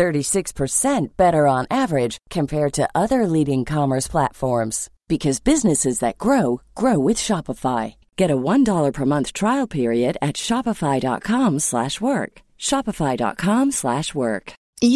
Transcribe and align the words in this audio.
36% 0.00 1.16
better 1.18 1.46
on 1.46 1.66
average 1.70 2.16
compared 2.30 2.72
to 2.72 2.88
other 2.94 3.26
leading 3.26 3.66
commerce 3.66 4.08
platforms 4.08 4.88
because 5.08 5.40
businesses 5.40 5.98
that 5.98 6.16
grow 6.16 6.62
grow 6.74 6.98
with 6.98 7.18
Shopify. 7.18 7.96
Get 8.16 8.30
a 8.30 8.42
$1 8.52 8.92
per 8.94 9.04
month 9.04 9.34
trial 9.34 9.66
period 9.66 10.16
at 10.22 10.36
shopify.com/work. 10.46 12.32
shopify.com/work. 12.68 14.44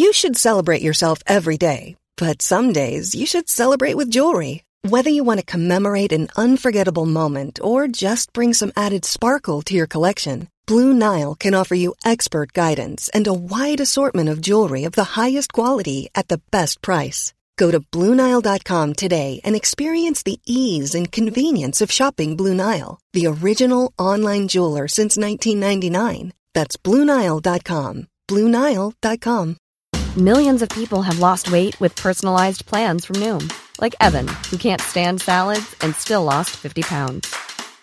You 0.01 0.09
should 0.19 0.37
celebrate 0.47 0.87
yourself 0.87 1.17
every 1.37 1.57
day, 1.57 1.95
but 2.23 2.41
some 2.41 2.67
days 2.73 3.13
you 3.19 3.25
should 3.27 3.47
celebrate 3.61 3.97
with 3.97 4.13
jewelry. 4.17 4.63
Whether 4.93 5.11
you 5.11 5.23
want 5.23 5.39
to 5.39 5.53
commemorate 5.55 6.11
an 6.11 6.27
unforgettable 6.45 7.05
moment 7.05 7.59
or 7.69 7.87
just 7.87 8.33
bring 8.33 8.53
some 8.53 8.71
added 8.75 9.03
sparkle 9.05 9.61
to 9.63 9.73
your 9.73 9.87
collection, 9.87 10.47
Blue 10.67 10.93
Nile 10.93 11.35
can 11.35 11.53
offer 11.53 11.75
you 11.75 11.93
expert 12.03 12.51
guidance 12.51 13.09
and 13.13 13.27
a 13.27 13.33
wide 13.33 13.79
assortment 13.79 14.29
of 14.29 14.41
jewelry 14.41 14.85
of 14.85 14.93
the 14.93 15.15
highest 15.19 15.53
quality 15.53 16.09
at 16.15 16.27
the 16.27 16.41
best 16.49 16.81
price. 16.81 17.33
Go 17.57 17.71
to 17.71 17.79
BlueNile.com 17.79 18.93
today 18.93 19.41
and 19.43 19.55
experience 19.55 20.23
the 20.23 20.39
ease 20.45 20.95
and 20.95 21.11
convenience 21.11 21.81
of 21.81 21.91
shopping 21.91 22.35
Blue 22.35 22.53
Nile, 22.53 22.99
the 23.13 23.27
original 23.27 23.93
online 23.99 24.47
jeweler 24.47 24.87
since 24.87 25.17
1999. 25.17 26.33
That's 26.53 26.77
BlueNile.com. 26.77 28.07
BlueNile.com. 28.27 29.57
Millions 30.17 30.61
of 30.61 30.69
people 30.69 31.01
have 31.01 31.19
lost 31.19 31.51
weight 31.51 31.79
with 31.81 31.95
personalized 31.95 32.65
plans 32.65 33.05
from 33.05 33.17
Noom, 33.17 33.53
like 33.81 33.95
Evan, 33.99 34.27
who 34.49 34.57
can't 34.57 34.81
stand 34.81 35.21
salads 35.21 35.75
and 35.81 35.93
still 35.93 36.23
lost 36.23 36.51
50 36.51 36.83
pounds. 36.83 37.35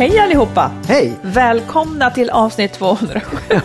Hej 0.00 0.18
allihopa! 0.18 0.70
Hej! 0.88 1.12
Välkomna 1.22 2.10
till 2.10 2.30
avsnitt 2.30 2.72
207. 2.72 3.20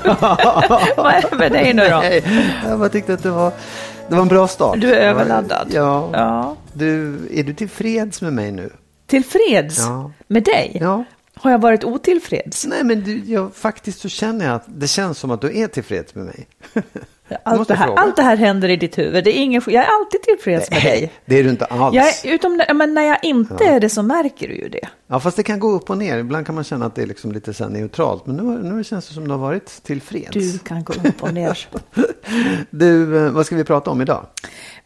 Vad 0.97 1.13
är 1.13 1.29
det 1.29 1.35
med 1.37 1.51
dig 1.51 1.73
nu 1.73 1.83
då? 1.89 1.97
Hej. 1.97 2.23
Jag 2.65 2.79
bara 2.79 2.89
tyckte 2.89 3.13
att 3.13 3.23
det 3.23 3.31
var, 3.31 3.51
det 4.09 4.15
var 4.15 4.21
en 4.21 4.27
bra 4.27 4.47
start. 4.47 4.81
Du 4.81 4.93
är 4.93 4.99
överladdad. 5.09 5.67
Ja. 5.71 6.09
Ja. 6.13 6.55
Du, 6.73 7.19
är 7.31 7.43
du 7.43 7.53
tillfreds 7.53 8.21
med 8.21 8.33
mig 8.33 8.51
nu? 8.51 8.69
Tillfreds 9.07 9.79
Ja. 9.79 10.11
med 10.27 10.43
dig? 10.43 10.77
Ja. 10.81 11.03
Har 11.35 11.51
jag 11.51 11.59
varit 11.59 11.83
otillfreds? 11.83 12.65
Nej, 12.65 12.83
men 12.83 13.03
du, 13.03 13.17
jag, 13.25 13.55
faktiskt 13.55 13.99
så 13.99 14.09
känner 14.09 14.45
jag 14.45 14.55
att 14.55 14.65
det 14.67 14.87
känns 14.87 15.19
som 15.19 15.31
att 15.31 15.41
du 15.41 15.59
är 15.59 15.67
tillfreds 15.67 16.15
med 16.15 16.25
mig. 16.25 16.47
Allt 17.43 17.67
det, 17.67 17.75
här, 17.75 17.85
fråga. 17.85 18.01
allt 18.01 18.15
det 18.15 18.21
här 18.21 18.37
händer 18.37 18.69
i 18.69 18.75
ditt 18.75 18.97
huvud. 18.97 19.23
Det 19.23 19.37
är 19.37 19.41
ingen, 19.41 19.61
jag 19.67 19.83
är 19.83 19.87
alltid 19.87 20.21
tillfreds 20.21 20.71
med 20.71 20.81
dig. 20.81 21.11
Det 21.25 21.39
är 21.39 21.43
du 21.43 21.49
inte 21.49 21.65
alls. 21.65 21.95
Jag 21.95 22.07
är, 22.07 22.35
utom, 22.35 22.61
men 22.75 22.93
när 22.93 23.01
jag 23.01 23.17
inte 23.23 23.65
är 23.65 23.79
det 23.79 23.89
så 23.89 24.03
märker 24.03 24.47
du 24.47 24.55
ju 24.55 24.69
det. 24.69 24.87
Ja, 25.07 25.19
fast 25.19 25.37
det 25.37 25.43
kan 25.43 25.59
gå 25.59 25.71
upp 25.71 25.89
och 25.89 25.97
ner. 25.97 26.17
Ibland 26.17 26.45
kan 26.45 26.55
man 26.55 26.63
känna 26.63 26.85
att 26.85 26.95
det 26.95 27.01
är 27.01 27.07
liksom 27.07 27.31
lite 27.31 27.53
så 27.53 27.69
neutralt. 27.69 28.25
Men 28.25 28.35
nu, 28.35 28.73
nu 28.73 28.83
känns 28.83 29.07
det 29.07 29.13
som 29.13 29.23
att 29.23 29.29
du 29.29 29.31
har 29.33 29.39
varit 29.39 29.83
tillfreds. 29.83 30.31
Du 30.31 30.59
kan 30.59 30.83
gå 30.83 30.93
upp 30.93 31.23
och 31.23 31.33
ner. 31.33 31.67
Du, 32.69 33.25
eh, 33.25 33.31
vad 33.31 33.45
ska 33.45 33.55
vi 33.55 33.63
prata 33.63 33.91
om 33.91 34.01
idag? 34.01 34.25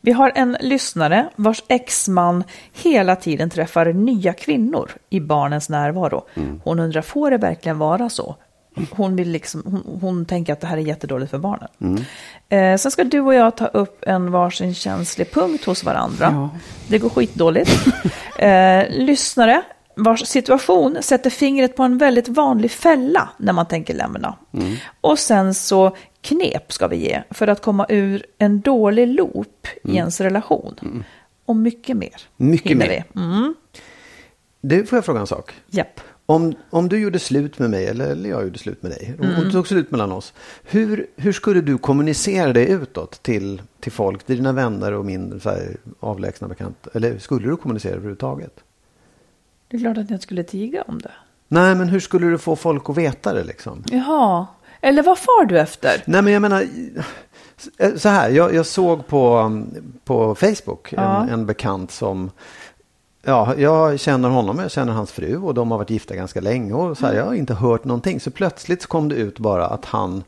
Vi 0.02 0.12
har 0.12 0.32
en 0.36 0.58
lyssnare 0.60 1.30
vars 1.36 1.64
exman 1.68 2.44
hela 2.74 3.16
tiden 3.16 3.50
träffar 3.50 3.94
nya 3.94 4.34
kvinnor 4.34 4.92
i 5.10 5.20
barnens 5.20 5.70
närvaro. 5.70 6.28
Hon 6.64 6.80
undrar, 6.80 7.02
får 7.02 7.32
det 7.32 7.38
verkligen 7.38 7.78
vara 7.78 8.10
så? 8.10 8.36
Hon, 8.92 9.16
vill 9.16 9.30
liksom, 9.32 9.64
hon, 9.66 10.00
hon 10.02 10.26
tänker 10.26 10.54
att 10.54 10.62
det 10.62 10.68
här 10.68 10.78
är 10.78 10.82
jättedåligt 10.82 11.32
för 11.32 11.38
barnen. 11.38 12.06
Eh, 12.50 12.78
sen 12.78 12.92
ska 12.92 13.04
du 13.04 13.20
och 13.20 13.34
jag 13.34 13.58
ta 13.58 13.68
upp 13.68 14.04
en 14.08 14.32
varsin 14.32 14.74
känslig 14.74 15.32
punkt 15.32 15.66
hos 15.66 15.84
varandra. 15.84 16.50
Det 16.88 16.98
går 17.00 17.10
skitdåligt. 17.10 17.72
eh, 18.40 18.84
lyssnare 18.90 19.62
vars 19.96 20.26
situation 20.26 20.98
sätter 21.02 21.30
fingret 21.30 21.76
på 21.76 21.84
en 21.84 21.98
väldigt 21.98 22.28
vanlig 22.28 22.72
fälla 22.72 23.30
när 23.38 23.54
man 23.54 23.66
tänker 23.66 23.94
lämna. 23.94 24.36
Och 25.02 25.20
sen 25.20 25.54
så 25.54 25.96
knep 26.22 26.72
ska 26.74 26.88
vi 26.88 26.96
ge 26.96 27.22
för 27.30 27.48
att 27.48 27.62
komma 27.62 27.86
ur 27.90 28.26
en 28.38 28.62
dålig 28.62 29.08
loop 29.08 29.68
i 29.84 29.96
ens 29.96 30.22
relation. 30.22 31.04
Och 31.46 31.56
mycket 31.56 31.98
mer. 31.98 32.16
Mycket 32.38 32.78
mer. 32.78 32.88
Vi. 33.14 33.22
Mm, 33.22 33.56
Du, 34.62 34.86
får 34.86 34.98
jag 34.98 35.06
fråga 35.06 35.20
en 35.20 35.28
sak? 35.28 35.52
japp. 35.68 36.02
Om, 36.30 36.54
om 36.70 36.90
du 36.90 37.00
gjorde 37.00 37.20
slut 37.20 37.60
med 37.60 37.70
mig, 37.70 37.86
eller, 37.88 38.08
eller 38.12 38.30
jag 38.30 38.44
gjorde 38.44 38.60
slut 38.60 38.84
med 38.84 38.92
dig, 38.92 39.16
och 39.20 39.26
Mm. 39.26 39.38
och 39.38 39.46
det 39.46 39.52
tog 39.52 39.68
slut 39.68 39.92
mellan 39.92 40.12
oss. 40.12 40.34
Hur, 40.64 41.08
hur 41.16 41.32
skulle 41.34 41.62
du 41.62 41.78
kommunicera 41.78 42.54
det 42.54 42.66
utåt 42.68 43.24
till, 43.24 43.62
till 43.80 43.92
folk, 43.92 44.24
till 44.24 44.36
dina 44.36 44.52
vänner 44.54 44.92
och 44.94 45.06
min 45.06 45.40
så 45.40 45.50
här, 45.50 45.78
avlägsna 46.00 46.48
bekanta? 46.48 46.90
Eller 46.94 47.18
skulle 47.20 47.48
du 47.50 47.56
kommunicera 47.58 47.92
överhuvudtaget? 47.94 48.54
Det 49.68 49.78
är 49.78 49.82
klart 49.82 49.98
att 49.98 50.10
jag 50.10 50.22
skulle 50.22 50.44
tiga 50.44 50.82
om 50.82 51.00
det. 51.02 51.12
Nej, 51.48 51.76
men 51.76 51.90
hur 51.90 52.00
skulle 52.00 52.28
du 52.28 52.38
få 52.38 52.56
folk 52.56 52.90
att 52.90 52.98
veta 52.98 53.34
det 53.34 53.44
liksom? 53.44 53.84
Jaha, 53.92 54.48
eller 54.82 55.04
vad 55.04 55.18
far 55.20 55.46
du 55.46 55.60
efter? 55.60 56.04
Nej, 56.08 56.22
men 56.22 56.34
jag 56.34 56.42
menar, 56.42 56.66
så 57.98 58.10
här, 58.10 58.30
jag, 58.30 58.54
jag 58.54 58.66
såg 58.66 59.08
på, 59.08 59.52
på 60.06 60.36
Facebook 60.36 60.94
Ja. 60.94 61.22
en, 61.24 61.30
en 61.30 61.46
bekant 61.46 61.92
som, 61.92 62.32
ja, 63.24 63.56
jag 63.56 64.00
känner 64.00 64.30
honom, 64.30 64.60
jag 64.60 64.72
känner 64.72 64.94
hans 64.94 65.12
fru 65.12 65.38
och 65.38 65.54
de 65.54 65.72
har 65.72 65.78
varit 65.78 65.90
gifta 65.90 66.16
ganska 66.16 66.42
länge 66.42 66.74
och 66.74 66.98
så 66.98 67.06
här, 67.06 67.14
jag 67.14 67.26
har 67.26 67.34
inte 67.34 67.54
hört 67.54 67.84
någonting. 67.84 68.20
Så 68.20 68.32
plötsligt 68.32 68.82
så 68.82 68.88
kom 68.88 69.10
det 69.10 69.16
ut 69.16 69.40
bara 69.40 69.66
att 69.66 69.86
han 69.86 70.24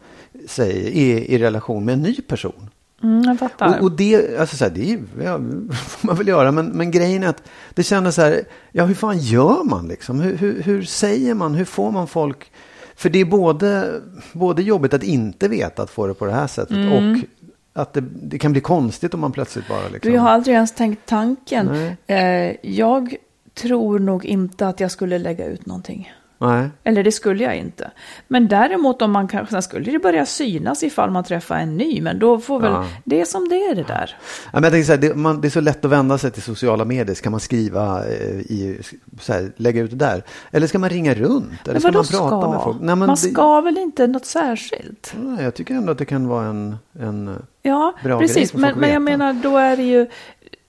säger, 0.48 0.90
är 0.90 1.20
i 1.20 1.38
relation 1.38 1.86
med 1.86 1.94
en 1.94 2.02
ny 2.02 2.22
person. 2.22 2.70
Mm, 3.04 3.24
jag 3.24 3.40
fattar. 3.40 3.78
Och, 3.78 3.84
och 3.84 3.92
det, 3.92 4.40
alltså 4.40 4.58
så 4.58 4.64
här, 4.64 4.72
det 4.72 4.92
är 4.94 5.00
ja, 5.24 5.38
får 5.74 6.08
man 6.08 6.16
väl 6.16 6.28
göra, 6.28 6.52
men, 6.52 6.66
men 6.66 6.92
grejen 6.92 7.24
är 7.24 7.28
att 7.28 7.44
det 7.74 7.84
kändes 7.84 8.16
så 8.16 8.22
här, 8.22 8.44
ja 8.72 8.86
hur 8.86 8.96
fan 8.96 9.18
gör 9.20 9.64
man 9.64 9.88
liksom? 9.88 10.20
Hur, 10.20 10.38
hur, 10.38 10.62
hur 10.62 10.84
säger 10.84 11.34
man, 11.34 11.56
hur 11.56 11.66
får 11.66 11.92
man 11.92 12.08
folk? 12.08 12.52
För 12.96 13.10
det 13.10 13.20
är 13.20 13.26
både, 13.26 14.02
både 14.34 14.62
jobbigt 14.62 14.94
att 14.94 15.04
inte 15.04 15.48
veta 15.48 15.84
att 15.84 15.90
få 15.90 16.08
det 16.08 16.14
på 16.14 16.26
det 16.26 16.32
här 16.32 16.48
sättet 16.48 16.78
och 16.78 17.28
att 17.74 17.94
det, 17.94 18.02
det 18.02 18.38
kan 18.40 18.52
bli 18.52 18.62
konstigt 18.62 19.14
om 19.14 19.20
man 19.20 19.32
plötsligt 19.32 19.68
bara 19.68 19.84
liksom. 19.90 20.00
Du, 20.12 20.16
jag 20.16 20.22
har 20.22 20.30
aldrig 20.30 20.56
ens 20.56 20.72
tänkt 20.76 21.06
tanken. 21.06 21.70
Eh, 22.08 22.56
jag 22.62 23.16
tror 23.54 24.00
nog 24.00 24.26
inte 24.26 24.68
att 24.68 24.80
jag 24.80 24.92
skulle 24.92 25.18
lägga 25.18 25.46
ut 25.46 25.66
någonting. 25.66 26.14
Nej. 26.38 26.70
Eller 26.84 27.04
det 27.04 27.12
skulle 27.12 27.44
jag 27.44 27.56
inte. 27.56 27.92
Men 28.28 28.48
däremot 28.48 29.02
om 29.02 29.12
man 29.12 29.28
kanske, 29.28 29.62
skulle 29.62 29.92
det 29.92 30.00
börja 30.00 30.26
synas 30.26 30.84
ifall 30.84 31.12
man 31.12 31.24
träffar 31.24 31.56
en 31.58 31.78
ny. 31.78 32.02
Men 32.02 32.20
då 32.20 32.40
får 32.40 32.60
väl, 32.60 32.72
Ja. 32.72 32.86
det 33.04 33.22
är 33.22 33.26
som 33.26 33.50
det 33.50 33.56
är 33.56 33.76
det 33.76 33.84
där. 33.84 34.16
Ja, 34.46 34.50
men 34.54 34.64
jag 34.64 34.72
tänker 34.72 34.86
så 34.86 34.92
här, 34.92 35.00
det, 35.00 35.16
man, 35.16 35.42
det 35.42 35.48
är 35.48 35.50
så 35.50 35.62
lätt 35.62 35.86
att 35.86 35.92
vända 35.92 36.18
sig 36.18 36.32
till 36.32 36.42
sociala 36.42 36.86
medier. 36.86 37.16
Ska 37.16 37.30
man 37.30 37.40
skriva 37.40 38.06
eh, 38.08 38.40
i, 38.40 38.82
så 39.20 39.34
här, 39.34 39.52
lägga 39.56 39.82
ut 39.82 39.90
det 39.92 39.96
där? 39.98 40.24
Eller 40.52 40.68
ska 40.68 40.80
man 40.80 40.90
ringa 40.90 41.14
runt? 41.14 41.68
Eller 41.68 41.80
ska 41.80 41.92
man 41.92 42.04
prata 42.04 42.42
ska? 42.42 42.52
med 42.52 42.62
folk? 42.64 42.78
Nej, 42.80 42.88
men 42.88 43.00
man 43.00 43.10
det- 43.10 43.18
ska 43.18 43.62
väl 43.62 43.78
inte 43.78 44.08
något 44.08 44.26
särskilt? 44.26 45.14
Nej, 45.22 45.44
jag 45.44 45.54
tycker 45.56 45.76
ändå 45.76 45.92
att 45.92 45.98
det 45.98 46.06
kan 46.06 46.28
vara 46.28 46.46
en, 46.46 46.76
en 47.00 47.36
Ja, 47.62 47.94
Bra 48.04 48.20
precis. 48.20 48.54
Men, 48.54 48.80
men 48.80 48.90
jag 48.90 49.02
menar, 49.02 49.34
då 49.34 49.58
är 49.58 49.78
det 49.78 49.84
ju... 49.84 50.08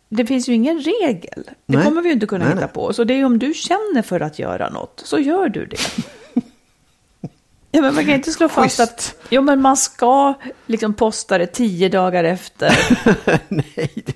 Det 0.08 0.26
finns 0.26 0.48
ju 0.48 0.54
ingen 0.54 0.80
regel. 0.80 1.44
Det 1.66 1.76
Nej. 1.76 1.84
kommer 1.84 2.02
vi 2.02 2.08
ju 2.08 2.12
inte 2.14 2.26
kunna 2.26 2.44
Nej, 2.44 2.54
hitta 2.54 2.66
nej. 2.66 2.74
på. 2.74 2.92
Så 2.92 3.04
det 3.04 3.14
är 3.14 3.16
ju 3.16 3.24
om 3.24 3.38
du 3.38 3.54
känner 3.54 4.02
för 4.02 4.20
att 4.20 4.38
göra 4.38 4.70
något, 4.70 5.02
så 5.04 5.18
gör 5.18 5.48
du 5.48 5.66
det. 5.66 5.76
Ja, 7.74 7.80
men 7.82 7.94
man 7.94 8.04
kan 8.04 8.14
inte 8.14 8.32
slå 8.32 8.48
fast 8.48 8.80
att 8.80 9.14
jo, 9.30 9.42
men 9.42 9.60
man 9.60 9.76
ska 9.76 10.34
liksom 10.66 10.94
posta 10.94 11.38
det 11.38 11.46
tio 11.46 11.88
dagar 11.88 12.24
efter. 12.24 12.78
nej, 13.48 13.92
det, 13.94 14.14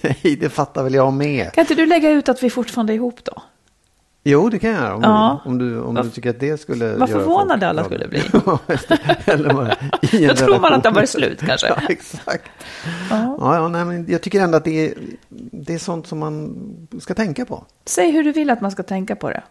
nej, 0.00 0.36
det 0.40 0.50
fattar 0.50 0.82
väl 0.82 0.94
jag 0.94 1.12
med. 1.12 1.52
Kan 1.52 1.62
inte 1.62 1.74
du 1.74 1.86
lägga 1.86 2.10
ut 2.10 2.28
att 2.28 2.42
vi 2.42 2.50
fortfarande 2.50 2.92
är 2.92 2.94
ihop 2.94 3.24
då? 3.24 3.42
Jo, 4.26 4.48
det 4.48 4.58
kan 4.58 4.70
jag 4.70 4.80
göra. 4.82 4.94
Om, 4.94 5.02
Ja. 5.02 5.40
du, 5.44 5.50
om, 5.50 5.58
du, 5.58 5.80
om 5.80 5.94
du 5.94 6.10
tycker 6.10 6.30
att 6.30 6.40
det 6.40 6.60
skulle 6.60 6.96
Vad 6.96 7.10
förvånade 7.10 7.68
alla 7.68 7.84
skulle 7.84 8.08
bli. 8.08 8.22
Ja. 8.46 8.58
Eller 9.24 9.54
bara 9.54 9.72
i 10.12 10.26
Då 10.26 10.34
tror 10.34 10.60
man 10.60 10.72
att 10.72 10.82
det 10.82 10.88
har 10.88 10.94
varit 10.94 11.08
slut 11.10 11.40
kanske. 11.46 11.66
Ja, 11.76 11.76
exakt. 11.88 12.50
Ja. 13.10 13.36
Ja, 13.40 13.68
nej, 13.68 13.84
men 13.84 14.06
jag 14.08 14.22
tycker 14.22 14.40
ändå 14.40 14.56
att 14.56 14.64
det 14.64 14.86
är, 14.88 14.94
det 15.52 15.74
är 15.74 15.78
sånt 15.78 16.06
som 16.06 16.18
man 16.18 16.56
ska 17.00 17.14
tänka 17.14 17.44
på. 17.44 17.64
Säg 17.86 18.10
hur 18.10 18.24
du 18.24 18.32
vill 18.32 18.50
att 18.50 18.60
man 18.60 18.70
ska 18.70 18.82
tänka 18.82 19.16
på 19.16 19.30
det. 19.30 19.42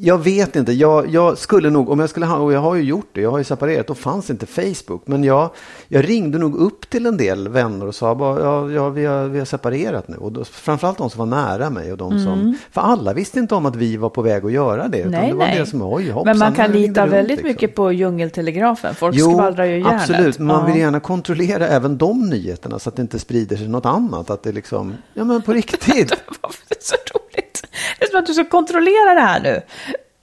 Jag 0.00 0.18
vet 0.18 0.56
inte. 0.56 0.72
Jag, 0.72 1.08
jag 1.08 1.38
skulle 1.38 1.70
nog, 1.70 1.90
om 1.90 2.00
jag 2.00 2.10
skulle 2.10 2.26
ha, 2.26 2.36
och 2.38 2.52
jag 2.52 2.60
har 2.60 2.74
ju 2.74 2.82
gjort 2.82 3.08
det, 3.12 3.20
jag 3.20 3.30
har 3.30 3.38
ju 3.38 3.44
separerat, 3.44 3.86
då 3.86 3.94
fanns 3.94 4.30
inte 4.30 4.46
Facebook. 4.46 5.02
Men 5.06 5.24
jag, 5.24 5.50
jag 5.88 6.08
ringde 6.08 6.38
nog 6.38 6.56
upp 6.56 6.90
till 6.90 7.06
en 7.06 7.16
del 7.16 7.48
vänner 7.48 7.86
och 7.86 7.94
sa 7.94 8.14
bara, 8.14 8.40
ja, 8.40 8.70
ja 8.70 8.88
vi, 8.88 9.04
har, 9.04 9.24
vi 9.24 9.38
har 9.38 9.46
separerat 9.46 10.08
nu. 10.08 10.16
Och 10.16 10.32
då, 10.32 10.44
framförallt 10.44 10.98
de 10.98 11.10
som 11.10 11.18
var 11.18 11.26
nära 11.26 11.70
mig 11.70 11.92
och 11.92 11.98
de 11.98 12.18
som, 12.24 12.58
för 12.70 12.80
alla 12.80 13.12
visste 13.12 13.38
inte 13.38 13.54
om 13.54 13.66
att 13.66 13.76
vi 13.76 13.96
var 13.96 14.08
på 14.08 14.22
väg 14.22 14.44
att 14.44 14.52
göra 14.52 14.88
det. 14.88 15.00
Mm. 15.00 15.10
Nej, 15.10 15.28
det 15.30 15.36
var 15.36 15.46
nej. 15.46 15.58
det 15.58 15.66
som, 15.66 15.82
oj, 15.82 16.10
hoppsan, 16.10 16.24
Men 16.24 16.38
man 16.38 16.54
kan 16.54 16.72
lita 16.72 17.06
väldigt 17.06 17.36
liksom. 17.36 17.48
mycket 17.48 17.74
på 17.74 17.92
djungeltelegrafen. 17.92 18.94
Folk 18.94 19.16
Jo, 19.18 19.32
skvallrar 19.32 19.64
ju 19.64 19.78
järnet. 19.78 20.00
absolut. 20.00 20.38
Men 20.38 20.46
man 20.46 20.66
vill 20.66 20.76
gärna 20.80 21.00
kontrollera 21.00 21.68
även 21.68 21.98
de 21.98 22.28
nyheterna 22.28 22.78
så 22.78 22.88
att 22.88 22.96
det 22.96 23.02
inte 23.02 23.18
sprider 23.18 23.56
sig 23.56 23.68
något 23.68 23.86
annat. 23.86 24.30
Att 24.30 24.42
det 24.42 24.52
liksom, 24.52 24.94
ja 25.14 25.24
men 25.24 25.42
på 25.42 25.52
riktigt. 25.52 26.08
Det 26.68 26.82
så 26.82 26.94
roligt? 27.14 27.65
Det 27.98 28.04
är 28.04 28.10
som 28.10 28.18
att 28.18 28.26
du 28.26 28.34
ska 28.34 28.44
kontrollera 28.44 29.14
det 29.14 29.20
här 29.20 29.40
nu. 29.40 29.60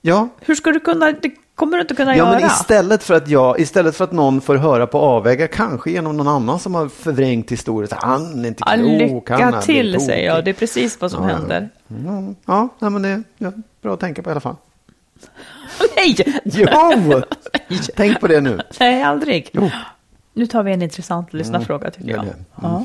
Ja, 0.00 0.28
Hur 0.40 0.54
ska 0.54 0.70
du 0.72 0.80
kunna, 0.80 1.12
det 1.12 1.30
kommer 1.54 1.76
du 1.76 1.80
inte 1.80 1.94
kunna 1.94 2.16
Ja, 2.16 2.24
göra. 2.26 2.30
men 2.40 2.46
istället 2.46 3.02
för 3.02 3.14
att 3.14 3.28
jag, 3.28 3.60
istället 3.60 3.96
för 3.96 4.04
att 4.04 4.12
någon 4.12 4.40
får 4.40 4.56
höra 4.56 4.86
på 4.86 4.98
avvägar, 4.98 5.46
kanske 5.46 5.90
genom 5.90 6.16
någon 6.16 6.28
annan 6.28 6.58
som 6.60 6.74
har 6.74 6.88
förvrängt 6.88 7.52
historien, 7.52 7.88
så 7.88 7.96
han 7.98 8.44
är 8.44 8.48
inte 8.48 8.62
Ja, 8.66 9.06
klok, 9.08 9.30
han 9.30 9.38
lycka 9.46 9.60
till 9.62 10.00
säger 10.00 10.26
jag, 10.34 10.44
det 10.44 10.50
är 10.50 10.54
precis 10.54 11.00
vad 11.00 11.10
som 11.10 11.22
Ja, 11.24 11.30
ja. 11.30 11.36
händer. 11.36 11.68
Mm, 11.90 12.36
Ja, 12.46 12.68
nej, 12.78 12.90
men 12.90 13.02
det 13.02 13.08
är 13.08 13.22
ja, 13.38 13.52
bra 13.82 13.94
att 13.94 14.00
tänka 14.00 14.22
på 14.22 14.30
i 14.30 14.32
alla 14.32 14.40
fall. 14.40 14.56
Nej! 15.96 16.16
Jo! 16.44 16.66
Tänk 17.96 18.20
på 18.20 18.26
det 18.26 18.40
nu. 18.40 18.60
Nej, 18.80 19.02
aldrig. 19.02 19.50
Jo. 19.52 19.70
Nu 20.32 20.46
tar 20.46 20.62
vi 20.62 20.72
en 20.72 20.82
intressant 20.82 21.32
lyssnarfråga 21.32 21.90
tycker 21.90 22.08
gör 22.08 22.16
jag. 22.16 22.24
det. 22.26 22.34
Ja. 22.62 22.84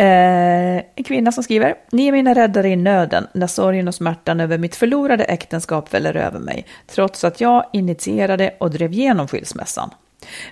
Eh, 0.00 0.82
en 0.94 1.04
kvinna 1.04 1.32
som 1.32 1.44
skriver, 1.44 1.74
ni 1.92 2.08
är 2.08 2.12
mina 2.12 2.34
räddare 2.34 2.68
i 2.68 2.76
nöden 2.76 3.26
när 3.32 3.46
sorgen 3.46 3.88
och 3.88 3.94
smärtan 3.94 4.40
över 4.40 4.58
mitt 4.58 4.76
förlorade 4.76 5.24
äktenskap 5.24 5.94
väller 5.94 6.16
över 6.16 6.38
mig, 6.38 6.66
trots 6.86 7.24
att 7.24 7.40
jag 7.40 7.64
initierade 7.72 8.54
och 8.60 8.70
drev 8.70 8.92
igenom 8.92 9.28
skilsmässan. 9.28 9.90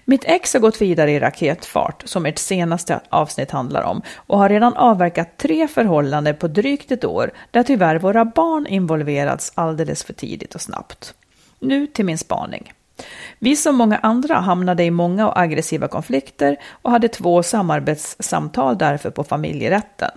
Mitt 0.04 0.24
ex 0.24 0.52
har 0.52 0.60
gått 0.60 0.82
vidare 0.82 1.12
i 1.12 1.20
raketfart, 1.20 2.02
som 2.06 2.26
ert 2.26 2.38
senaste 2.38 3.00
avsnitt 3.08 3.50
handlar 3.50 3.82
om, 3.82 4.02
och 4.14 4.38
har 4.38 4.48
redan 4.48 4.76
avverkat 4.76 5.36
tre 5.36 5.68
förhållanden 5.68 6.36
på 6.36 6.48
drygt 6.48 6.92
ett 6.92 7.04
år, 7.04 7.30
där 7.50 7.62
tyvärr 7.62 7.98
våra 7.98 8.24
barn 8.24 8.66
involverats 8.66 9.52
alldeles 9.54 10.04
för 10.04 10.12
tidigt 10.12 10.54
och 10.54 10.60
snabbt. 10.60 11.14
Nu 11.58 11.86
till 11.86 12.04
min 12.04 12.18
spaning. 12.18 12.72
Vi 13.38 13.56
som 13.56 13.76
många 13.76 13.98
andra 13.98 14.34
hamnade 14.34 14.84
i 14.84 14.90
många 14.90 15.28
och 15.28 15.38
aggressiva 15.38 15.88
konflikter 15.88 16.56
och 16.82 16.90
hade 16.90 17.08
två 17.08 17.42
samarbetssamtal 17.42 18.78
därför 18.78 19.10
på 19.10 19.24
familjerätten. 19.24 20.10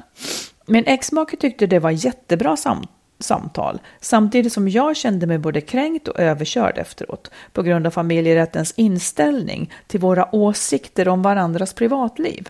Min 0.65 0.85
exmake 0.85 1.37
tyckte 1.37 1.67
det 1.67 1.79
var 1.79 1.91
jättebra 1.91 2.57
sam 2.57 2.87
samtal, 3.19 3.81
samtidigt 3.99 4.53
som 4.53 4.69
jag 4.69 4.95
kände 4.95 5.27
mig 5.27 5.37
både 5.37 5.61
kränkt 5.61 6.07
och 6.07 6.19
överkörd 6.19 6.77
efteråt 6.77 7.31
på 7.53 7.63
grund 7.63 7.87
av 7.87 7.91
familjerättens 7.91 8.73
inställning 8.77 9.73
till 9.87 9.99
våra 9.99 10.35
åsikter 10.35 11.07
om 11.07 11.21
varandras 11.21 11.73
privatliv. 11.73 12.49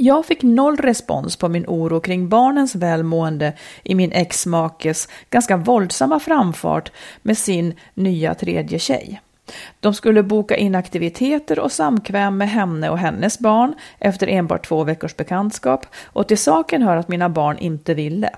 Jag 0.00 0.26
fick 0.26 0.42
noll 0.42 0.76
respons 0.76 1.36
på 1.36 1.48
min 1.48 1.66
oro 1.66 2.00
kring 2.00 2.28
barnens 2.28 2.74
välmående 2.74 3.52
i 3.82 3.94
min 3.94 4.12
exmakes 4.12 5.08
ganska 5.30 5.56
våldsamma 5.56 6.20
framfart 6.20 6.92
med 7.22 7.38
sin 7.38 7.74
nya 7.94 8.34
tredje 8.34 8.78
tjej. 8.78 9.20
De 9.80 9.94
skulle 9.94 10.22
boka 10.22 10.56
in 10.56 10.74
aktiviteter 10.74 11.58
och 11.58 11.72
samkväm 11.72 12.36
med 12.36 12.50
henne 12.50 12.90
och 12.90 12.98
hennes 12.98 13.38
barn 13.38 13.74
efter 13.98 14.26
enbart 14.26 14.66
två 14.66 14.84
veckors 14.84 15.16
bekantskap 15.16 15.86
och 16.04 16.28
till 16.28 16.38
saken 16.38 16.82
hör 16.82 16.96
att 16.96 17.08
mina 17.08 17.28
barn 17.28 17.58
inte 17.58 17.94
ville. 17.94 18.30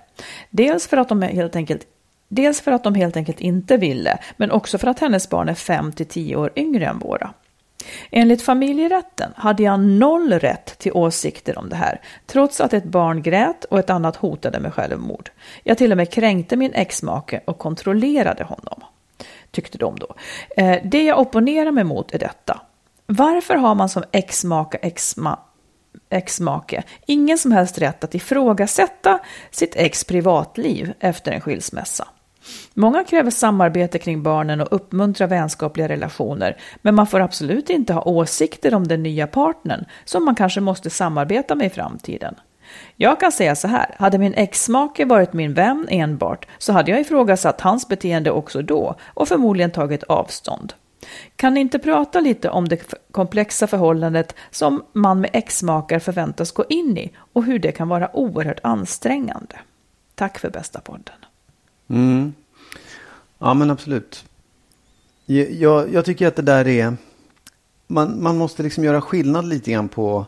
Dels 0.51 0.87
för 0.87 0.97
att 0.97 1.09
de 1.09 1.23
helt 1.23 1.57
enkelt 1.57 1.87
Dels 2.29 2.61
för 2.61 2.73
att 2.73 2.85
de 2.85 2.95
helt 2.95 3.17
enkelt 3.17 3.41
inte 3.41 3.77
ville, 3.77 4.19
men 4.37 4.51
också 4.51 4.79
för 4.79 4.87
att 4.87 4.99
hennes 4.99 5.29
barn 5.31 5.49
är 5.49 5.55
5 5.55 5.93
till 5.93 6.07
10 6.07 6.37
år 6.37 6.53
yngre 6.57 6.87
än 6.87 6.99
våra. 6.99 7.31
Enligt 8.11 8.43
familjerätten 8.43 9.33
hade 9.37 9.63
jag 9.63 9.81
noll 9.81 10.33
rätt 10.33 10.79
till 10.79 10.93
åsikter 10.93 11.59
om 11.59 11.69
det 11.69 11.77
här, 11.77 12.01
trots 12.27 12.61
att 12.61 12.73
ett 12.73 12.85
barn 12.85 13.23
grät 13.23 13.65
och 13.65 13.79
ett 13.79 13.91
annat 13.91 14.17
hotade 14.17 14.61
med 14.61 14.75
självmord. 14.75 15.31
Jag 15.63 15.79
till 15.79 15.91
och 15.91 15.97
med 15.97 16.13
kränkte 16.13 16.57
min 16.57 16.75
exmake 16.75 17.41
och 17.45 17.59
kontrollerade 17.59 18.45
honom, 18.45 18.85
tyckte 19.51 19.79
de 19.79 19.99
då. 19.99 20.15
Eh, 20.57 20.79
det 20.85 21.05
jag 21.05 21.19
opponerar 21.19 21.71
mig 21.71 21.85
mot 21.85 22.15
är 22.15 22.19
detta. 22.19 22.61
Varför 23.07 23.55
har 23.55 23.75
man 23.75 23.89
som 23.89 24.05
exmaka, 24.13 24.79
exma, 24.79 25.39
exmake 26.11 26.83
ingen 27.07 27.39
som 27.39 27.53
helst 27.53 27.79
rätt 27.79 28.05
att 28.05 28.15
ifrågasätta 28.15 29.19
sitt 29.51 29.77
ex 29.77 30.05
privatliv 30.05 30.93
efter 31.01 31.33
en 31.33 31.41
skilsmässa? 31.41 32.09
Många 32.75 33.05
kräver 33.05 33.31
samarbete 33.31 33.99
kring 33.99 34.23
barnen 34.23 34.61
och 34.61 34.69
uppmuntrar 34.71 35.27
vänskapliga 35.27 35.89
relationer, 35.89 36.57
men 36.83 36.95
man 36.95 37.07
får 37.07 37.21
absolut 37.21 37.71
inte 37.71 37.93
ha 37.93 38.03
åsikter 38.03 38.75
om 38.75 38.89
den 38.89 39.03
nya 39.03 39.27
partnern 39.27 39.85
som 40.05 40.25
man 40.25 40.35
kanske 40.35 40.61
måste 40.61 40.91
samarbeta 40.91 41.55
med 41.55 41.67
i 41.67 41.71
framtiden. 41.71 42.35
Jag 42.97 43.21
kan 43.21 43.33
säga 43.33 43.57
så 43.57 43.69
här, 43.69 43.95
hade 43.99 44.19
min 44.19 44.35
exmake 44.35 45.05
varit 45.05 45.33
min 45.33 45.55
vän 45.55 45.87
enbart 45.91 46.47
så 46.59 46.73
hade 46.73 46.91
jag 46.91 47.01
ifrågasatt 47.01 47.61
hans 47.61 47.89
beteende 47.89 48.31
också 48.31 48.63
då 48.63 48.95
och 49.15 49.29
förmodligen 49.29 49.71
tagit 49.71 50.03
avstånd. 50.03 50.73
Kan 51.37 51.55
ni 51.55 51.61
inte 51.61 51.79
prata 51.79 52.21
lite 52.21 52.51
om 52.51 52.69
det 52.69 52.95
komplexa 53.11 53.67
förhållandet 53.67 54.35
som 54.51 54.85
man 54.93 55.21
med 55.21 55.31
exmakar 55.33 55.99
förväntas 55.99 56.53
gå 56.53 56.65
in 56.69 56.99
i 56.99 57.13
och 57.33 57.45
hur 57.45 57.59
det 57.59 57.73
kan 57.73 57.89
vara 57.89 58.17
oerhört 58.17 58.61
ansträngande? 58.63 59.57
Tack 60.15 60.39
för 60.39 60.51
bästa 60.51 60.81
podden. 60.81 61.15
Mm. 61.91 62.33
Ja, 63.39 63.55
men 63.55 63.71
absolut. 63.71 64.25
Jag, 65.27 65.93
jag, 65.93 66.05
tycker 66.05 66.27
att 66.27 66.37
det 66.37 66.43
där 66.43 66.69
är... 66.69 66.97
Man, 67.87 68.23
man 68.23 68.37
måste 68.37 68.63
liksom 68.63 68.85
göra 68.85 69.01
skillnad 69.01 69.49
lite 69.49 69.71
grann 69.71 69.89
på 69.89 70.27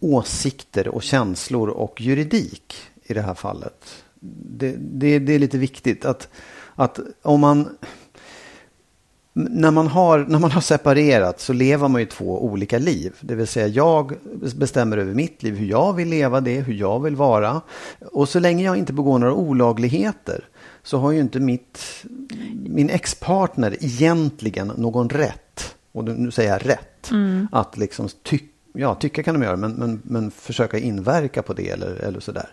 åsikter 0.00 0.88
och 0.88 1.02
känslor 1.02 1.68
och 1.68 2.00
juridik 2.00 2.74
i 3.02 3.14
det 3.14 3.20
här 3.20 3.34
fallet. 3.34 4.04
Det, 4.20 4.76
det, 4.78 5.18
det 5.18 5.34
är 5.34 5.38
lite 5.38 5.58
viktigt 5.58 6.04
att, 6.04 6.28
att 6.74 7.00
om 7.22 7.40
man... 7.40 7.68
När 9.38 9.70
man, 9.70 9.86
har, 9.86 10.18
när 10.18 10.38
man 10.38 10.50
har 10.50 10.60
separerat 10.60 11.40
så 11.40 11.52
lever 11.52 11.88
man 11.88 12.00
ju 12.00 12.06
två 12.06 12.44
olika 12.44 12.78
liv. 12.78 13.14
Det 13.20 13.34
vill 13.34 13.46
säga 13.46 13.66
jag 13.66 14.14
bestämmer 14.54 14.96
över 14.96 15.14
mitt 15.14 15.42
liv, 15.42 15.54
hur 15.54 15.66
jag 15.66 15.92
vill 15.92 16.08
leva 16.08 16.40
det, 16.40 16.60
hur 16.60 16.74
jag 16.74 17.02
vill 17.02 17.16
vara. 17.16 17.60
Och 18.12 18.28
så 18.28 18.40
länge 18.40 18.64
jag 18.64 18.76
inte 18.76 18.92
begår 18.92 19.18
några 19.18 19.34
olagligheter 19.34 20.44
så 20.86 20.98
har 20.98 21.12
ju 21.12 21.20
inte 21.20 21.40
mitt, 21.40 22.04
min 22.68 22.90
ex-partner 22.90 23.76
egentligen 23.80 24.72
någon 24.76 25.08
rätt, 25.08 25.76
och 25.92 26.04
nu 26.04 26.30
säger 26.30 26.50
jag 26.50 26.66
rätt, 26.66 27.10
att 27.52 27.76
liksom 27.76 28.08
ty, 28.22 28.38
ja, 28.72 28.94
tycka 28.94 29.22
kan 29.22 29.34
de 29.34 29.42
göra, 29.42 29.56
men, 29.56 29.72
men, 29.72 30.00
men 30.04 30.30
försöka 30.30 30.78
inverka 30.78 31.42
på 31.42 31.52
det 31.52 31.70
eller, 31.70 31.94
eller 31.94 32.20
sådär. 32.20 32.48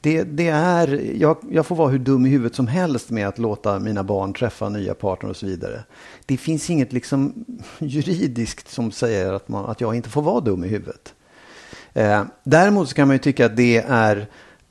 Det, 0.00 0.22
det 0.22 0.48
är, 0.48 1.16
jag, 1.20 1.36
jag 1.50 1.66
får 1.66 1.76
vara 1.76 1.88
hur 1.88 1.98
dum 1.98 2.26
i 2.26 2.28
huvudet 2.28 2.54
som 2.54 2.66
helst 2.66 3.10
med 3.10 3.28
att 3.28 3.38
låta 3.38 3.78
mina 3.78 4.04
barn 4.04 4.34
träffa 4.34 4.68
nya 4.68 4.94
partner 4.94 5.30
och 5.30 5.36
så 5.36 5.46
vidare. 5.46 5.84
Det 6.26 6.36
finns 6.36 6.70
inget 6.70 6.92
liksom 6.92 7.44
juridiskt 7.78 8.70
som 8.70 8.92
säger 8.92 9.32
att, 9.32 9.48
man, 9.48 9.66
att 9.66 9.80
jag 9.80 9.94
inte 9.94 10.08
får 10.08 10.22
vara 10.22 10.40
dum 10.40 10.64
i 10.64 10.68
huvudet. 10.68 11.14
Eh, 11.92 12.24
däremot 12.44 12.88
så 12.88 12.94
kan 12.94 13.08
man 13.08 13.14
ju 13.14 13.18
tycka 13.18 13.46
att 13.46 13.56
det 13.56 13.76
är 13.88 14.26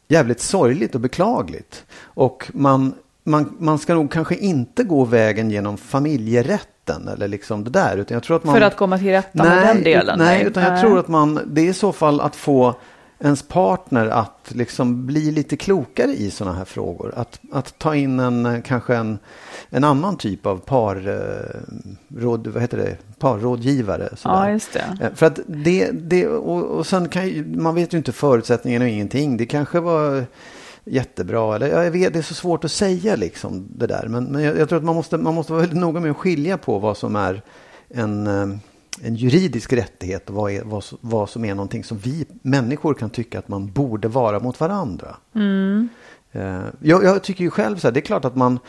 jävligt 0.08 0.40
sorgligt 0.40 0.96
och 0.96 1.02
beklagligt. 1.02 1.86
Och 2.02 2.52
man, 2.54 2.94
man, 3.24 3.56
man 3.60 3.80
ska 3.80 3.94
nog 3.94 4.12
kanske 4.12 4.36
inte 4.36 4.84
gå 4.84 5.06
vägen 5.06 5.52
genom 5.52 5.78
familjerätten 5.78 7.08
eller 7.08 7.28
liksom 7.28 7.64
det 7.64 7.70
där. 7.70 7.98
Utan 7.98 8.16
jag 8.16 8.24
tror 8.24 8.38
att 8.38 8.44
man, 8.44 8.56
För 8.56 8.62
att 8.62 8.78
komma 8.78 8.98
till 8.98 9.08
rätta 9.08 9.44
med 9.44 9.68
den 9.68 9.84
delen? 9.84 10.20
Nej, 10.20 10.44
utan 10.44 10.64
jag 10.64 10.72
Nej. 10.72 10.82
tror 10.82 11.00
att 11.00 11.08
man, 11.08 11.40
det 11.46 11.62
är 11.62 11.70
i 11.70 11.74
så 11.74 11.92
fall 11.92 12.22
att 12.22 12.36
få 12.36 12.76
ens 13.20 13.44
partner 13.44 14.08
att 14.08 14.52
liksom 14.56 15.06
bli 15.06 15.32
lite 15.32 15.58
klokare 15.58 16.12
i 16.12 16.32
sådana 16.32 16.58
här 16.58 16.66
frågor. 16.66 17.14
Att, 17.16 17.40
att 17.52 17.80
ta 17.80 17.96
in 17.96 18.20
en, 18.20 18.62
kanske 18.62 18.96
en, 18.96 19.20
en 19.70 19.84
annan 19.84 20.18
typ 20.18 20.46
av 20.46 20.58
par, 20.58 21.08
eh, 21.08 22.22
råd, 22.22 22.48
vad 22.48 22.62
heter 22.62 22.78
det? 22.78 22.98
parrådgivare. 23.20 24.10
sådär. 24.16 24.36
Ja, 24.36 24.50
just 24.50 24.74
det. 24.74 24.98
Eh, 25.02 25.14
För 25.16 25.26
att 25.26 25.40
det, 25.48 25.92
det 25.92 26.28
och, 26.28 26.64
och 26.64 26.88
sen 26.88 27.10
kan 27.10 27.28
ju, 27.28 27.46
man 27.46 27.76
vet 27.76 27.94
ju 27.94 27.98
inte 27.98 28.12
förutsättningarna 28.12 28.86
och 28.86 28.92
ingenting. 28.92 29.38
Det 29.38 29.46
kanske 29.46 29.80
var 29.80 30.26
jättebra. 30.86 31.56
Eller, 31.56 31.68
ja, 31.68 31.84
jag 31.84 31.92
vet, 31.92 32.14
det 32.14 32.20
är 32.20 32.24
så 32.24 32.34
svårt 32.34 32.64
att 32.64 32.72
säga 32.72 33.16
liksom 33.16 33.68
det 33.76 33.88
där. 33.88 34.08
Men, 34.08 34.24
men 34.24 34.44
jag, 34.44 34.58
jag 34.58 34.70
tror 34.70 34.78
att 34.78 34.86
man 34.86 34.96
måste, 34.96 35.18
man 35.18 35.34
måste 35.34 35.52
vara 35.52 35.62
väldigt 35.62 35.80
noga 35.80 36.00
med 36.00 36.12
att 36.12 36.18
skilja 36.18 36.58
på 36.58 36.80
vad 36.80 36.98
som 36.98 37.16
är 37.16 37.42
en, 37.90 38.28
eh, 38.28 38.58
en 39.02 39.16
juridisk 39.16 39.74
rättighet 39.74 40.30
och 40.30 40.36
vad, 40.36 40.52
är, 40.52 40.64
vad, 40.64 40.84
vad 41.02 41.30
som 41.30 41.46
är 41.46 41.56
någonting 41.56 41.84
som 41.84 41.98
vi 41.98 42.26
människor 42.42 42.94
kan 42.94 43.10
tycka 43.10 43.40
att 43.40 43.48
man 43.48 43.72
borde 43.72 44.08
vara 44.08 44.40
mot 44.40 44.60
varandra. 44.60 45.16
Eh, 46.32 46.62
jag, 46.80 47.04
jag 47.04 47.24
tycker 47.24 47.44
ju 47.44 47.50
själv 47.50 47.78
så 47.78 47.88
här, 47.88 47.92
det 47.92 48.00
är 48.00 48.02
klart 48.02 48.26
att 48.26 48.36
man, 48.36 48.60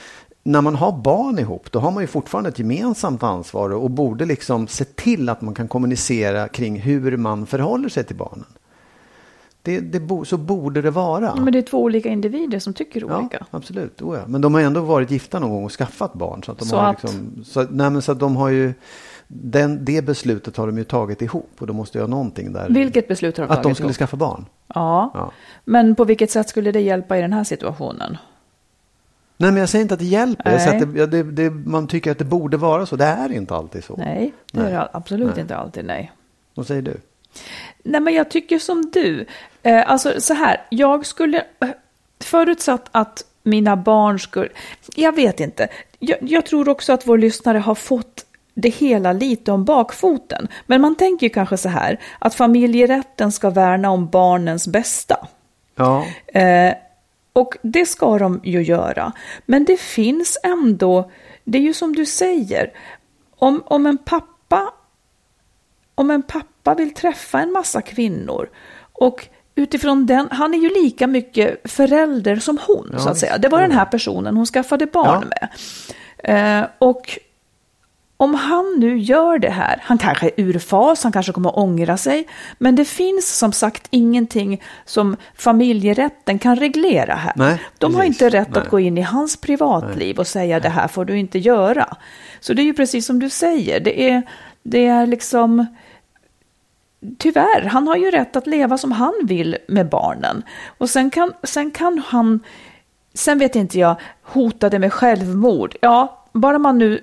när 0.42 0.60
man 0.60 0.74
har 0.74 0.92
barn 0.92 1.38
ihop, 1.38 1.72
då 1.72 1.78
har 1.78 1.90
man 1.90 2.02
ju 2.02 2.06
fortfarande 2.06 2.50
ett 2.50 2.58
gemensamt 2.58 3.22
ansvar 3.22 3.70
och 3.70 3.90
borde 3.90 4.24
liksom 4.24 4.68
se 4.68 4.84
till 4.84 5.28
att 5.28 5.40
man 5.40 5.54
kan 5.54 5.68
kommunicera 5.68 6.48
kring 6.48 6.80
hur 6.80 7.16
man 7.16 7.46
förhåller 7.46 7.88
sig 7.88 8.04
till 8.04 8.16
barnen. 8.16 8.46
Det, 9.64 9.80
det 9.80 10.00
bo, 10.00 10.24
så 10.24 10.36
borde 10.36 10.82
det 10.82 10.90
vara. 10.90 11.34
Men 11.34 11.52
det 11.52 11.58
är 11.58 11.62
två 11.62 11.82
olika 11.82 12.08
individer 12.08 12.58
som 12.58 12.74
tycker 12.74 13.04
olika. 13.04 13.36
Ja, 13.40 13.46
absolut. 13.50 14.02
Oh 14.02 14.16
ja. 14.18 14.22
Men 14.26 14.40
de 14.40 14.54
har 14.54 14.60
ändå 14.60 14.80
varit 14.80 15.10
gifta 15.10 15.38
någon 15.38 15.50
gång 15.50 15.64
och 15.64 15.72
skaffat 15.72 16.12
barn. 16.14 16.42
Så 16.42 16.52
att 16.52 16.58
de 16.58 16.64
Så 16.64 16.76
har 16.76 16.90
att- 16.90 17.02
liksom, 17.02 17.44
så, 17.44 17.62
nej, 17.70 17.90
men 17.90 18.02
så 18.02 18.12
att 18.12 18.20
de 18.20 18.36
har 18.36 18.48
ju, 18.48 18.74
den, 19.28 19.84
det 19.84 20.04
beslutet 20.04 20.56
har 20.56 20.66
de 20.66 20.78
ju 20.78 20.84
tagit 20.84 21.22
ihop 21.22 21.50
och 21.58 21.66
då 21.66 21.72
måste 21.72 22.00
ha 22.00 22.06
någonting 22.06 22.52
där. 22.52 22.68
Vilket 22.70 23.08
beslut 23.08 23.36
har 23.38 23.46
de 23.46 23.52
Att 23.52 23.62
de 23.62 23.74
skulle 23.74 23.86
ihop? 23.86 23.96
skaffa 23.96 24.16
barn. 24.16 24.46
Ja. 24.74 25.10
Ja. 25.14 25.32
men 25.64 25.94
på 25.94 26.04
vilket 26.04 26.30
sätt 26.30 26.48
skulle 26.48 26.72
det 26.72 26.80
hjälpa 26.80 27.18
i 27.18 27.20
den 27.20 27.32
här 27.32 27.44
situationen? 27.44 28.16
Nej, 29.36 29.50
men 29.50 29.60
jag 29.60 29.68
säger 29.68 29.82
inte 29.82 29.94
att 29.94 30.00
det 30.00 30.06
hjälper. 30.06 30.50
Jag 30.52 30.60
säger 30.62 30.72
Nej. 30.86 31.02
att 31.02 31.10
det, 31.10 31.16
ja, 31.18 31.22
det, 31.22 31.22
det, 31.22 31.50
man 31.50 31.86
tycker 31.86 32.10
att 32.10 32.18
det 32.18 32.24
borde 32.24 32.56
vara 32.56 32.86
så. 32.86 32.96
Det 32.96 33.04
är 33.04 33.32
inte 33.32 33.54
alltid 33.54 33.84
så. 33.84 33.96
Nej, 33.96 34.32
det 34.52 34.62
Nej. 34.62 34.72
är 34.72 34.88
absolut 34.92 35.30
Nej. 35.34 35.40
inte 35.40 35.56
alltid, 35.56 35.84
nej. 35.84 36.12
Vad 36.54 36.66
säger 36.66 36.82
du? 36.82 36.96
Nej, 37.82 38.00
men 38.00 38.14
jag 38.14 38.30
tycker 38.30 38.58
som 38.58 38.90
du. 38.92 39.26
Eh, 39.64 39.90
alltså 39.90 40.20
så 40.20 40.34
här, 40.34 40.66
jag 40.70 41.06
skulle, 41.06 41.38
eh, 41.60 41.68
förutsatt 42.20 42.88
att 42.92 43.24
mina 43.42 43.76
barn 43.76 44.20
skulle, 44.20 44.48
jag 44.94 45.14
vet 45.14 45.40
inte. 45.40 45.68
Jag, 45.98 46.18
jag 46.20 46.46
tror 46.46 46.68
också 46.68 46.92
att 46.92 47.06
vår 47.06 47.18
lyssnare 47.18 47.58
har 47.58 47.74
fått 47.74 48.24
det 48.54 48.68
hela 48.68 49.12
lite 49.12 49.52
om 49.52 49.64
bakfoten. 49.64 50.48
Men 50.66 50.80
man 50.80 50.94
tänker 50.94 51.26
ju 51.26 51.30
kanske 51.30 51.56
så 51.56 51.68
här, 51.68 52.00
att 52.18 52.34
familjerätten 52.34 53.32
ska 53.32 53.50
värna 53.50 53.90
om 53.90 54.08
barnens 54.08 54.68
bästa. 54.68 55.28
Ja, 55.74 56.06
Eh, 56.26 56.74
och 57.32 57.56
det 57.62 57.86
ska 57.86 58.18
de 58.18 58.40
ju 58.44 58.62
göra. 58.62 59.12
Men 59.46 59.64
det 59.64 59.80
finns 59.80 60.38
ändå, 60.42 61.10
det 61.44 61.58
är 61.58 61.62
ju 61.62 61.74
som 61.74 61.96
du 61.96 62.06
säger, 62.06 62.72
om, 63.36 63.62
om 63.66 63.86
en 63.86 63.98
pappa 63.98 64.72
om 65.94 66.10
en 66.10 66.22
pappa 66.22 66.74
vill 66.74 66.94
träffa 66.94 67.40
en 67.40 67.52
massa 67.52 67.82
kvinnor 67.82 68.50
och 68.92 69.28
utifrån 69.54 70.06
den, 70.06 70.28
han 70.30 70.54
är 70.54 70.58
ju 70.58 70.68
lika 70.68 71.06
mycket 71.06 71.70
förälder 71.70 72.36
som 72.36 72.58
hon 72.66 72.90
Ja, 72.92 72.98
så 72.98 73.08
att 73.08 73.18
säga. 73.18 73.38
Det 73.38 73.48
var 73.48 73.60
den 73.62 73.72
här 73.72 73.84
personen 73.84 74.36
hon 74.36 74.46
skaffade 74.46 74.86
barn 74.86 75.24
Ja. 75.30 75.48
med. 76.26 76.60
Eh, 76.62 76.66
och 76.78 77.18
om 78.16 78.34
han 78.34 78.74
nu 78.78 78.98
gör 78.98 79.38
det 79.38 79.50
här, 79.50 79.78
han 79.82 79.98
kanske 79.98 80.26
är 80.26 80.32
ur 80.36 80.58
fas, 80.58 81.02
han 81.02 81.12
kanske 81.12 81.32
kommer 81.32 81.50
att 81.50 81.56
ångra 81.56 81.96
sig, 81.96 82.28
men 82.58 82.76
det 82.76 82.84
finns 82.84 83.38
som 83.38 83.52
sagt 83.52 83.86
ingenting 83.90 84.62
som 84.84 85.16
familjerätten 85.36 86.38
kan 86.38 86.56
reglera 86.56 87.14
här. 87.14 87.32
Nej, 87.36 87.62
De 87.78 87.94
har 87.94 88.04
inte 88.04 88.28
rätt 88.28 88.48
Nej. 88.54 88.62
att 88.62 88.68
gå 88.68 88.80
in 88.80 88.98
i 88.98 89.02
hans 89.02 89.36
privatliv 89.36 90.18
och 90.18 90.26
säga 90.26 90.60
det 90.60 90.68
här 90.68 90.88
får 90.88 91.04
du 91.04 91.18
inte 91.18 91.38
göra. 91.38 91.96
Så 92.40 92.54
det 92.54 92.62
är 92.62 92.64
ju 92.64 92.74
precis 92.74 93.06
som 93.06 93.18
du 93.18 93.30
säger, 93.30 93.80
det 93.80 94.10
är, 94.10 94.22
det 94.62 94.86
är 94.86 95.06
liksom 95.06 95.66
Tyvärr, 97.18 97.66
han 97.66 97.88
har 97.88 97.96
ju 97.96 98.10
rätt 98.10 98.36
att 98.36 98.46
leva 98.46 98.78
som 98.78 98.92
han 98.92 99.14
vill 99.22 99.56
med 99.68 99.88
barnen. 99.88 100.42
Och 100.78 100.90
sen 100.90 101.10
kan, 101.10 101.32
sen 101.42 101.70
kan 101.70 102.02
han, 102.06 102.40
sen 103.14 103.38
vet 103.38 103.56
inte 103.56 103.78
jag, 103.78 103.96
hota 104.22 104.70
det 104.70 104.78
med 104.78 104.92
självmord. 104.92 105.76
Ja, 105.80 106.24
bara 106.32 106.58
man 106.58 106.78
nu 106.78 107.00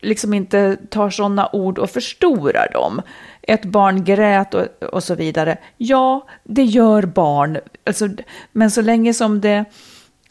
liksom 0.00 0.34
inte 0.34 0.76
tar 0.88 1.10
sådana 1.10 1.48
ord 1.52 1.78
och 1.78 1.90
förstorar 1.90 2.68
dem. 2.72 3.02
Ett 3.42 3.64
barn 3.64 4.04
grät 4.04 4.54
och, 4.54 4.66
och 4.92 5.04
så 5.04 5.14
vidare. 5.14 5.58
Ja, 5.76 6.26
det 6.44 6.64
gör 6.64 7.02
barn. 7.02 7.58
Alltså, 7.86 8.08
men 8.52 8.70
så 8.70 8.82
länge 8.82 9.14
som 9.14 9.40
det, 9.40 9.64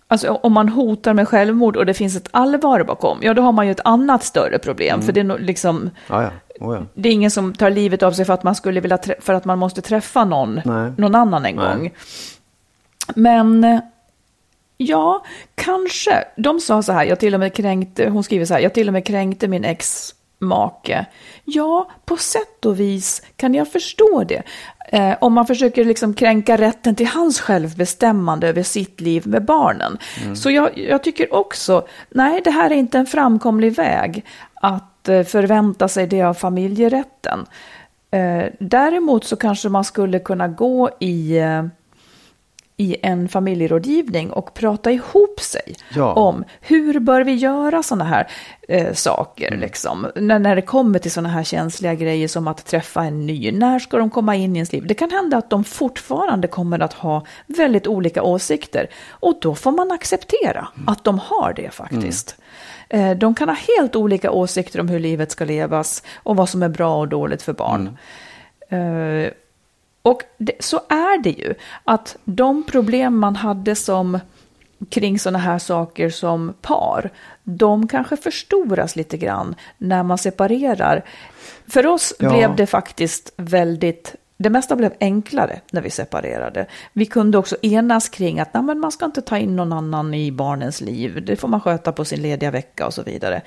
alltså 0.08 0.32
om 0.32 0.53
man 0.53 0.70
hotar 0.70 1.13
med 1.13 1.27
självmord 1.27 1.75
och 1.75 1.86
det 1.86 1.94
finns 1.94 2.15
ett 2.15 2.30
allvar 2.32 2.84
bakom, 2.84 3.20
ja 3.22 3.34
då 3.34 3.42
har 3.42 3.51
man 3.51 3.65
ju 3.65 3.72
ett 3.72 3.86
annat 3.86 4.24
större 4.24 4.60
problem. 4.60 5.01
För 5.01 5.12
det 5.12 5.20
är 5.20 5.39
liksom, 5.39 5.89
ja, 6.10 6.24
ja. 6.24 6.30
Oh, 6.60 6.76
ja. 6.76 6.86
det 6.94 7.10
är 7.10 7.14
ingen 7.14 7.32
som 7.32 7.54
tar 7.54 7.70
livet 7.70 8.04
av 8.04 8.12
sig 8.12 8.26
för 8.26 8.34
att 8.34 8.44
man 8.44 8.56
skulle 8.56 8.80
vilja 8.80 9.00
för 9.20 9.34
att 9.34 9.46
man 9.46 9.60
måste 9.60 9.82
träffa 9.82 10.26
någon, 10.26 10.62
Nej. 10.66 10.92
någon 10.98 11.16
annan 11.16 11.46
en 11.46 11.56
Nej. 11.56 11.66
gång. 11.66 11.92
Men 13.16 13.82
ja, 14.78 15.24
kanske. 15.56 16.24
De 16.38 16.60
sa 16.60 16.84
så 16.84 16.92
här, 16.92 17.06
jag 17.06 17.20
till 17.20 17.34
och 17.34 17.40
med 17.40 17.54
kränkte, 17.54 18.10
hon 18.10 18.24
skriver 18.24 18.46
så 18.46 18.54
här, 18.54 18.62
jag 18.62 18.74
till 18.74 18.88
och 18.88 18.94
med 18.94 19.06
kränkte 19.06 19.48
min 19.48 19.66
ex-make. 19.66 21.06
Ja, 21.46 21.92
på 22.06 22.18
sätt 22.18 22.66
och 22.66 22.80
vis 22.80 23.22
kan 23.36 23.54
jag 23.54 23.72
förstå 23.72 24.24
det. 24.28 24.44
Eh, 24.94 25.16
om 25.22 25.34
man 25.34 25.48
försöker 25.48 25.86
liksom 25.86 26.14
kränka 26.14 26.58
rätten 26.58 26.96
till 26.96 27.08
hans 27.08 27.40
självbestämmande 27.40 28.48
över 28.48 28.64
sitt 28.64 29.02
liv 29.02 29.28
med 29.28 29.46
barnen. 29.46 29.98
Så 30.36 30.52
jag, 30.52 30.78
jag 30.78 31.04
tycker 31.04 31.34
också, 31.34 31.88
nej 32.10 32.42
det 32.44 32.52
här 32.52 32.70
är 32.70 32.76
inte 32.76 32.98
en 32.98 33.06
framkomlig 33.06 33.76
väg 33.76 34.26
att 34.54 34.93
eh, 35.10 35.24
förvänta 35.24 35.88
sig 35.88 36.08
det 36.08 36.22
av 36.22 36.34
familjerätten. 36.34 37.46
Eh, 38.12 38.44
däremot 38.60 39.24
så 39.26 39.36
kanske 39.36 39.70
man 39.70 39.84
skulle 39.84 40.20
kunna 40.20 40.48
gå 40.48 40.90
i 41.00 41.38
eh, 41.38 41.64
i 42.78 42.96
en 43.04 43.30
familjerådgivning 43.30 44.32
och 44.32 44.54
prata 44.54 44.92
ihop 44.92 45.40
sig 45.40 45.76
Ja. 45.96 46.14
om 46.14 46.44
hur 46.62 47.00
bör 47.00 47.22
vi 47.22 47.34
göra 47.34 47.84
sådana 47.84 48.04
här 48.06 48.28
eh, 48.68 48.94
saker, 48.94 49.48
Mm. 49.48 49.60
liksom. 49.60 50.08
när, 50.16 50.40
när 50.40 50.56
det 50.56 50.62
kommer 50.62 51.00
till 51.00 51.12
sådana 51.12 51.30
här 51.30 51.44
känsliga 51.44 51.94
grejer 51.94 52.28
som 52.28 52.48
att 52.48 52.66
träffa 52.66 53.04
en 53.04 53.26
ny. 53.26 53.52
När 53.52 53.80
ska 53.80 53.98
de 53.98 54.10
komma 54.10 54.36
in 54.36 54.56
i 54.56 54.60
ens 54.60 54.72
liv? 54.74 54.88
Det 54.88 54.94
kan 54.94 55.12
hända 55.12 55.38
att 55.38 55.50
de 55.50 55.64
fortfarande 55.64 56.48
kommer 56.48 56.80
att 56.80 56.94
ha 56.94 57.26
väldigt 57.48 57.88
olika 57.88 58.24
åsikter 58.24 58.88
och 59.10 59.36
då 59.42 59.56
får 59.56 59.72
man 59.72 59.92
acceptera 59.92 60.68
Mm. 60.76 60.88
att 60.90 61.04
de 61.04 61.20
har 61.20 61.54
det 61.56 61.70
faktiskt. 61.74 62.36
Eh, 62.38 62.43
De 63.18 63.36
kan 63.36 63.50
ha 63.50 63.56
helt 63.78 63.96
olika 63.96 64.32
åsikter 64.32 64.80
om 64.80 64.88
hur 64.88 65.00
livet 65.00 65.32
ska 65.32 65.46
levas 65.46 66.04
och 66.16 66.36
vad 66.36 66.50
som 66.50 66.64
är 66.64 66.70
bra 66.70 67.00
och 67.00 67.08
dåligt 67.08 67.42
för 67.42 67.54
barn. 67.54 67.98
Mm. 68.70 69.26
Eh, 69.26 69.32
och 70.02 70.24
det, 70.38 70.54
så 70.60 70.78
är 70.90 71.24
det 71.24 71.30
ju, 71.30 71.54
att 71.84 72.18
de 72.24 72.64
problem 72.64 73.18
man 73.20 73.36
hade 73.36 73.76
som 73.76 74.20
kring 74.90 75.20
sådana 75.20 75.40
här 75.40 75.60
saker 75.60 76.10
som 76.10 76.54
par, 76.62 77.10
de 77.44 77.88
kanske 77.88 78.18
förstoras 78.18 78.96
lite 78.96 79.18
grann 79.18 79.56
när 79.78 80.04
man 80.04 80.18
separerar. 80.18 81.06
För 81.68 81.88
oss 81.88 82.14
Ja. 82.20 82.30
blev 82.30 82.56
det 82.56 82.66
faktiskt 82.66 83.34
väldigt, 83.38 84.16
det 84.38 84.50
mesta 84.50 84.75
blev 84.75 84.94
enklare 85.00 85.60
när 85.72 85.82
vi 85.82 85.90
separerade. 85.90 86.66
Vi 86.94 87.06
kunde 87.06 87.38
också 87.38 87.56
enas 87.62 88.10
kring 88.10 88.40
att 88.40 88.54
nej, 88.54 88.63
men 88.63 88.80
man 88.80 88.92
ska 88.92 89.06
inte 89.06 89.22
ta 89.22 89.38
in 89.38 89.56
någon 89.56 89.74
annan 89.74 90.13
i 90.13 90.32
barnens 90.32 90.82
liv, 90.82 91.25
det 91.25 91.36
får 91.36 91.48
man 91.48 91.62
sköta 91.62 91.92
på 91.92 92.06
sin 92.06 92.22
lediga 92.22 92.52
vecka 92.52 92.86
och 92.86 92.94
så 92.94 93.04
vidare. 93.04 93.42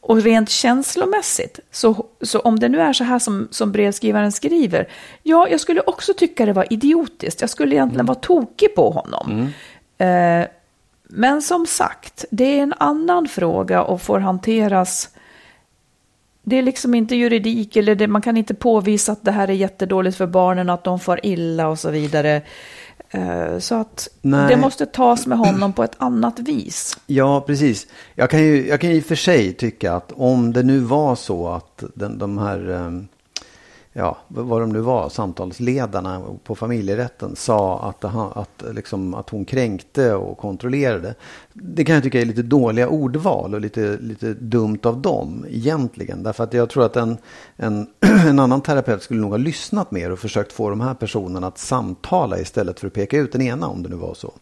Och 0.00 0.22
rent 0.22 0.50
känslomässigt, 0.50 1.60
så, 1.70 2.06
så 2.20 2.40
om 2.40 2.58
det 2.58 2.68
nu 2.68 2.80
är 2.80 2.92
så 2.92 3.04
här 3.04 3.18
som, 3.18 3.48
som 3.50 3.72
brevskrivaren 3.72 4.32
skriver, 4.32 4.88
ja, 5.22 5.48
jag 5.48 5.60
skulle 5.60 5.80
också 5.80 6.14
tycka 6.14 6.46
det 6.46 6.52
var 6.52 6.72
idiotiskt. 6.72 7.40
Jag 7.40 7.50
skulle 7.50 7.74
egentligen 7.74 8.06
vara 8.06 8.18
tokig 8.18 8.74
på 8.74 8.90
honom. 8.90 9.52
Eh, 9.98 10.46
men 11.08 11.42
som 11.42 11.66
sagt, 11.66 12.24
det 12.30 12.58
är 12.58 12.62
en 12.62 12.74
annan 12.78 13.28
fråga 13.28 13.82
och 13.82 14.02
får 14.02 14.18
hanteras. 14.18 15.10
Det 16.48 16.58
är 16.58 16.62
liksom 16.62 16.94
inte 16.94 17.16
juridik 17.16 17.76
eller 17.76 17.94
det, 17.94 18.06
man 18.08 18.22
kan 18.22 18.36
inte 18.36 18.54
påvisa 18.54 19.12
att 19.12 19.24
det 19.24 19.30
här 19.30 19.48
är 19.48 19.52
jättedåligt 19.52 20.16
för 20.16 20.26
barnen 20.26 20.68
och 20.68 20.74
att 20.74 20.84
de 20.84 21.00
får 21.00 21.20
illa 21.22 21.68
och 21.68 21.78
så 21.78 21.90
vidare. 21.90 22.42
Eh, 23.10 23.58
Så 23.58 23.74
att 23.74 24.08
Nej. 24.22 24.48
det 24.48 24.56
måste 24.56 24.86
tas 24.86 25.26
med 25.26 25.38
honom 25.38 25.72
på 25.72 25.84
ett 25.84 25.94
annat 25.98 26.38
vis. 26.38 26.98
Ja, 27.06 27.40
precis. 27.46 27.86
Jag 28.14 28.30
kan 28.30 28.40
ju 28.40 28.68
jag 28.68 28.80
kan 28.80 28.90
ju 28.90 28.96
i 28.96 29.00
och 29.00 29.04
för 29.04 29.14
sig 29.14 29.52
tycka 29.52 29.92
att 29.92 30.12
om 30.16 30.52
det 30.52 30.62
nu 30.62 30.78
var 30.78 31.14
så 31.16 31.48
att 31.48 31.84
den, 31.94 32.18
de 32.18 32.38
här, 32.38 32.70
ehm, 32.70 33.08
ja, 33.98 34.16
vad 34.28 34.60
de 34.60 34.72
nu 34.72 34.80
var, 34.80 35.08
samtalsledarna 35.08 36.22
på 36.44 36.54
familjerätten 36.54 37.36
sa 37.36 37.88
att, 37.88 38.00
det, 38.00 38.08
att, 38.34 38.64
liksom, 38.74 39.14
att 39.14 39.30
hon 39.30 39.44
kränkte 39.44 40.14
och 40.14 40.38
kontrollerade. 40.38 41.14
Det 41.52 41.84
kan 41.84 41.94
jag 41.94 42.04
tycka 42.04 42.20
är 42.20 42.24
lite 42.24 42.42
dåliga 42.42 42.88
ordval 42.88 43.54
och 43.54 43.60
lite, 43.60 43.98
lite 44.00 44.34
dumt 44.34 44.78
av 44.82 45.02
dem 45.02 45.46
egentligen. 45.48 46.22
Därför 46.22 46.44
att 46.44 46.52
jag 46.52 46.70
tror 46.70 46.84
att 46.84 46.96
en, 46.96 47.18
en, 47.56 47.86
en 48.26 48.38
annan 48.38 48.60
terapeut 48.60 49.02
skulle 49.02 49.20
nog 49.20 49.30
ha 49.30 49.38
lyssnat 49.38 49.90
mer 49.90 50.10
och 50.10 50.18
försökt 50.18 50.52
få 50.52 50.70
de 50.70 50.80
här 50.80 50.94
personerna 50.94 51.46
att 51.46 51.58
samtala 51.58 52.38
istället 52.38 52.80
för 52.80 52.86
att 52.86 52.92
peka 52.92 53.18
ut 53.18 53.32
den 53.32 53.42
ena 53.42 53.68
om 53.68 53.82
det 53.82 53.88
nu 53.88 53.96
var 53.96 54.14
så. 54.14 54.32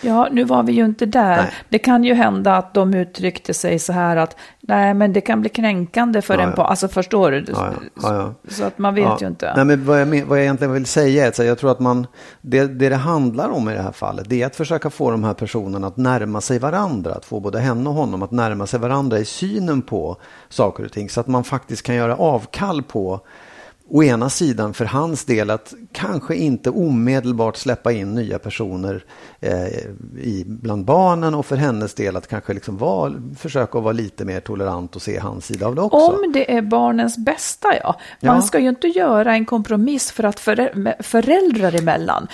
Ja, 0.00 0.28
nu 0.32 0.44
var 0.44 0.62
vi 0.62 0.72
ju 0.72 0.84
inte 0.84 1.06
där. 1.06 1.36
Nej. 1.36 1.52
Det 1.68 1.78
kan 1.78 2.04
ju 2.04 2.14
hända 2.14 2.56
att 2.56 2.74
de 2.74 2.94
uttryckte 2.94 3.54
sig 3.54 3.78
så 3.78 3.92
här 3.92 4.16
att 4.16 4.36
nej, 4.60 4.94
men 4.94 5.12
det 5.12 5.20
kan 5.20 5.40
bli 5.40 5.50
kränkande 5.50 6.22
för 6.22 6.34
Ja, 6.34 6.40
en 6.42 6.48
ja. 6.48 6.56
på, 6.56 6.62
alltså 6.62 6.88
förstår 6.88 7.30
du? 7.30 7.44
Ja, 7.48 7.70
ja, 8.02 8.14
ja. 8.14 8.34
Så 8.48 8.64
att 8.64 8.78
man 8.78 8.94
vet 8.94 9.22
ju 9.22 9.26
inte. 9.26 9.52
Nej, 9.56 9.64
men 9.64 9.84
vad, 9.84 10.00
jag, 10.00 10.08
men- 10.08 10.28
vad 10.28 10.38
jag 10.38 10.42
egentligen 10.44 10.72
vill 10.72 10.86
säga 10.86 11.24
är 11.24 11.28
att 11.28 11.36
så 11.36 11.44
jag 11.44 11.58
tror 11.58 11.70
att 11.70 11.80
man, 11.80 12.06
det, 12.40 12.66
det 12.66 12.88
det 12.88 12.96
handlar 12.96 13.48
om 13.48 13.68
i 13.68 13.74
det 13.74 13.82
här 13.82 13.92
fallet, 13.92 14.28
det 14.28 14.42
är 14.42 14.46
att 14.46 14.56
försöka 14.56 14.90
få 14.90 15.10
de 15.10 15.24
här 15.24 15.34
personerna 15.34 15.86
att 15.86 15.96
närma 15.96 16.40
sig 16.40 16.58
varandra. 16.58 17.12
Att 17.14 17.24
få 17.24 17.40
både 17.40 17.60
henne 17.60 17.88
och 17.88 17.94
honom 17.94 18.22
att 18.22 18.30
närma 18.30 18.66
sig 18.66 18.80
varandra 18.80 19.18
i 19.18 19.24
synen 19.24 19.82
på 19.82 20.16
saker 20.48 20.84
och 20.84 20.92
ting. 20.92 21.08
Så 21.08 21.20
att 21.20 21.26
man 21.26 21.44
faktiskt 21.44 21.82
kan 21.86 21.94
göra 21.94 22.16
avkall 22.16 22.82
på 22.82 23.20
å 23.94 24.02
ena 24.02 24.30
sidan 24.30 24.74
för 24.74 24.84
hans 24.84 25.24
del 25.24 25.50
att 25.50 25.74
kanske 25.92 26.34
inte 26.34 26.70
omedelbart 26.70 27.56
släppa 27.56 27.92
in 27.92 28.14
nya 28.14 28.38
personer 28.38 29.04
eh, 29.40 29.66
i, 30.18 30.44
bland 30.46 30.84
barnen 30.84 31.34
och 31.34 31.46
för 31.46 31.56
hennes 31.56 31.94
del 31.94 32.16
att 32.16 32.26
kanske 32.28 32.52
liksom 32.52 32.78
var, 32.78 33.22
försöka 33.38 33.80
vara 33.80 33.92
lite 33.92 34.24
mer 34.24 34.40
tolerant 34.40 34.96
och 34.96 35.02
se 35.02 35.18
hans 35.18 35.46
sida 35.46 35.66
av 35.66 35.74
det 35.74 35.80
också. 35.80 35.98
Om 35.98 36.32
det 36.32 36.52
är 36.56 36.62
barnens 36.62 37.18
bästa, 37.18 37.68
ja. 37.82 37.96
Man 38.22 38.36
Ja. 38.36 38.42
ska 38.42 38.58
ju 38.58 38.68
inte 38.68 38.88
göra 38.88 39.34
en 39.34 39.44
kompromiss 39.46 40.10
för 40.12 40.24
att 40.24 40.40
förä- 40.40 41.02
föräldrar 41.02 41.74
emellan, 41.80 42.26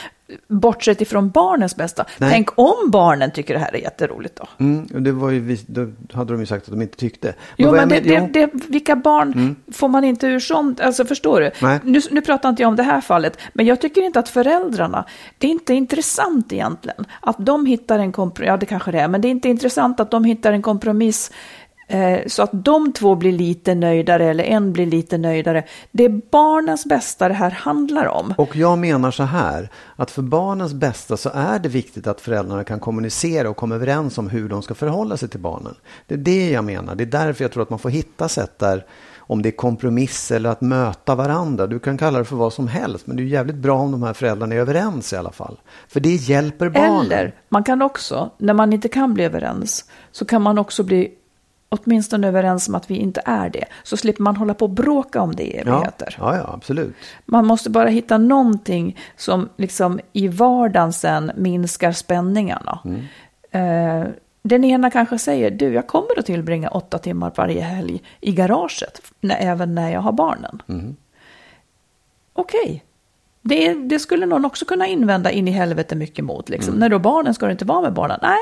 bortsett 0.48 1.00
ifrån 1.00 1.30
barnens 1.30 1.76
bästa. 1.76 2.04
Nej. 2.18 2.30
Tänk 2.30 2.58
om 2.58 2.90
barnen 2.90 3.30
tycker 3.30 3.54
det 3.54 3.60
här 3.60 3.74
är 3.74 3.78
jätteroligt 3.78 4.36
då. 4.36 4.64
Mm, 4.64 5.04
det 5.04 5.12
var 5.12 5.30
ju, 5.30 5.58
då 5.66 5.88
hade 6.12 6.32
de 6.32 6.40
ju 6.40 6.46
sagt 6.46 6.64
att 6.64 6.70
de 6.70 6.82
inte 6.82 6.96
tyckte. 6.96 7.34
Jo, 7.56 7.70
vad 7.70 7.78
jag 7.78 7.88
men 7.88 8.02
det, 8.02 8.20
men- 8.20 8.32
det, 8.32 8.40
jo. 8.40 8.48
det, 8.52 8.66
vilka 8.68 8.96
barn 8.96 9.56
får 9.72 9.88
man 9.88 10.04
inte 10.04 10.26
ur 10.26 10.40
sånt? 10.40 10.80
Alltså 10.80 11.04
förstår 11.04 11.40
du? 11.40 11.50
Nej. 11.62 11.80
Nu, 11.84 12.00
nu 12.10 12.20
pratar 12.20 12.48
inte 12.48 12.62
jag 12.62 12.68
om 12.68 12.76
det 12.76 12.82
här 12.82 13.00
fallet, 13.00 13.38
men 13.52 13.66
jag 13.66 13.80
tycker 13.80 14.02
inte 14.02 14.18
att 14.18 14.28
föräldrarna, 14.28 15.04
det 15.38 15.46
är 15.46 15.50
inte 15.50 15.74
intressant 15.74 16.52
egentligen 16.52 17.04
att 17.20 17.36
de 17.38 17.66
hittar 17.66 17.98
en 17.98 18.12
kompromiss, 18.12 18.48
ja 18.48 18.56
det 18.56 18.66
kanske 18.66 18.90
det 18.90 19.00
är, 19.00 19.08
men 19.08 19.20
det 19.20 19.28
är 19.28 19.30
inte 19.30 19.48
intressant 19.48 20.00
att 20.00 20.10
de 20.10 20.24
hittar 20.24 20.52
en 20.52 20.62
kompromiss 20.62 21.30
så 22.26 22.42
att 22.42 22.50
de 22.52 22.92
två 22.92 23.14
blir 23.14 23.32
lite 23.32 23.74
nöjdare 23.74 24.30
eller 24.30 24.44
en 24.44 24.72
blir 24.72 24.86
lite 24.86 25.18
nöjdare. 25.18 25.64
Det 25.92 26.04
är 26.04 26.20
barnens 26.30 26.86
bästa 26.86 27.28
det 27.28 27.34
här 27.34 27.50
handlar 27.50 28.06
om. 28.06 28.34
Och 28.38 28.56
jag 28.56 28.78
menar 28.78 29.10
så 29.10 29.22
här, 29.22 29.68
att 29.96 30.10
för 30.10 30.22
barnens 30.22 30.74
bästa 30.74 31.16
så 31.16 31.30
är 31.34 31.58
det 31.58 31.68
viktigt 31.68 32.06
att 32.06 32.20
föräldrarna 32.20 32.64
kan 32.64 32.80
kommunicera 32.80 33.50
och 33.50 33.56
komma 33.56 33.74
överens 33.74 34.18
om 34.18 34.28
hur 34.28 34.48
de 34.48 34.62
ska 34.62 34.74
förhålla 34.74 35.16
sig 35.16 35.28
till 35.28 35.40
barnen. 35.40 35.74
Det 36.06 36.14
är 36.14 36.18
det 36.18 36.50
jag 36.50 36.64
menar. 36.64 36.94
Det 36.94 37.04
är 37.04 37.06
därför 37.06 37.44
jag 37.44 37.52
tror 37.52 37.62
att 37.62 37.70
man 37.70 37.78
får 37.78 37.90
hitta 37.90 38.28
sätt 38.28 38.58
där, 38.58 38.84
om 39.18 39.42
det 39.42 39.48
är 39.48 39.56
kompromiss 39.56 40.30
eller 40.30 40.50
att 40.50 40.60
möta 40.60 41.14
varandra. 41.14 41.66
Du 41.66 41.78
kan 41.78 41.98
kalla 41.98 42.18
det 42.18 42.24
för 42.24 42.36
vad 42.36 42.52
som 42.52 42.68
helst, 42.68 43.06
men 43.06 43.16
det 43.16 43.22
är 43.22 43.24
jävligt 43.24 43.56
bra 43.56 43.78
om 43.78 43.92
de 43.92 44.02
här 44.02 44.12
föräldrarna 44.12 44.54
är 44.54 44.58
överens 44.58 45.12
i 45.12 45.16
alla 45.16 45.32
fall. 45.32 45.60
För 45.88 46.00
det 46.00 46.14
hjälper 46.14 46.68
barnen. 46.68 47.06
Eller 47.06 47.34
man 47.48 47.64
kan 47.64 47.82
också, 47.82 48.30
när 48.38 48.54
man 48.54 48.72
inte 48.72 48.88
kan 48.88 49.14
bli 49.14 49.24
överens, 49.24 49.84
så 50.12 50.24
kan 50.24 50.42
man 50.42 50.58
också 50.58 50.82
bli 50.82 51.12
åtminstone 51.68 52.28
överens 52.28 52.68
om 52.68 52.74
att 52.74 52.90
vi 52.90 52.96
inte 52.96 53.22
är 53.24 53.50
det. 53.50 53.64
Så 53.82 53.96
slipper 53.96 54.22
man 54.22 54.36
hålla 54.36 54.54
på 54.54 54.64
och 54.64 54.70
bråka 54.70 55.20
om 55.20 55.34
det 55.34 55.42
i 55.42 55.56
evigheter. 55.56 56.16
ja, 56.18 56.36
ja, 56.36 56.50
absolut. 56.54 56.94
Man 57.24 57.46
måste 57.46 57.70
bara 57.70 57.88
hitta 57.88 58.18
någonting 58.18 58.98
som 59.16 59.48
liksom 59.56 60.00
i 60.12 60.28
vardagen 60.28 60.92
sen 60.92 61.32
minskar 61.36 61.92
spänningarna. 61.92 62.78
Eh, 63.50 64.04
den 64.42 64.64
ena 64.64 64.90
kanske 64.90 65.18
säger, 65.18 65.50
du 65.50 65.72
jag 65.74 65.86
kommer 65.86 66.18
att 66.18 66.26
tillbringa 66.26 66.68
åtta 66.68 66.98
timmar 66.98 67.32
varje 67.36 67.60
helg 67.60 68.02
i 68.20 68.32
garaget, 68.32 69.02
när, 69.20 69.36
även 69.40 69.74
när 69.74 69.90
jag 69.90 70.00
har 70.00 70.12
barnen. 70.12 70.62
Okej. 72.32 72.84
Det, 73.42 73.74
det 73.74 73.98
skulle 73.98 74.26
någon 74.26 74.44
också 74.44 74.64
kunna 74.64 74.86
invända 74.86 75.30
in 75.30 75.48
i 75.48 75.50
helvete 75.50 75.96
mycket 75.96 76.24
mot. 76.24 76.48
Liksom. 76.48 76.74
När 76.74 76.88
då 76.88 76.98
barnen 76.98 77.34
ska 77.34 77.46
du 77.46 77.52
inte 77.52 77.64
vara 77.64 77.80
med 77.80 77.92
barnen? 77.92 78.18
Nej, 78.22 78.38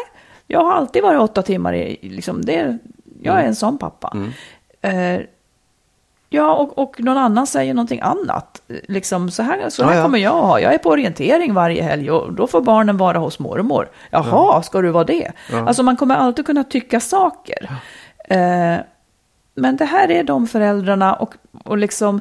jag 0.47 0.64
har 0.64 0.73
alltid 0.73 1.02
varit 1.02 1.21
åtta 1.21 1.42
timmar 1.42 1.75
i, 1.75 1.99
liksom, 2.02 2.45
det, 2.45 2.78
jag 3.26 3.40
är 3.40 3.47
en 3.47 3.54
sån 3.56 3.78
pappa. 3.78 4.16
Eh, 4.83 5.21
ja, 6.28 6.54
och, 6.54 6.78
och 6.78 7.00
någon 7.00 7.18
annan 7.18 7.47
säger 7.47 7.75
någonting 7.75 8.00
annat. 8.00 8.62
Liksom, 8.88 9.30
så 9.30 9.42
här, 9.42 9.71
så 9.71 9.83
här 9.85 9.90
Ja, 9.90 9.97
ja. 9.97 10.02
kommer 10.02 10.18
jag 10.18 10.37
att 10.37 10.45
ha. 10.45 10.61
Jag 10.61 10.75
är 10.75 10.78
på 10.78 10.88
orientering 10.88 11.54
varje 11.54 11.83
helg 11.83 12.11
och 12.11 12.33
då 12.33 12.47
får 12.47 12.61
barnen 12.61 12.97
vara 12.97 13.18
hos 13.18 13.38
mormor. 13.38 13.88
Jaha, 14.11 14.62
ska 14.62 14.80
du 14.83 14.90
vara 14.90 15.04
det? 15.04 15.33
Alltså 15.52 15.83
man 15.83 15.97
kommer 15.97 16.14
alltid 16.16 16.47
kunna 16.47 16.64
tycka 16.64 17.00
saker. 17.00 17.71
Eh, 18.28 18.76
men 19.54 19.76
det 19.76 19.85
här 19.85 20.11
är 20.11 20.25
de 20.25 20.47
föräldrarna 20.47 21.14
och, 21.14 21.35
och 21.64 21.78
liksom 21.78 22.21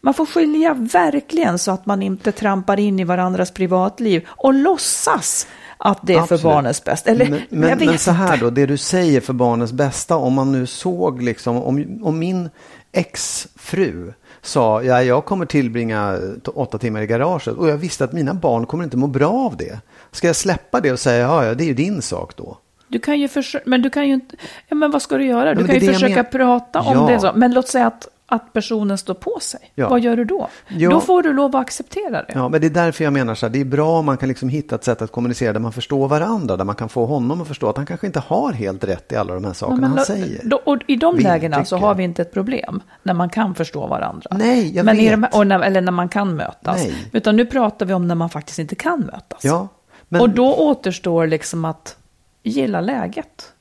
man 0.00 0.14
får 0.14 0.26
skilja 0.26 0.74
verkligen 0.74 1.58
så 1.58 1.70
att 1.70 1.86
man 1.86 2.02
inte 2.02 2.32
trampar 2.32 2.78
in 2.80 3.00
i 3.00 3.04
varandras 3.04 3.50
privatliv 3.50 4.26
och 4.28 4.54
låtsas 4.54 5.46
att 5.78 5.98
det 6.02 6.12
är 6.12 6.16
för 6.16 6.22
Absolut. 6.22 6.42
barnens 6.42 6.84
bästa. 6.84 7.10
Eller, 7.10 7.30
men, 7.30 7.38
jag 7.38 7.46
men, 7.50 7.78
vet 7.78 7.88
men 7.88 7.98
så 7.98 8.10
här 8.10 8.36
då, 8.36 8.50
det 8.50 8.66
du 8.66 8.76
säger 8.76 9.20
för 9.20 9.32
barnens 9.32 9.72
bästa, 9.72 10.16
om 10.16 10.32
man 10.32 10.52
nu 10.52 10.66
såg 10.66 11.22
liksom, 11.22 11.62
om, 11.62 12.00
om 12.02 12.18
min 12.18 12.50
exfru 12.92 14.12
sa, 14.42 14.82
ja 14.82 15.02
jag 15.02 15.24
kommer 15.24 15.46
tillbringa 15.46 16.18
åtta 16.54 16.78
timmar 16.78 17.02
i 17.02 17.06
garaget 17.06 17.46
och 17.56 17.68
jag 17.68 17.76
visste 17.76 18.04
att 18.04 18.12
mina 18.12 18.34
barn 18.34 18.66
kommer 18.66 18.84
inte 18.84 18.96
må 18.96 19.06
bra 19.06 19.30
av 19.30 19.56
det. 19.56 19.80
Ska 20.12 20.26
jag 20.26 20.36
släppa 20.36 20.80
det 20.80 20.92
och 20.92 21.00
säga, 21.00 21.18
ja, 21.18 21.44
ja 21.44 21.54
det 21.54 21.64
är 21.64 21.68
ju 21.68 21.74
din 21.74 22.02
sak 22.02 22.36
då? 22.36 22.58
Du 22.88 22.98
kan 22.98 23.20
ju 23.20 23.28
försöka, 23.28 23.64
men 23.70 23.82
du 23.82 23.90
kan 23.90 24.08
ju 24.08 24.14
inte, 24.14 24.36
ja 24.68 24.76
men 24.76 24.90
vad 24.90 25.02
ska 25.02 25.16
du 25.18 25.26
göra? 25.26 25.54
Du 25.54 25.60
men 25.64 25.66
kan 25.66 25.86
ju 25.86 25.92
försöka 25.92 26.24
prata 26.24 26.80
om 26.80 26.96
Ja. 26.96 27.06
det. 27.14 27.20
Så. 27.20 27.32
Men 27.34 27.52
låt 27.52 27.68
säga 27.68 27.86
att, 27.86 28.08
att 28.30 28.52
personen 28.52 28.98
står 28.98 29.14
på 29.14 29.38
sig. 29.40 29.72
Ja. 29.74 29.88
Vad 29.88 30.00
gör 30.00 30.16
du 30.16 30.24
då? 30.24 30.48
Ja. 30.68 30.90
Då 30.90 31.00
får 31.00 31.22
du 31.22 31.32
lov 31.32 31.56
att 31.56 31.62
acceptera 31.62 32.10
det. 32.10 32.32
Ja, 32.34 32.48
men 32.48 32.60
det 32.60 32.66
är 32.66 32.70
därför 32.70 33.04
jag 33.04 33.12
menar 33.12 33.34
så 33.34 33.46
här, 33.46 33.52
det 33.52 33.60
är 33.60 33.64
bra 33.64 33.98
om 33.98 34.06
man 34.06 34.16
kan 34.16 34.28
liksom 34.28 34.48
hitta 34.48 34.74
ett 34.74 34.84
sätt 34.84 35.02
att 35.02 35.12
kommunicera 35.12 35.52
där 35.52 35.60
man 35.60 35.72
förstår 35.72 36.08
varandra, 36.08 36.56
där 36.56 36.64
man 36.64 36.74
kan 36.74 36.88
få 36.88 37.06
honom 37.06 37.40
att 37.40 37.48
förstå 37.48 37.68
att 37.68 37.76
han 37.76 37.86
kanske 37.86 38.06
inte 38.06 38.20
har 38.20 38.52
helt 38.52 38.84
rätt 38.84 39.12
i 39.12 39.16
alla 39.16 39.34
de 39.34 39.44
här 39.44 39.52
sakerna 39.52 39.80
men 39.80 39.90
han 39.90 39.96
då- 39.96 40.04
säger. 40.04 40.40
Då, 40.44 40.56
och 40.64 40.78
I 40.86 40.96
de 40.96 41.16
lägena 41.18 41.64
så 41.64 41.76
har 41.76 41.94
vi 41.94 42.02
inte 42.04 42.22
ett 42.22 42.32
problem 42.32 42.82
när 43.02 43.14
man 43.14 43.28
kan 43.28 43.54
förstå 43.54 43.86
varandra. 43.86 44.30
Nej, 44.30 44.76
jag 44.76 44.84
men 44.86 44.96
vet. 44.96 45.32
de, 45.32 45.48
när, 45.48 45.60
eller 45.60 45.80
när 45.80 45.92
man 45.92 46.08
kan 46.08 46.34
mötas. 46.36 46.76
Nej. 46.76 47.08
Utan 47.12 47.36
nu 47.36 47.46
pratar 47.46 47.86
vi 47.86 47.94
om 47.94 48.08
när 48.08 48.14
man 48.14 48.30
faktiskt 48.30 48.58
inte 48.58 48.74
kan 48.74 49.00
mötas. 49.00 49.44
Ja, 49.44 49.68
men, 50.08 50.20
Och 50.20 50.30
då 50.30 50.54
återstår 50.54 51.26
liksom 51.26 51.64
att 51.64 51.96
gilla 52.42 52.80
läget. 52.80 53.52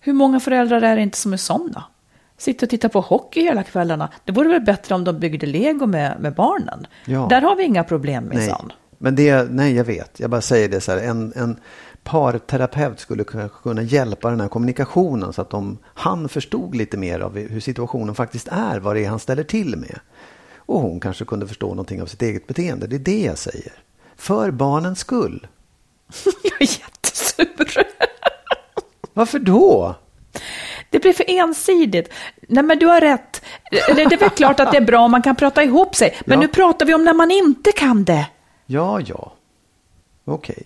Hur 0.00 0.12
många 0.12 0.40
föräldrar 0.40 0.82
är 0.82 0.96
det 0.96 1.02
inte 1.02 1.18
som 1.18 1.32
är 1.32 1.36
sådana? 1.36 1.84
Sitter 2.38 2.66
och 2.66 2.70
tittar 2.70 2.88
på 2.88 3.00
hockey 3.00 3.40
hela 3.40 3.62
kvällarna. 3.62 4.12
Det 4.24 4.32
vore 4.32 4.48
väl 4.48 4.60
bättre 4.60 4.94
om 4.94 5.04
de 5.04 5.18
byggde 5.18 5.46
lego 5.46 5.86
med, 5.86 6.20
med 6.20 6.34
barnen. 6.34 6.86
Ja. 7.04 7.26
Där 7.30 7.40
har 7.40 7.56
vi 7.56 7.64
inga 7.64 7.84
problem 7.84 8.24
nej. 8.24 8.38
minsann. 8.38 8.72
Men 8.98 9.16
det, 9.16 9.50
nej 9.50 9.74
jag 9.74 9.84
vet, 9.84 10.20
jag 10.20 10.30
bara 10.30 10.40
säger 10.40 10.68
det 10.68 10.80
så 10.80 10.92
här, 10.92 10.98
en, 10.98 11.32
en 11.36 11.60
parterapeut 12.04 13.00
skulle 13.00 13.24
kunna, 13.24 13.48
kunna 13.48 13.82
hjälpa 13.82 14.30
den 14.30 14.40
här 14.40 14.48
kommunikationen 14.48 15.32
så 15.32 15.42
att 15.42 15.50
de, 15.50 15.78
han 15.84 16.28
förstod 16.28 16.74
lite 16.74 16.96
mer 16.96 17.20
av 17.20 17.38
hur 17.38 17.60
situationen 17.60 18.14
faktiskt 18.14 18.48
är, 18.48 18.80
vad 18.80 18.96
det 18.96 19.04
är 19.04 19.08
han 19.08 19.18
ställer 19.18 19.42
till 19.42 19.76
med. 19.76 20.00
Och 20.56 20.80
hon 20.80 21.00
kanske 21.00 21.24
kunde 21.24 21.46
förstå 21.46 21.68
någonting 21.68 22.02
av 22.02 22.06
sitt 22.06 22.22
eget 22.22 22.46
beteende, 22.46 22.86
det 22.86 22.96
är 22.96 23.00
det 23.00 23.22
jag 23.22 23.38
säger. 23.38 23.72
För 24.16 24.50
barnens 24.50 24.98
skull. 24.98 25.46
Jag 26.42 26.62
är 26.62 26.80
jättesur. 26.80 27.86
Varför 29.12 29.38
då? 29.38 29.94
Det 30.96 31.00
blir 31.00 31.12
för 31.12 31.24
ensidigt. 31.30 32.12
Nej, 32.48 32.64
men 32.64 32.78
du 32.78 32.86
har 32.86 33.00
rätt. 33.00 33.42
Eller 33.88 34.08
det 34.08 34.14
är 34.16 34.18
väl 34.18 34.30
klart 34.30 34.60
att 34.60 34.70
det 34.72 34.76
är 34.76 34.84
bra 34.84 34.98
om 35.00 35.10
man 35.10 35.22
kan 35.22 35.36
prata 35.36 35.62
ihop 35.64 35.94
sig. 35.94 36.16
Men 36.26 36.38
Ja. 36.38 36.46
nu 36.46 36.48
pratar 36.48 36.86
vi 36.86 36.94
om 36.94 37.04
när 37.04 37.14
man 37.14 37.30
inte 37.30 37.72
kan 37.72 38.04
det. 38.04 38.26
Ja, 38.66 39.00
ja. 39.00 39.32
Okej. 40.24 40.62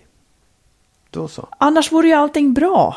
Då 1.09 1.27
så. 1.27 1.47
Annars 1.57 1.91
vore 1.91 2.07
ju 2.07 2.13
allting 2.13 2.53
bra. 2.53 2.95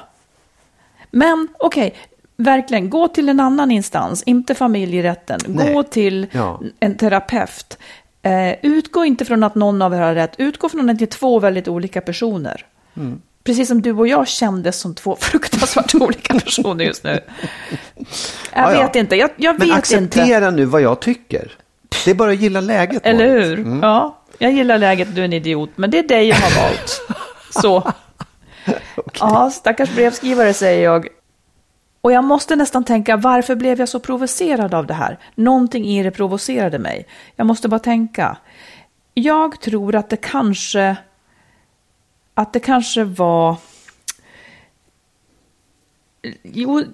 Men 1.11 1.49
okej, 1.59 1.94
verkligen, 2.37 2.90
gå 2.90 3.09
till 3.09 3.29
en 3.29 3.40
annan 3.40 3.70
instans, 3.70 4.23
inte 4.23 4.55
familjerätten. 4.55 5.40
Gå 5.47 5.53
Nej. 5.64 5.85
till 5.85 6.27
Ja. 6.33 6.61
en 6.81 6.97
terapeut. 6.97 7.79
Eh, 8.23 8.55
utgå 8.62 9.05
inte 9.05 9.25
från 9.25 9.42
att 9.44 9.55
någon 9.55 9.83
av 9.83 9.94
er 9.94 10.01
har 10.01 10.14
rätt, 10.14 10.35
utgå 10.38 10.68
från 10.68 10.90
att 10.90 10.99
det 10.99 11.05
är 11.05 11.07
två 11.07 11.38
väldigt 11.38 11.68
olika 11.68 12.01
personer. 12.01 12.66
Mm. 12.97 13.20
Precis 13.45 13.69
som 13.69 13.83
du 13.83 13.93
och 13.93 14.09
jag 14.09 14.29
kändes 14.29 14.81
som 14.81 14.95
två 14.95 15.17
fruktansvärt 15.21 15.95
olika 15.95 16.35
personer 16.35 16.85
just 16.85 17.05
nu. 17.05 17.11
Jag 18.53 18.65
Ja, 18.65 18.73
ja. 18.75 18.83
vet 18.83 18.97
inte, 18.97 19.17
jag, 19.17 19.31
jag 19.37 19.59
Men 19.59 19.69
vet 19.69 19.77
acceptera 19.79 20.37
inte. 20.49 20.51
nu 20.51 20.65
vad 20.65 20.81
jag 20.83 21.01
tycker. 21.01 21.53
Det 22.05 22.11
är 22.11 22.15
bara 22.15 22.31
att 22.31 22.39
gilla 22.41 22.61
läget. 22.61 23.07
Eller 23.07 23.29
Marit. 23.29 23.47
hur? 23.49 23.59
Mm. 23.59 23.83
Ja, 23.83 24.19
jag 24.39 24.53
gillar 24.53 24.79
läget, 24.79 25.15
du 25.15 25.21
är 25.21 25.25
en 25.25 25.33
idiot, 25.33 25.71
men 25.77 25.91
det 25.91 25.99
är 25.99 26.03
dig 26.09 26.29
jag 26.29 26.37
har 26.37 26.63
valt. 26.63 27.01
Så. 27.51 27.93
Ja, 29.21 29.51
stackars 29.51 29.91
brevskrivare 29.95 30.55
säger 30.55 30.85
jag. 30.85 31.07
Och 32.01 32.13
jag 32.13 32.25
måste 32.25 32.57
nästan 32.57 32.85
tänka, 32.85 33.17
varför 33.17 33.55
blev 33.55 33.79
jag 33.79 33.89
så 33.89 34.01
provocerad 34.01 34.75
av 34.75 34.87
det 34.87 34.95
här? 34.95 35.19
Någonting 35.35 35.85
i 35.87 36.03
det 36.03 36.11
provocerade 36.11 36.79
mig. 36.79 37.07
Jag 37.37 37.47
måste 37.47 37.69
bara 37.69 37.79
tänka. 37.81 38.37
Jag 39.15 39.61
tror 39.61 39.95
att 39.95 40.11
det 40.11 40.17
kanske, 40.17 40.97
att 42.35 42.53
det 42.53 42.61
kanske 42.61 43.05
var, 43.05 43.57
jo, 46.42 46.85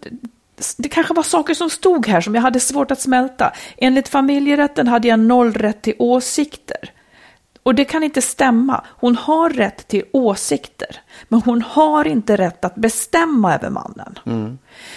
det 0.77 0.89
kanske 0.89 1.15
var 1.15 1.23
saker 1.23 1.55
som 1.55 1.71
stod 1.71 2.07
här 2.07 2.21
som 2.21 2.35
jag 2.35 2.43
hade 2.43 2.61
svårt 2.61 2.91
att 2.91 3.01
smälta. 3.01 3.53
Enligt 3.77 4.09
familjerätten 4.09 4.89
hade 4.89 5.09
jag 5.09 5.19
noll 5.21 5.53
rätt 5.53 5.83
till 5.83 5.95
åsikter. 5.99 6.93
Och 7.63 7.75
det 7.75 7.85
kan 7.85 8.03
inte 8.03 8.23
stämma. 8.23 8.85
Hon 8.89 9.17
har 9.17 9.51
rätt 9.51 9.89
till 9.89 10.03
åsikter, 10.13 11.01
men 11.29 11.41
hon 11.43 11.63
har 11.63 12.07
inte 12.07 12.37
rätt 12.37 12.65
att 12.65 12.75
bestämma 12.75 13.55
över 13.55 13.71
mannen. 13.71 14.19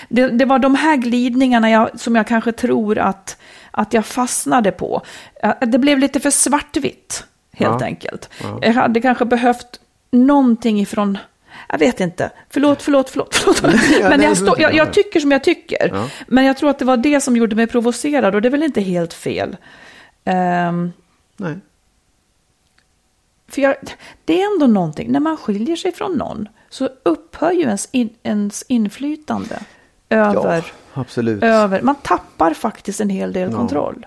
Det, 0.09 0.27
det 0.27 0.45
var 0.45 0.59
de 0.59 0.75
här 0.75 0.95
glidningarna 0.95 1.69
jag, 1.69 1.99
som 1.99 2.15
jag 2.15 2.27
kanske 2.27 2.51
tror 2.51 2.97
att, 2.97 3.37
att 3.71 3.93
jag 3.93 4.05
fastnade 4.05 4.71
på. 4.71 5.01
Eh, 5.43 5.53
Det 5.61 5.77
blev 5.79 5.99
lite 5.99 6.19
för 6.19 6.29
svartvitt, 6.29 7.23
helt 7.53 7.81
Ja. 7.81 7.85
enkelt. 7.87 8.29
Jag 8.61 8.73
hade 8.73 9.01
kanske 9.01 9.25
behövt 9.25 9.79
någonting 10.13 10.79
ifrån... 10.81 11.17
Jag 11.69 11.79
vet 11.79 11.99
inte. 11.99 12.31
Förlåt, 12.49 12.81
förlåt, 12.81 13.09
förlåt. 13.09 13.35
förlåt. 13.55 13.81
Ja, 14.01 14.09
Men 14.09 14.21
jag, 14.21 14.37
stå, 14.37 14.55
jag, 14.57 14.73
jag 14.73 14.93
tycker 14.93 15.19
som 15.19 15.31
jag 15.31 15.43
tycker. 15.43 15.89
Ja. 15.93 16.09
Men 16.27 16.45
jag 16.45 16.57
tror 16.57 16.69
att 16.69 16.79
det 16.79 16.85
var 16.85 16.97
det 16.97 17.21
som 17.21 17.37
gjorde 17.37 17.55
mig 17.55 17.67
provocerad 17.67 18.35
och 18.35 18.41
det 18.41 18.47
är 18.47 18.51
väl 18.51 18.63
inte 18.63 18.81
helt 18.81 19.13
fel. 19.13 19.57
Ehm, 20.25 20.91
Nej. 21.37 21.55
för 23.47 23.61
jag, 23.61 23.75
det 24.25 24.41
är 24.41 24.53
ändå 24.53 24.67
någonting, 24.67 25.11
när 25.11 25.19
man 25.19 25.37
skiljer 25.37 25.75
sig 25.75 25.91
från 25.91 26.13
någon 26.13 26.47
så 26.69 26.89
upphör 27.03 27.51
ju 27.51 27.61
ens, 27.61 27.89
in, 27.91 28.09
ens 28.23 28.63
inflytande 28.67 29.59
över, 30.09 30.65
Ja, 30.93 31.01
absolut. 31.01 31.43
över. 31.43 31.81
Man 31.81 31.95
tappar 31.95 32.53
faktiskt 32.53 32.99
en 33.01 33.09
hel 33.09 33.33
del 33.33 33.53
kontroll. 33.53 34.05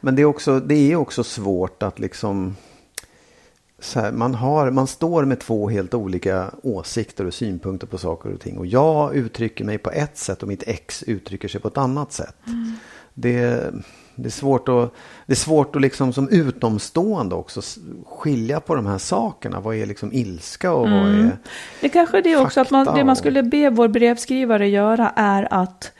Men 0.00 0.16
det 0.16 0.22
är 0.22 0.26
också, 0.26 0.60
det 0.60 0.92
är 0.92 0.96
också 0.96 1.24
svårt 1.24 1.82
att 1.82 1.98
liksom... 1.98 2.56
Här, 3.94 4.12
man, 4.12 4.34
har, 4.34 4.70
man 4.70 4.86
står 4.86 5.24
med 5.24 5.40
två 5.40 5.68
helt 5.68 5.94
olika 5.94 6.50
åsikter 6.62 7.26
och 7.26 7.34
synpunkter 7.34 7.86
på 7.86 7.98
saker 7.98 8.32
och 8.32 8.40
ting. 8.40 8.58
Och 8.58 8.66
jag 8.66 9.14
uttrycker 9.16 9.64
mig 9.64 9.78
på 9.78 9.90
ett 9.90 10.18
sätt 10.18 10.42
och 10.42 10.48
mitt 10.48 10.62
ex 10.66 11.02
uttrycker 11.02 11.48
sig 11.48 11.60
på 11.60 11.68
ett 11.68 11.78
annat 11.78 12.12
sätt. 12.12 12.34
Det, 13.14 13.70
det 14.14 14.28
är 14.28 14.30
svårt 14.30 14.68
att, 14.68 14.94
det 15.26 15.32
är 15.32 15.36
svårt 15.36 15.76
att 15.76 15.82
liksom 15.82 16.12
som 16.12 16.28
utomstående 16.28 17.34
också 17.34 17.60
skilja 18.06 18.60
på 18.60 18.74
de 18.74 18.86
här 18.86 18.98
sakerna. 18.98 19.60
Vad 19.60 19.76
är 19.76 19.86
liksom 19.86 20.12
ilska 20.12 20.72
och 20.72 20.90
vad 20.90 21.08
är... 21.08 21.38
Det 21.80 21.88
kanske 21.88 22.18
är 22.18 22.22
det 22.22 22.36
också, 22.36 22.60
att 22.60 22.70
man, 22.70 22.94
det 22.94 23.04
man 23.04 23.16
skulle 23.16 23.42
be 23.42 23.70
vår 23.70 23.88
brevskrivare 23.88 24.68
göra 24.68 25.12
är 25.16 25.48
att 25.50 25.92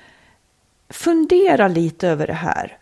fundera 0.88 1.68
lite 1.68 2.08
över 2.08 2.26
det 2.26 2.32
här. 2.32 2.78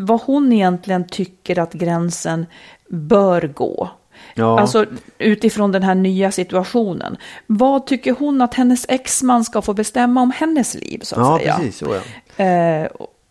Vad 0.00 0.20
hon 0.20 0.52
egentligen 0.52 1.06
tycker 1.06 1.58
att 1.58 1.72
gränsen 1.72 2.46
bör 2.88 3.42
gå. 3.42 3.90
Ja. 4.34 4.60
Alltså 4.60 4.86
utifrån 5.18 5.72
den 5.72 5.82
här 5.82 5.94
nya 5.94 6.30
situationen. 6.30 7.16
Vad 7.46 7.86
tycker 7.86 8.12
hon 8.18 8.42
att 8.42 8.54
hennes 8.54 8.86
exman 8.88 9.44
ska 9.44 9.62
få 9.62 9.74
bestämma 9.74 10.20
om 10.22 10.30
hennes 10.30 10.74
liv? 10.74 11.00
Så 11.02 11.14
att 11.14 11.26
Ja, 11.26 11.38
säga. 11.38 11.56
precis. 11.56 11.78
Så 11.78 11.96
ja. 12.36 12.44
Eh, 12.44 12.88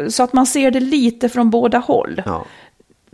så 0.10 0.24
att 0.24 0.34
man 0.34 0.46
ser 0.46 0.72
det 0.72 0.80
lite 0.80 1.30
från 1.30 1.50
båda 1.50 1.78
håll. 1.78 2.22
Ja. 2.26 2.46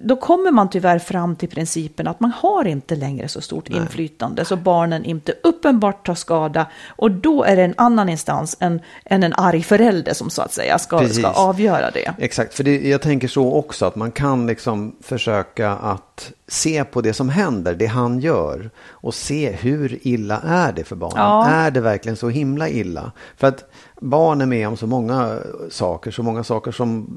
Då 0.04 0.16
kommer 0.16 0.52
man 0.52 0.70
tyvärr 0.70 1.00
fram 1.00 1.36
till 1.36 1.50
principen 1.50 2.08
att 2.08 2.20
man 2.20 2.32
har 2.32 2.66
inte 2.66 2.96
längre 2.96 3.28
så 3.28 3.42
stort 3.42 3.70
inflytande 3.70 4.46
så 4.46 4.56
barnen 4.56 5.06
inte 5.06 5.34
uppenbart 5.44 6.06
tar 6.06 6.16
skada 6.16 6.68
och 6.88 7.12
då 7.12 7.44
är 7.44 7.56
det 7.56 7.64
en 7.64 7.74
annan 7.78 8.10
instans 8.10 8.58
än, 8.60 8.82
än 9.06 9.24
en 9.24 9.34
arg 9.34 9.64
förälder 9.64 10.14
som 10.14 10.30
så 10.30 10.42
att 10.42 10.54
säga 10.54 10.80
ska, 10.80 11.00
Precis. 11.00 11.18
ska 11.18 11.28
avgöra 11.28 11.92
det. 11.92 12.14
Exakt, 12.18 12.54
för 12.54 12.64
det, 12.64 12.90
jag 12.90 13.02
tänker 13.02 13.28
så 13.28 13.54
också 13.54 13.86
att 13.86 13.96
man 13.96 14.12
kan 14.12 14.48
liksom 14.48 14.96
försöka 15.02 15.72
att 15.72 16.32
se 16.54 16.84
på 16.84 17.02
det 17.02 17.14
som 17.14 17.30
händer, 17.30 17.76
det 17.76 17.86
han 17.86 18.20
gör 18.20 18.70
och 18.90 19.14
se 19.14 19.52
hur 19.52 20.00
illa 20.08 20.42
är 20.46 20.72
det 20.72 20.84
för 20.84 20.96
barnen. 20.96 21.18
Ja. 21.24 21.46
Är 21.48 21.72
det 21.72 21.82
verkligen 21.82 22.16
så 22.16 22.30
himla 22.30 22.70
illa? 22.70 23.12
För 23.38 23.48
att 23.48 23.64
barn 24.02 24.42
är 24.42 24.46
med 24.46 24.68
om 24.68 24.78
så 24.78 24.88
många 24.88 25.40
saker, 25.70 26.12
så 26.12 26.24
många 26.24 26.44
saker 26.44 26.72
som 26.72 27.08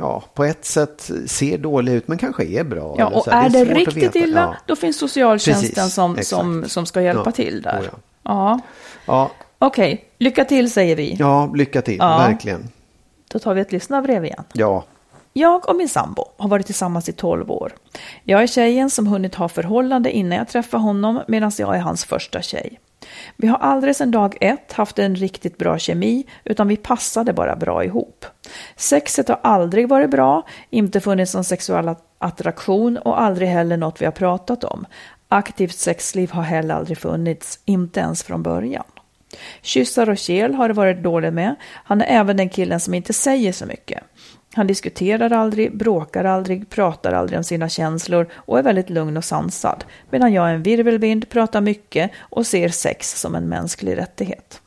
ja, 0.00 0.22
på 0.34 0.44
ett 0.44 0.64
sätt 0.64 1.10
ser 1.26 1.58
dåliga 1.58 1.94
ut 1.94 2.08
men 2.08 2.18
kanske 2.18 2.44
är 2.44 2.64
bra. 2.64 2.94
Ja, 2.98 3.06
och 3.06 3.28
är 3.28 3.48
det, 3.48 3.58
svårt 3.58 3.68
att 3.70 3.76
riktigt 3.76 4.16
illa, 4.16 4.40
Ja. 4.40 4.54
då 4.66 4.76
finns 4.76 4.98
socialtjänsten 4.98 5.74
Precis, 5.74 5.94
som, 5.94 6.12
exakt. 6.12 6.28
som, 6.28 6.64
som 6.68 6.86
ska 6.86 7.02
hjälpa 7.02 7.22
Ja, 7.26 7.32
till 7.32 7.62
där. 7.62 7.80
oh 7.80 7.84
ja. 7.84 7.90
Ja, 8.22 8.60
Ja, 9.06 9.30
okej, 9.58 10.04
lycka 10.18 10.44
till 10.44 10.70
säger 10.72 10.96
vi. 10.96 11.16
ja, 11.18 11.52
lycka 11.54 11.82
till, 11.82 11.98
verkligen. 11.98 12.68
Då 13.32 13.38
tar 13.38 13.54
vi 13.54 13.60
ett 13.60 13.72
lyssnarbrev 13.72 14.24
igen. 14.24 14.44
Ja, 14.52 14.84
jag 15.40 15.68
och 15.68 15.76
min 15.76 15.88
sambo 15.88 16.24
har 16.36 16.48
varit 16.48 16.66
tillsammans 16.66 17.08
i 17.08 17.12
12 17.12 17.50
år. 17.50 17.72
Jag 18.24 18.42
är 18.42 18.46
tjejen 18.46 18.90
som 18.90 19.06
hunnit 19.06 19.34
ha 19.34 19.48
förhållande 19.48 20.12
innan 20.12 20.38
jag 20.38 20.48
träffade 20.48 20.82
honom 20.82 21.22
medan 21.28 21.52
jag 21.58 21.76
är 21.76 21.80
hans 21.80 22.04
första 22.04 22.42
tjej. 22.42 22.80
Vi 23.36 23.46
har 23.48 23.58
aldrig 23.58 23.96
sedan 23.96 24.10
dag 24.10 24.36
ett 24.40 24.72
haft 24.72 24.98
en 24.98 25.16
riktigt 25.16 25.58
bra 25.58 25.78
kemi 25.78 26.26
utan 26.44 26.68
vi 26.68 26.76
passade 26.76 27.32
bara 27.32 27.56
bra 27.56 27.84
ihop. 27.84 28.26
Sexet 28.76 29.28
har 29.28 29.40
aldrig 29.42 29.88
varit 29.88 30.10
bra, 30.10 30.46
inte 30.70 31.00
funnits 31.00 31.34
någon 31.34 31.44
sexuell 31.44 31.94
attraktion 32.18 32.98
och 32.98 33.20
aldrig 33.20 33.48
heller 33.48 33.76
något 33.76 34.00
vi 34.00 34.04
har 34.04 34.12
pratat 34.12 34.64
om. 34.64 34.86
Aktivt 35.28 35.78
sexliv 35.78 36.30
har 36.30 36.42
heller 36.42 36.74
aldrig 36.74 36.98
funnits, 36.98 37.60
inte 37.64 38.00
ens 38.00 38.22
från 38.22 38.42
början. 38.42 38.84
Kyssar 39.62 40.10
och 40.10 40.18
kel 40.18 40.54
har 40.54 40.68
det 40.68 40.74
varit 40.74 41.02
dåligt 41.02 41.34
med. 41.34 41.54
Han 41.84 42.00
är 42.00 42.06
även 42.06 42.36
den 42.36 42.48
killen 42.48 42.80
som 42.80 42.94
inte 42.94 43.12
säger 43.12 43.52
så 43.52 43.66
mycket. 43.66 44.02
Han 44.54 44.66
diskuterar 44.66 45.32
aldrig, 45.32 45.76
bråkar 45.76 46.24
aldrig, 46.24 46.70
pratar 46.70 47.12
aldrig 47.12 47.38
om 47.38 47.44
sina 47.44 47.68
känslor 47.68 48.26
och 48.34 48.58
är 48.58 48.62
väldigt 48.62 48.90
lugn 48.90 49.16
och 49.16 49.24
sansad. 49.24 49.84
Medan 50.10 50.32
jag 50.32 50.50
är 50.50 50.54
en 50.54 50.62
virvelvind, 50.62 51.28
pratar 51.28 51.60
mycket 51.60 52.10
och 52.18 52.46
ser 52.46 52.68
sex 52.68 53.20
som 53.20 53.34
en 53.34 53.48
mänsklig 53.48 53.96
rättighet. 53.96 54.62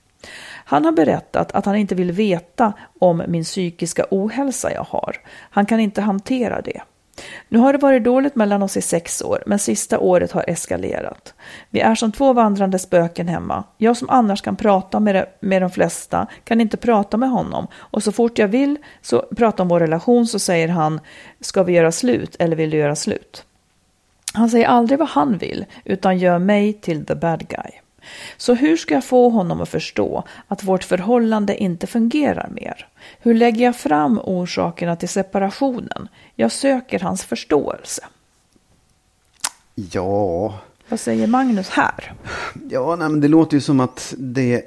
Han 0.66 0.86
har 0.86 0.92
berättat 0.92 1.52
att 1.52 1.66
han 1.66 1.76
inte 1.76 1.96
vill 1.96 2.12
veta 2.12 2.74
om 3.00 3.24
min 3.28 3.44
psykiska 3.44 4.06
ohälsa 4.12 4.74
jag 4.74 4.84
har. 4.84 5.16
Han 5.50 5.66
kan 5.66 5.80
inte 5.80 6.02
hantera 6.02 6.62
det. 6.62 6.82
Nu 7.50 7.60
har 7.60 7.74
det 7.74 7.80
varit 7.80 8.04
dåligt 8.04 8.36
mellan 8.36 8.64
oss 8.64 8.78
i 8.78 8.82
sex 8.82 9.22
år, 9.22 9.44
men 9.46 9.60
sista 9.60 10.00
året 10.00 10.32
har 10.32 10.46
eskalerat. 10.48 11.34
Vi 11.70 11.80
är 11.80 11.96
som 11.96 12.12
två 12.12 12.34
vandrande 12.34 12.80
spöken 12.80 13.28
hemma. 13.28 13.64
Jag 13.78 13.98
som 13.98 14.10
annars 14.10 14.42
kan 14.42 14.56
prata 14.56 15.00
med, 15.00 15.16
de- 15.16 15.48
med 15.48 15.62
de 15.62 15.70
flesta 15.72 16.28
kan 16.44 16.62
inte 16.62 16.78
prata 16.78 17.18
med 17.18 17.30
honom. 17.30 17.68
Och 17.76 18.04
så 18.04 18.12
fort 18.12 18.38
jag 18.40 18.48
vill 18.48 18.78
så 19.02 19.22
prata 19.36 19.64
om 19.64 19.70
vår 19.70 19.80
relation 19.80 20.28
så 20.28 20.40
säger 20.40 20.68
han, 20.68 21.00
ska 21.42 21.64
vi 21.64 21.74
göra 21.74 21.92
slut 21.92 22.36
eller 22.40 22.56
vill 22.56 22.70
du 22.70 22.78
göra 22.78 22.96
slut? 22.96 23.46
Han 24.34 24.50
säger 24.50 24.68
aldrig 24.68 25.00
vad 25.00 25.10
han 25.10 25.38
vill, 25.38 25.66
utan 25.86 26.18
gör 26.18 26.40
mig 26.40 26.74
till 26.74 27.06
the 27.06 27.16
bad 27.16 27.48
guy. 27.48 27.83
Så 28.38 28.54
hur 28.54 28.78
ska 28.78 28.94
jag 28.94 29.04
få 29.06 29.30
honom 29.30 29.62
att 29.62 29.70
förstå 29.70 30.24
att 30.48 30.64
vårt 30.64 30.84
förhållande 30.84 31.58
inte 31.58 31.88
fungerar 31.88 32.50
mer? 32.52 32.88
Hur 33.20 33.34
lägger 33.34 33.66
jag 33.66 33.76
fram 33.76 34.20
orsakerna 34.24 34.96
till 34.96 35.10
separationen? 35.10 36.08
Jag 36.36 36.52
söker 36.52 37.00
hans 37.00 37.24
förståelse. 37.24 38.02
ja, 39.76 40.54
Vad 40.90 41.00
säger 41.00 41.28
Magnus 41.28 41.70
här? 41.70 42.14
Ja, 42.70 42.96
nej, 42.96 43.10
men 43.10 43.22
det 43.22 43.28
låter 43.28 43.54
ju 43.58 43.62
som 43.62 43.80
att 43.80 44.14
det... 44.18 44.62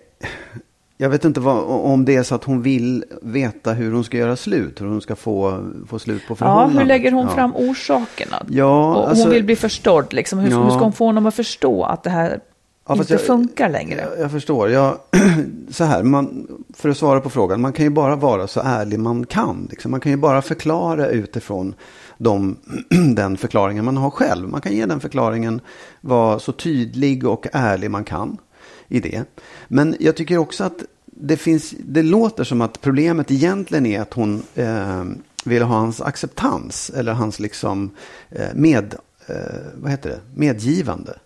Jag 0.98 1.10
vet 1.10 1.24
inte 1.24 1.40
vad, 1.40 1.64
om 1.64 2.04
det 2.04 2.16
är 2.16 2.22
så 2.22 2.34
att 2.34 2.44
hon 2.44 2.62
vill 2.62 3.04
veta 3.22 3.72
hur 3.72 3.92
hon 3.92 4.04
ska 4.04 4.16
göra 4.16 4.36
slut. 4.36 4.80
Hur 4.80 4.86
hon 4.86 5.00
ska 5.00 5.16
få, 5.16 5.70
få 5.88 5.98
slut 5.98 6.22
på 6.28 6.32
Ja, 6.32 6.36
förhållandet. 6.36 6.80
hur 6.80 6.86
lägger 6.86 7.12
hon 7.12 7.26
Ja. 7.26 7.34
fram 7.34 7.56
orsakerna? 7.56 8.42
Ja, 8.48 8.94
och 8.96 9.08
alltså- 9.08 9.24
hon 9.24 9.32
vill 9.32 9.44
bli 9.44 9.56
förstådd. 9.56 10.12
Liksom. 10.12 10.38
Hur, 10.38 10.50
Ja. 10.50 10.62
hur 10.62 10.70
ska 10.70 10.78
hon 10.78 10.92
få 10.92 11.04
honom 11.06 11.26
att 11.26 11.34
förstå 11.34 11.84
att 11.84 12.02
det 12.02 12.10
här 12.10 12.40
Ja, 12.86 12.96
inte 12.96 13.12
jag- 13.12 13.20
funkar 13.20 13.68
längre? 13.68 14.00
Jag, 14.00 14.20
jag 14.20 14.30
förstår. 14.30 14.70
Jag, 14.70 14.98
så 15.70 15.84
här, 15.84 16.02
man, 16.02 16.46
för 16.74 16.88
att 16.88 16.96
svara 16.96 17.20
på 17.20 17.30
frågan. 17.30 17.60
Man 17.60 17.72
kan 17.72 17.84
ju 17.84 17.90
bara 17.90 18.16
vara 18.16 18.46
så 18.46 18.60
ärlig 18.64 18.98
man 19.00 19.26
kan. 19.26 19.66
Liksom. 19.70 19.90
Man 19.90 20.00
kan 20.00 20.12
ju 20.12 20.18
bara 20.18 20.42
förklara 20.42 21.06
utifrån 21.08 21.74
de, 22.18 22.56
den 23.14 23.36
förklaringen 23.36 23.84
man 23.84 23.96
har 23.96 24.10
själv. 24.10 24.48
Man 24.48 24.60
kan 24.60 24.72
ge 24.72 24.86
den 24.86 25.00
förklaringen, 25.00 25.60
vara 26.00 26.38
så 26.38 26.52
tydlig 26.52 27.26
och 27.26 27.46
ärlig 27.52 27.90
man 27.90 28.04
kan 28.04 28.36
i 28.88 29.00
det. 29.00 29.24
Men 29.68 29.96
jag 30.00 30.16
tycker 30.16 30.38
också 30.38 30.64
att 30.64 30.82
det, 31.04 31.36
finns, 31.36 31.74
det 31.78 32.02
låter 32.02 32.44
som 32.44 32.60
att 32.60 32.80
problemet 32.80 33.30
egentligen 33.30 33.86
är 33.86 34.00
att 34.00 34.12
hon 34.14 34.42
eh, 34.54 35.04
vill 35.44 35.62
ha 35.62 35.76
hans 35.76 36.00
acceptans. 36.00 36.90
Eller 36.90 37.12
hans 37.12 37.40
liksom 37.40 37.90
eh, 38.30 38.54
med, 38.54 38.94
eh, 39.28 39.36
vad 39.74 39.90
heter 39.90 40.10
det? 40.10 40.20
medgivande. 40.34 41.18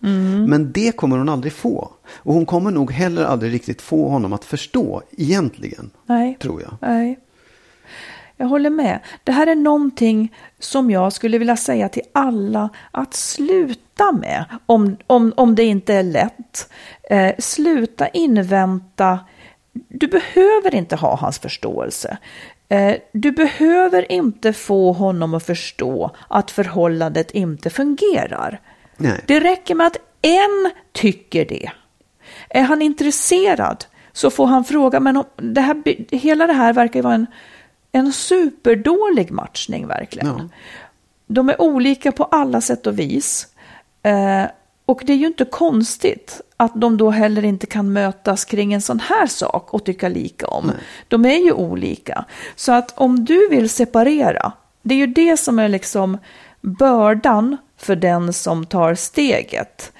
Men 0.47 0.71
det 0.71 0.95
kommer 0.95 1.17
hon 1.17 1.29
aldrig 1.29 1.53
få. 1.53 1.91
Och 2.13 2.33
hon 2.33 2.45
kommer 2.45 2.71
nog 2.71 2.91
heller 2.91 3.25
aldrig 3.25 3.53
riktigt 3.53 3.81
få 3.81 4.09
honom 4.09 4.33
att 4.33 4.45
förstå 4.45 5.01
egentligen. 5.17 5.91
Nej. 6.05 6.37
Tror 6.41 6.61
jag. 6.61 6.73
Nej. 6.81 7.19
Jag 8.41 8.47
håller 8.47 8.69
med. 8.69 8.99
Det 9.23 9.31
här 9.31 9.47
är 9.47 9.55
någonting 9.55 10.33
som 10.59 10.91
jag 10.91 11.13
skulle 11.13 11.37
vilja 11.37 11.57
säga 11.57 11.89
till 11.89 12.01
alla 12.11 12.69
att 12.91 13.13
sluta 13.13 14.11
med. 14.11 14.45
Om, 14.65 14.97
om, 15.07 15.33
om 15.37 15.55
det 15.55 15.63
inte 15.63 15.93
är 15.93 16.03
lätt. 16.03 16.69
Eh, 17.09 17.31
sluta 17.39 18.07
invänta. 18.07 19.19
Du 19.73 20.07
behöver 20.07 20.75
inte 20.75 20.95
ha 20.95 21.15
hans 21.15 21.39
förståelse. 21.39 22.17
Eh, 22.71 22.95
du 23.11 23.31
behöver 23.31 24.11
inte 24.11 24.53
få 24.53 24.91
honom 24.91 25.33
att 25.33 25.45
förstå 25.45 26.11
att 26.27 26.51
förhållandet 26.51 27.31
inte 27.31 27.69
fungerar. 27.69 28.61
Nej. 28.97 29.23
Det 29.27 29.39
räcker 29.39 29.75
med 29.75 29.87
att 29.87 29.97
en 30.21 30.71
tycker 30.91 31.45
det. 31.45 31.71
Är 32.49 32.61
han 32.61 32.81
intresserad 32.81 33.85
så 34.11 34.29
får 34.31 34.45
han 34.45 34.63
fråga, 34.63 34.99
men 34.99 35.17
om 35.17 35.23
det 35.35 35.61
här, 35.61 35.83
hela 36.15 36.47
det 36.47 36.53
här 36.53 36.73
verkar 36.73 36.99
ju 36.99 37.03
vara 37.03 37.13
en, 37.13 37.25
en 37.91 38.13
superdålig 38.13 39.31
matchning 39.31 39.87
verkligen. 39.87 40.27
Ja. 40.27 40.49
De 41.27 41.49
är 41.49 41.61
olika 41.61 42.11
på 42.11 42.23
alla 42.23 42.61
sätt 42.61 42.87
och 42.87 42.99
vis. 42.99 43.47
Eh, 44.03 44.45
och 44.91 45.01
det 45.05 45.13
är 45.13 45.17
ju 45.17 45.27
inte 45.27 45.45
konstigt 45.45 46.41
att 46.57 46.71
de 46.75 46.97
då 46.97 47.09
heller 47.09 47.45
inte 47.45 47.65
kan 47.65 47.93
mötas 47.93 48.45
kring 48.45 48.73
en 48.73 48.81
sån 48.81 48.99
här 48.99 49.27
sak 49.27 49.73
och 49.73 49.85
tycka 49.85 50.09
lika 50.09 50.47
om. 50.47 50.71
De 51.07 51.25
är 51.25 51.37
ju 51.45 51.51
olika. 51.51 52.25
Så 52.55 52.71
att 52.71 52.93
om 52.97 53.25
du 53.25 53.49
vill 53.49 53.69
separera, 53.69 54.51
det 54.81 54.93
är 54.93 54.97
ju 54.97 55.07
det 55.07 55.37
som 55.37 55.59
är 55.59 55.69
liksom 55.69 56.17
bördan 56.61 57.57
för 57.77 57.95
den 57.95 58.33
som 58.33 58.65
tar 58.65 58.95
steget. 58.95 59.91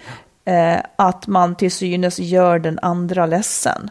eh, 0.46 0.78
att 0.96 1.28
man 1.28 1.56
till 1.56 1.72
synes 1.72 2.20
gör 2.20 2.60
den 2.60 2.80
andra 2.82 3.26
ledsen. 3.26 3.90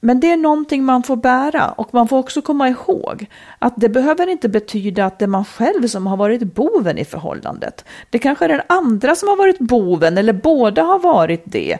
Men 0.00 0.20
det 0.20 0.30
är 0.30 0.36
någonting 0.36 0.84
man 0.84 1.02
får 1.02 1.16
bära 1.16 1.70
och 1.70 1.94
man 1.94 2.08
får 2.08 2.18
också 2.18 2.42
komma 2.42 2.68
ihåg 2.68 3.26
att 3.58 3.74
det 3.76 3.88
behöver 3.88 4.26
inte 4.26 4.48
betyda 4.48 5.04
att 5.04 5.18
det 5.18 5.24
är 5.24 5.26
man 5.26 5.44
själv 5.44 5.86
som 5.86 6.06
har 6.06 6.16
varit 6.16 6.42
boven 6.42 6.98
i 6.98 7.04
förhållandet. 7.04 7.84
Det 8.10 8.18
kanske 8.18 8.44
är 8.44 8.48
den 8.48 8.62
andra 8.66 9.14
som 9.14 9.28
har 9.28 9.36
varit 9.36 9.58
boven 9.58 10.18
eller 10.18 10.32
båda 10.32 10.82
har 10.82 10.98
varit 10.98 11.42
det. 11.44 11.78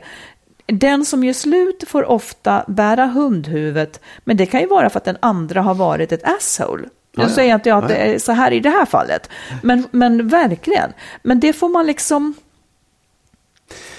Den 0.67 1.05
som 1.05 1.25
gör 1.25 1.33
slut 1.33 1.85
får 1.87 2.05
ofta 2.05 2.65
bära 2.69 3.07
hundhuvudet, 3.07 4.01
men 4.25 4.37
det 4.37 4.47
kan 4.47 4.61
ju 4.61 4.67
vara 4.67 4.91
för 4.91 4.99
att 4.99 5.05
den 5.05 5.19
andra 5.21 5.63
har 5.63 5.75
varit 5.75 6.13
ett 6.13 6.29
asshole. 6.29 6.89
Nu 7.17 7.23
Ja, 7.23 7.29
säger 7.29 7.55
inte 7.55 7.69
jag 7.69 7.79
att 7.85 7.89
det 7.89 7.95
är 7.97 8.19
så 8.19 8.33
här 8.33 8.51
i 8.53 8.61
det 8.61 8.71
här 8.71 8.87
fallet, 8.87 9.31
men, 9.63 9.85
men 9.91 10.29
verkligen. 10.29 10.93
Men 11.23 11.41
det 11.41 11.53
får 11.53 11.69
man 11.69 11.87
liksom, 11.87 12.35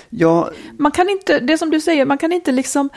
Ja, 0.10 0.50
man 0.78 0.92
kan 0.92 1.10
inte, 1.10 1.40
det 1.40 1.58
som 1.58 1.70
du 1.70 1.82
säger, 1.82 2.06
man 2.06 2.18
kan 2.18 2.32
inte 2.32 2.52
liksom 2.52 2.90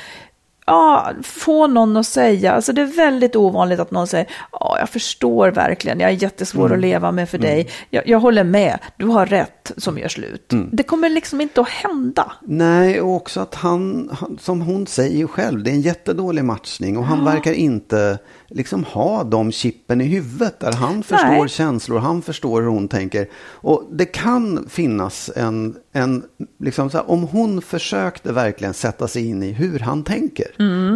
ja, 0.67 1.11
få 1.23 1.67
någon 1.67 1.97
att 1.97 2.07
säga, 2.07 2.53
alltså 2.53 2.73
det 2.73 2.83
är 2.83 2.87
väldigt 2.87 3.37
ovanligt 3.37 3.81
att 3.81 3.91
någon 3.91 4.07
säger, 4.07 4.27
ja, 4.53 4.77
jag 4.79 4.89
förstår 4.89 5.49
verkligen, 5.51 6.01
jag 6.01 6.11
är 6.11 6.23
jättesvår 6.23 6.67
Mm. 6.67 6.73
att 6.77 6.81
leva 6.81 7.13
med 7.13 7.29
för 7.29 7.39
dig, 7.39 7.69
jag, 7.91 8.09
jag 8.09 8.19
håller 8.21 8.45
med, 8.45 8.79
du 8.97 9.07
har 9.07 9.27
rätt 9.27 9.62
som 9.77 9.99
gör 9.99 10.09
slut. 10.09 10.53
Mm. 10.53 10.69
Det 10.73 10.83
kommer 10.83 11.09
liksom 11.09 11.41
inte 11.41 11.61
att 11.61 11.69
hända. 11.69 12.33
Nej, 12.43 13.01
och 13.01 13.17
också 13.17 13.41
att 13.41 13.55
han, 13.55 14.11
han, 14.13 14.39
som 14.41 14.61
hon 14.61 14.87
säger 14.87 15.27
själv, 15.27 15.63
det 15.63 15.71
är 15.71 15.75
en 15.75 15.81
jättedålig 15.81 16.45
matchning 16.45 16.99
och 16.99 17.05
han 17.05 17.25
verkar 17.25 17.53
inte 17.53 18.19
liksom 18.49 18.85
ha 18.85 19.25
de 19.25 19.53
chippen 19.53 20.01
i 20.01 20.05
huvudet 20.05 20.61
där 20.61 20.73
han 20.73 21.03
förstår 21.03 21.29
Nej. 21.29 21.49
känslor, 21.49 21.99
han 21.99 22.23
förstår 22.23 22.63
hur 22.63 22.69
hon 22.69 22.89
tänker. 22.89 23.29
Och 23.51 23.89
det 23.93 24.05
kan 24.05 24.67
finnas 24.69 25.31
en, 25.37 25.77
en 25.93 26.23
liksom 26.59 26.91
så 26.91 26.97
här, 26.97 27.11
om 27.11 27.23
hon 27.23 27.63
försökte 27.63 28.33
verkligen 28.33 28.75
sätta 28.75 29.09
sig 29.09 29.27
in 29.27 29.43
i 29.43 29.53
hur 29.53 29.79
han 29.79 30.05
tänker, 30.05 30.47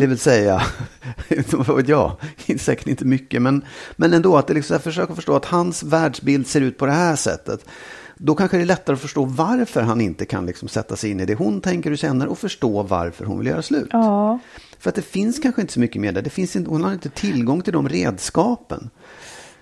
det 0.01 0.07
vill 0.07 0.19
säga, 0.19 0.63
vad 1.53 1.89
jag, 1.89 2.13
säkert 2.59 2.89
inte 2.89 3.05
mycket, 3.05 3.43
men, 3.43 3.65
men 3.97 4.13
ändå 4.13 4.37
att 4.37 4.47
det 4.47 4.55
liksom, 4.55 4.79
försöka 4.79 5.15
förstå 5.15 5.37
att 5.37 5.45
hans 5.45 5.83
världsbild 5.83 6.47
ser 6.47 6.61
ut 6.61 6.79
på 6.79 6.87
det 6.87 6.93
här 6.93 7.17
sättet. 7.17 7.65
Då 8.19 8.35
kanske 8.35 8.57
det 8.57 8.63
är 8.63 8.67
lättare 8.67 8.95
att 8.95 9.01
förstå 9.01 9.25
varför 9.25 9.83
han 9.83 10.01
inte 10.01 10.25
kan 10.25 10.47
liksom 10.47 10.69
sätta 10.69 10.97
sig 10.97 11.11
in 11.11 11.21
i 11.21 11.27
det 11.27 11.35
hon 11.35 11.61
tänker 11.61 11.91
och 11.91 11.99
känner 11.99 12.27
och 12.27 12.39
förstå 12.39 12.83
varför 12.83 13.25
hon 13.25 13.39
vill 13.39 13.47
göra 13.47 13.63
slut. 13.63 13.89
Ja. 13.93 14.39
För 14.79 14.89
att 14.89 14.95
det 14.95 15.03
finns 15.03 15.39
kanske 15.39 15.61
inte 15.61 15.73
så 15.73 15.81
mycket 15.81 16.03
mer 16.03 16.13
där. 16.13 16.23
Det 16.23 16.31
finns 16.31 16.57
inte, 16.57 16.71
hon 16.71 16.85
har 16.85 16.93
inte 16.93 17.11
tillgång 17.11 17.63
till 17.63 17.73
de 17.73 17.89
redskapen. 17.89 18.91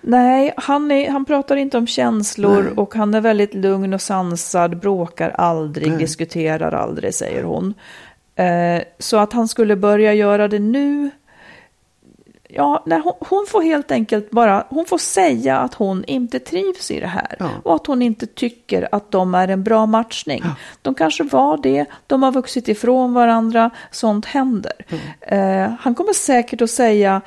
Nej, 0.01 0.53
han, 0.57 0.91
är, 0.91 1.11
han 1.11 1.25
pratar 1.25 1.55
inte 1.55 1.77
om 1.77 1.87
känslor 1.87 2.63
Nej. 2.63 2.71
och 2.75 2.95
han 2.95 3.13
är 3.13 3.21
väldigt 3.21 3.53
lugn 3.53 3.93
och 3.93 4.01
sansad, 4.01 4.79
bråkar 4.79 5.29
aldrig, 5.29 5.89
Nej. 5.89 5.97
diskuterar 5.97 6.71
aldrig, 6.71 7.13
säger 7.13 7.43
hon. 7.43 7.73
Eh, 8.35 8.83
så 8.99 9.17
att 9.17 9.33
han 9.33 9.47
skulle 9.47 9.75
börja 9.75 10.13
göra 10.13 10.47
det 10.47 10.59
nu, 10.59 11.09
ja, 12.49 12.83
nej, 12.85 13.01
hon, 13.03 13.13
hon 13.19 13.45
får 13.49 13.61
helt 13.61 13.91
enkelt 13.91 14.31
bara, 14.31 14.65
hon 14.69 14.85
får 14.85 14.97
säga 14.97 15.57
att 15.59 15.73
hon 15.73 16.03
inte 16.05 16.39
trivs 16.39 16.91
i 16.91 16.99
det 16.99 17.07
här 17.07 17.35
Ja. 17.39 17.49
och 17.63 17.75
att 17.75 17.87
hon 17.87 18.01
inte 18.01 18.25
tycker 18.25 18.87
att 18.91 19.11
de 19.11 19.35
är 19.35 19.47
en 19.47 19.63
bra 19.63 19.85
matchning. 19.85 20.43
De 20.81 20.95
kanske 20.95 21.23
var 21.23 21.57
det, 21.57 21.85
de 22.07 22.23
har 22.23 22.31
vuxit 22.31 22.67
ifrån 22.67 23.13
varandra, 23.13 23.69
sånt 23.91 24.25
händer. 24.25 24.73
Eh, 25.21 25.71
han 25.79 25.95
kommer 25.95 26.13
säkert 26.13 26.61
att 26.61 26.69
säga 26.69 27.21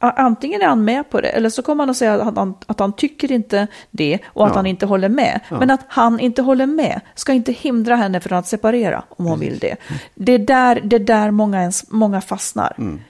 Antingen 0.00 0.62
är 0.62 0.66
han 0.66 0.84
med 0.84 1.10
på 1.10 1.20
det 1.20 1.28
eller 1.28 1.50
så 1.50 1.62
kommer 1.62 1.82
han 1.82 1.90
att 1.90 1.96
säga 1.96 2.14
att 2.14 2.36
han, 2.36 2.54
att 2.66 2.80
han 2.80 2.92
tycker 2.92 3.32
inte 3.32 3.66
det 3.90 4.18
och 4.26 4.46
att 4.46 4.52
Ja. 4.52 4.56
han 4.56 4.66
inte 4.66 4.86
håller 4.86 5.08
med. 5.08 5.40
Men 5.50 5.70
att 5.70 5.80
han 5.88 6.20
inte 6.20 6.42
håller 6.42 6.66
med 6.66 7.00
ska 7.14 7.32
inte 7.32 7.52
hindra 7.52 7.96
henne 7.96 8.20
från 8.20 8.38
att 8.38 8.46
separera 8.46 9.02
om 9.08 9.26
hon 9.26 9.40
vill 9.40 9.58
det. 9.58 9.76
Det 10.14 10.32
är 10.32 10.38
där, 10.38 10.80
det 10.84 10.96
är 10.96 11.00
där 11.00 11.30
många, 11.30 11.60
ens, 11.60 11.90
många 11.90 12.20
fastnar. 12.20 12.74
Mm. 12.78 13.00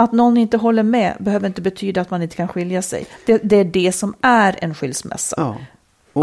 Att 0.00 0.12
någon 0.12 0.36
inte 0.36 0.56
håller 0.56 0.82
med 0.82 1.16
behöver 1.20 1.46
inte 1.46 1.62
betyda 1.62 2.00
att 2.00 2.10
man 2.10 2.22
inte 2.22 2.36
kan 2.36 2.48
skilja 2.48 2.82
sig. 2.82 3.06
Det, 3.26 3.38
det 3.44 3.56
är 3.56 3.64
det 3.64 3.92
som 3.92 4.14
är 4.20 4.56
en 4.62 4.74
skilsmässa. 4.74 5.34
Ja. 5.38 5.56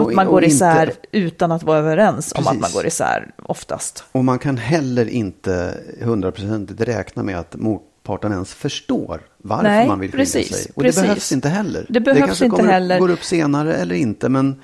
att 0.02 0.14
man 0.14 0.28
och 0.28 0.34
går 0.34 0.44
inte- 0.44 0.56
isär 0.56 0.94
utan 1.12 1.52
att 1.52 1.64
vara 1.64 1.78
överens 1.78 2.32
om 2.36 2.40
att 2.40 2.46
man 2.46 2.58
Precis. 2.60 2.76
går 2.76 2.86
isär 2.88 3.32
oftast. 3.44 4.04
Och 4.12 4.26
man 4.26 4.40
kan 4.40 4.58
heller 4.58 5.10
inte 5.10 5.78
hundraprocentigt 6.02 6.82
räkna 6.82 7.24
med 7.24 7.40
att 7.40 7.56
motparten 7.56 8.32
ens 8.32 8.54
förstår 8.54 9.22
varför 9.38 9.64
Nej, 9.64 9.88
man 9.88 10.00
vill 10.00 10.12
skilja 10.12 10.24
precis, 10.26 10.48
sig. 10.58 10.72
Och 10.76 10.82
precis. 10.84 11.02
det 11.02 11.08
behövs 11.08 11.32
inte 11.32 11.50
heller. 11.50 11.86
Det 11.90 12.00
behövs 12.00 12.26
kanske 12.26 12.46
inte 12.46 12.58
kommer, 12.58 12.72
heller. 12.74 13.00
går 13.00 13.10
upp 13.12 13.24
senare 13.24 13.76
eller 13.76 13.96
inte, 13.96 14.30
men 14.30 14.62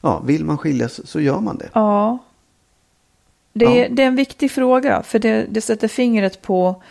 ja, 0.00 0.20
vill 0.26 0.44
man 0.44 0.58
skiljas 0.58 1.00
så 1.08 1.20
gör 1.20 1.40
man 1.40 1.58
det. 1.58 1.68
Ja. 1.72 2.18
Det, 3.52 3.64
är- 3.64 3.82
Ja. 3.82 3.88
det 3.90 4.02
är 4.02 4.06
en 4.06 4.16
viktig 4.16 4.50
fråga, 4.50 5.02
för 5.02 5.18
det, 5.18 5.46
det 5.50 5.60
sätter 5.60 5.88
fingret 5.88 6.42
på, 6.42 6.82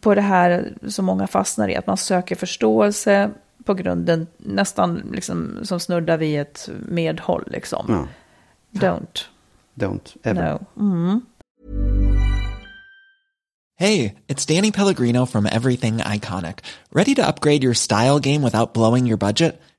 på 0.00 0.14
det 0.14 0.20
här 0.20 0.74
som 0.88 1.04
många 1.04 1.26
fastnar 1.26 1.68
i, 1.68 1.76
att 1.76 1.86
man 1.86 1.96
söker 1.96 2.36
förståelse 2.36 3.30
på 3.64 3.74
grunden 3.74 4.26
nästan 4.38 5.02
liksom, 5.12 5.58
som 5.62 5.80
snuddar 5.80 6.16
vid 6.18 6.40
ett 6.40 6.68
medhåll. 6.88 7.44
Liksom. 7.46 7.86
Ja. 7.88 8.08
Don't. 8.80 9.24
Don't 9.74 10.16
ever. 10.22 10.58
No. 10.74 10.82
Mm. 10.82 11.20
Hey, 13.78 14.14
it's 14.26 14.46
Danny 14.46 14.72
Pellegrino 14.72 15.26
from 15.26 15.46
Everything 15.46 15.98
Iconic. 15.98 16.60
Ready 16.92 17.14
to 17.14 17.28
upgrade 17.28 17.62
your 17.62 17.74
style 17.74 18.18
game 18.18 18.42
without 18.42 18.72
blowing 18.72 19.06
your 19.06 19.18
budget? 19.18 19.60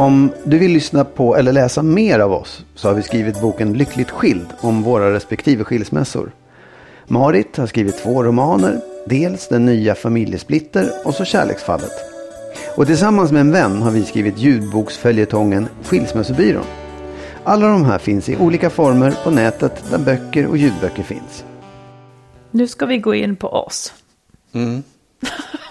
Om 0.00 0.30
du 0.44 0.58
vill 0.58 0.72
lyssna 0.72 1.04
på 1.04 1.36
eller 1.36 1.52
läsa 1.52 1.82
mer 1.82 2.18
av 2.18 2.32
oss 2.32 2.64
så 2.74 2.88
har 2.88 2.94
vi 2.94 3.02
skrivit 3.02 3.40
boken 3.40 3.72
Lyckligt 3.72 4.10
skild 4.10 4.46
om 4.60 4.82
våra 4.82 5.14
respektive 5.14 5.64
skilsmässor. 5.64 6.32
Marit 7.06 7.56
har 7.56 7.66
skrivit 7.66 7.98
två 7.98 8.22
romaner, 8.22 8.80
dels 9.06 9.48
Den 9.48 9.66
nya 9.66 9.94
familjesplitter 9.94 10.92
och 11.04 11.14
så 11.14 11.24
Kärleksfallet. 11.24 11.92
Och 12.76 12.86
tillsammans 12.86 13.32
med 13.32 13.40
en 13.40 13.52
vän 13.52 13.82
har 13.82 13.90
vi 13.90 14.04
skrivit 14.04 14.38
ljudboksföljetongen 14.38 15.68
Skilsmässobyrån. 15.82 16.64
Alla 17.44 17.68
de 17.68 17.84
här 17.84 17.98
finns 17.98 18.28
i 18.28 18.36
olika 18.36 18.70
former 18.70 19.14
på 19.24 19.30
nätet 19.30 19.84
där 19.90 19.98
böcker 19.98 20.46
och 20.46 20.56
ljudböcker 20.56 21.02
finns. 21.02 21.44
Nu 22.50 22.66
ska 22.66 22.86
vi 22.86 22.98
gå 22.98 23.14
in 23.14 23.36
på 23.36 23.48
oss. 23.48 23.94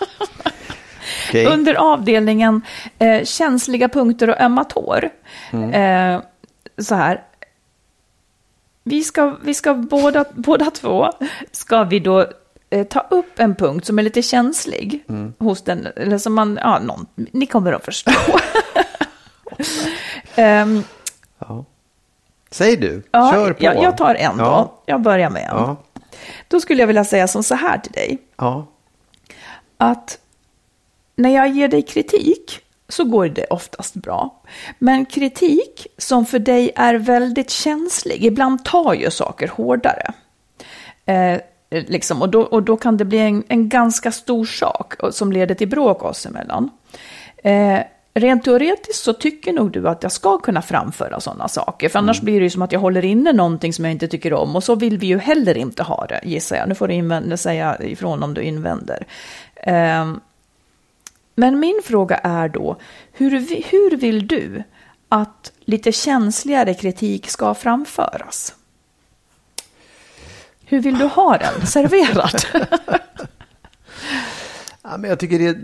Okej? 1.30 1.46
Under 1.46 1.76
avdelningen 1.76 2.62
eh, 3.00 3.24
känsliga 3.24 3.89
punkter 3.89 4.30
och 4.30 4.42
ömma 4.42 4.63
tår. 4.63 5.10
Eh, 5.74 6.20
så 6.78 6.96
här. 6.96 7.24
vi 8.84 9.04
ska, 9.04 9.36
vi 9.44 9.54
ska 9.54 9.74
båda, 9.74 10.26
båda 10.34 10.72
två, 10.72 11.10
ska 11.52 11.84
vi 11.84 12.00
då 12.00 12.26
eh, 12.70 12.88
ta 12.88 13.00
upp 13.10 13.39
en 13.39 13.56
punkt 13.56 13.86
som 13.86 14.00
är 14.00 14.04
lite 14.04 14.22
känslig 14.22 15.04
Mm. 15.10 15.34
hos 15.39 15.62
den, 15.62 15.88
eller 15.96 16.18
som 16.18 16.34
man, 16.34 16.60
ja, 16.62 16.80
någon, 16.80 17.06
ni 17.15 17.46
kommer 17.46 17.74
att 17.74 17.86
förstå. 17.86 18.12
Ehm, 20.36 20.84
Ja. 21.39 21.65
Säg 22.52 22.76
du, 22.78 23.04
ja, 23.12 23.32
kör 23.34 23.54
på. 23.54 23.63
Jag, 23.63 23.84
jag 23.84 23.98
tar 23.98 24.15
en 24.15 24.38
då, 24.38 24.44
Ja. 24.44 24.82
jag 24.86 25.02
börjar 25.02 25.30
med 25.30 25.50
en. 25.54 25.76
Då 26.48 26.60
skulle 26.60 26.82
jag 26.82 26.88
vilja 26.88 27.04
säga 27.06 27.28
som 27.28 27.44
så 27.44 27.56
här 27.56 27.78
till 27.78 27.92
dig, 27.92 28.18
att 29.78 30.18
när 31.19 31.29
jag 31.29 31.49
ger 31.49 31.67
dig 31.67 31.82
kritik 31.82 32.60
så 32.88 33.03
går 33.03 33.27
det 33.27 33.45
oftast 33.45 33.95
bra. 33.95 34.41
Men 34.79 35.05
kritik 35.05 35.88
som 35.97 36.25
för 36.25 36.39
dig 36.39 36.71
är 36.75 36.95
väldigt 36.95 37.49
känslig, 37.49 38.25
ibland 38.25 38.65
tar 38.65 38.93
ju 38.93 39.12
saker 39.12 39.47
hårdare. 39.47 40.12
Eh, 41.05 41.39
liksom, 41.69 42.21
och, 42.21 42.29
då, 42.29 42.41
och 42.41 42.63
då 42.63 42.77
kan 42.77 42.97
det 42.97 43.05
bli 43.05 43.17
en, 43.17 43.43
en 43.47 43.69
ganska 43.69 44.12
stor 44.12 44.45
sak 44.45 44.93
som 45.12 45.32
leder 45.32 45.55
till 45.55 45.67
bråk 45.67 46.03
oss 46.03 46.25
emellan. 46.25 46.69
Eh, 47.43 47.79
rent 48.13 48.43
teoretiskt 48.43 49.03
så 49.03 49.13
tycker 49.13 49.53
nog 49.53 49.71
du 49.71 49.89
att 49.89 50.03
jag 50.03 50.12
ska 50.12 50.38
kunna 50.38 50.62
framföra 50.62 51.19
sådana 51.19 51.47
saker. 51.47 51.89
För 51.89 51.99
annars 51.99 52.21
blir 52.21 52.39
det 52.39 52.43
ju 52.43 52.49
som 52.49 52.62
att 52.62 52.71
jag 52.71 52.79
håller 52.79 53.05
inne 53.05 53.34
någonting 53.34 53.73
som 53.73 53.86
jag 53.86 53.91
inte 53.91 54.08
tycker 54.08 54.34
om. 54.34 54.55
Och 54.55 54.63
så 54.63 54.75
vill 54.75 54.97
vi 54.97 55.08
ju 55.08 55.17
heller 55.17 55.58
inte 55.58 55.84
ha 55.84 56.05
det, 56.05 56.19
gissar 56.23 56.55
jag. 56.55 56.69
Nu 56.69 56.75
får 56.75 56.88
du 56.88 56.93
invända, 56.93 57.38
säga 57.38 57.77
ifrån 57.82 58.23
om 58.23 58.34
du 58.34 58.41
invänder. 58.41 59.08
Ehm, 59.55 60.19
men 61.39 61.60
min 61.60 61.82
fråga 61.84 62.17
är 62.17 62.49
då, 62.49 62.78
hur, 63.12 63.32
hur 63.71 63.97
vill 63.97 64.28
du 64.28 64.63
att 65.10 65.52
lite 65.60 65.91
känsligare 65.91 66.73
kritik 66.73 67.30
ska 67.30 67.54
framföras? 67.54 68.56
Hur 70.65 70.80
vill 70.82 70.97
du 70.97 71.06
ha 71.06 71.38
den 71.38 71.65
serverad? 71.67 72.41
Ja, 74.82 74.97
men 74.97 75.10
jag 75.10 75.19
tycker 75.19 75.39
det, 75.39 75.58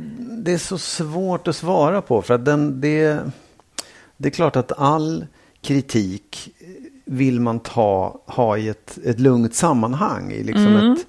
det 0.43 0.53
är 0.53 0.57
så 0.57 0.77
svårt 0.77 1.47
att 1.47 1.55
svara 1.55 2.01
på. 2.01 2.21
För 2.21 2.33
att 2.33 2.45
den, 2.45 2.81
det, 2.81 3.19
det 4.17 4.27
är 4.29 4.31
klart 4.31 4.55
att 4.55 4.71
all 4.79 5.25
kritik 5.61 6.49
vill 7.05 7.39
man 7.39 7.59
ta, 7.59 8.21
ha 8.25 8.57
i 8.57 8.69
ett, 8.69 8.97
ett 9.05 9.19
lugnt 9.19 9.55
sammanhang. 9.55 10.31
I 10.31 10.43
liksom 10.43 10.67
Mm. 10.67 10.93
ett, 10.93 11.05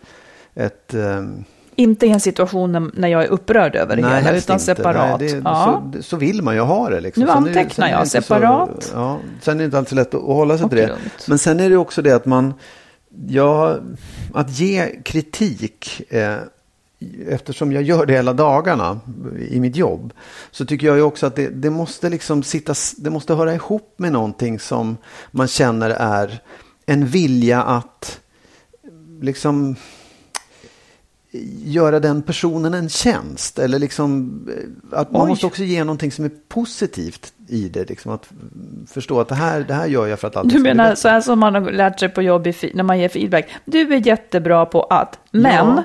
ett, 0.55 0.95
ehm, 0.95 1.45
inte 1.77 2.07
i 2.07 2.11
en 2.11 2.21
situation 2.21 2.91
när- 2.95 3.09
jag 3.09 3.25
är 3.25 3.29
upprörd 3.29 3.77
över 3.77 3.97
det 3.97 4.03
hela, 4.03 4.15
helst 4.21 4.47
utan 4.47 4.55
inte. 4.55 4.65
separat. 4.65 5.21
Nej, 5.21 5.29
det, 5.33 5.41
ja. 5.45 5.91
så, 5.95 6.03
så 6.03 6.17
vill 6.17 6.43
man 6.43 6.55
ju 6.55 6.61
ha 6.61 6.91
det. 6.91 7.01
Liksom. 7.01 7.21
Nu 7.21 7.27
Sen 7.29 7.37
antecknar 7.37 7.87
är 7.89 7.93
jag 7.93 8.09
separat. 8.09 8.83
Så, 8.83 8.91
ja, 8.97 9.19
sen 9.41 9.55
är 9.55 9.59
det 9.59 9.65
inte 9.65 9.79
alltid 9.79 9.89
så 9.89 9.95
lätt 9.95 10.15
att 10.15 10.23
hålla 10.23 10.57
sig 10.59 10.65
Och 10.65 10.71
till 10.71 10.79
det. 10.79 10.87
lugnt. 10.87 11.29
Men 11.29 11.39
sen 11.39 11.61
är 11.61 11.71
det 11.71 11.77
också 11.77 12.03
det 12.03 12.13
att 12.13 12.27
man, 12.27 12.55
ja, 13.29 13.77
att 14.35 14.59
ge 14.59 15.01
kritik, 15.05 16.03
eh, 16.09 16.35
eftersom 17.29 17.73
jag 17.73 17.83
gör 17.83 18.07
det 18.07 18.13
hela 18.13 18.33
dagarna 18.33 19.01
i 19.51 19.61
mitt 19.61 19.77
jobb, 19.77 20.13
så 20.51 20.65
tycker 20.67 20.87
jag 20.87 20.97
ju 20.97 21.03
också 21.03 21.27
att 21.27 21.37
det, 21.37 21.49
det 21.49 21.71
måste 21.71 22.11
liksom 22.11 22.43
sitta, 22.43 22.75
det 22.97 23.11
måste 23.11 23.35
höra 23.35 23.55
ihop 23.55 23.95
med 23.97 24.13
någonting 24.13 24.59
som 24.59 24.97
man 25.31 25.49
känner 25.49 25.91
är 25.91 26.41
en 26.87 27.07
vilja 27.07 27.63
att 27.63 28.21
liksom 29.21 29.77
göra 31.65 32.01
den 32.01 32.23
personen 32.23 32.75
en 32.75 32.89
tjänst. 32.89 33.59
Eller 33.59 33.79
liksom 33.79 34.41
eh, 34.93 34.99
att 35.01 35.13
man 35.13 35.23
Oj. 35.23 35.29
måste 35.29 35.47
också 35.47 35.63
ge 35.63 35.85
någonting 35.85 36.13
som 36.13 36.25
är 36.25 36.31
positivt 36.49 37.33
i 37.49 37.69
det. 37.69 37.89
Liksom 37.89 38.13
att 38.13 38.31
mm, 38.31 38.87
förstå 38.87 39.21
att 39.21 39.29
det 39.29 39.35
här, 39.35 39.61
det 39.69 39.75
här 39.75 39.87
gör 39.87 40.07
jag 40.07 40.21
för 40.21 40.29
att 40.29 40.37
allt 40.37 40.53
Du 40.53 40.59
menar 40.59 40.95
så 40.95 41.09
här 41.09 41.21
som 41.21 41.39
man 41.39 41.55
har 41.55 41.61
lärt 41.61 42.01
sig 42.01 42.09
på 42.09 42.23
jobb 42.23 42.47
när 42.75 42.83
man 42.83 42.99
ger 42.99 43.09
feedback. 43.09 43.49
Du 43.65 43.95
är 43.95 44.07
jättebra 44.07 44.67
på 44.67 44.83
att, 44.83 45.19
men... 45.31 45.45
Ja, 45.45 45.85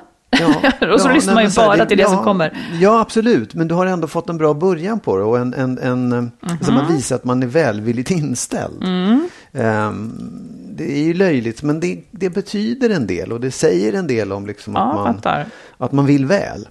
ja, 0.80 0.88
och 0.94 1.02
så 1.02 1.10
ja, 1.10 1.14
lyssnar 1.14 1.34
man 1.34 1.44
ju 1.44 1.50
bara 1.56 1.86
till 1.86 1.98
det 1.98 2.04
ja, 2.04 2.10
som 2.10 2.24
kommer. 2.24 2.58
Ja, 2.82 3.00
absolut. 3.00 3.54
Men 3.54 3.68
du 3.68 3.76
har 3.76 3.86
ändå 3.86 4.08
fått 4.08 4.30
en 4.30 4.38
bra 4.38 4.54
början 4.54 5.00
på 5.00 5.18
det 5.18 5.24
och 5.24 5.38
en, 5.40 5.54
en, 5.54 5.78
en 5.78 6.10
Mhm. 6.10 6.32
som 6.62 6.76
har 6.76 6.86
visat 6.86 7.20
att 7.20 7.26
man 7.26 7.44
är 7.44 7.48
välvilligt 7.48 8.12
inställd. 8.12 8.84
Mm. 8.84 9.30
Ehm, 9.54 10.71
det 10.88 11.00
är 11.00 11.04
ju 11.04 11.14
löjligt, 11.14 11.64
men 11.64 11.80
det, 11.80 12.00
det 12.12 12.30
betyder 12.30 12.90
en 12.90 13.08
del 13.08 13.32
och 13.32 13.40
det 13.40 13.52
säger 13.52 13.94
en 13.94 14.08
del 14.08 14.32
om 14.32 14.48
liksom 14.48 14.74
Ja, 14.74 14.90
att, 14.90 14.96
man, 14.96 15.14
fattar. 15.16 15.46
att 15.78 15.92
man 15.92 16.06
vill 16.06 16.26
väl. 16.26 16.68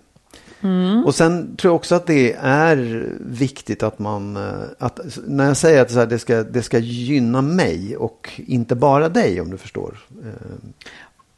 Mm. 0.63 1.05
Och 1.05 1.15
sen 1.15 1.57
tror 1.57 1.71
jag 1.71 1.77
också 1.77 1.95
att 1.95 2.07
det 2.07 2.33
är 2.43 3.09
viktigt 3.21 3.83
att 3.83 3.99
man, 3.99 4.37
eh, 4.37 4.43
att, 4.79 5.01
när 5.27 5.47
jag 5.47 5.57
säger 5.57 5.83
att 5.83 5.91
så 5.91 5.99
här, 5.99 6.07
det, 6.07 6.19
ska, 6.19 6.43
det 6.43 6.63
ska 6.63 6.79
gynna 6.79 7.43
mig 7.43 7.97
och 7.97 8.31
inte 8.37 8.75
bara 8.75 9.09
dig 9.09 9.41
om 9.41 9.51
du 9.51 9.57
förstår. 9.57 9.99
Ehm, 10.11 10.73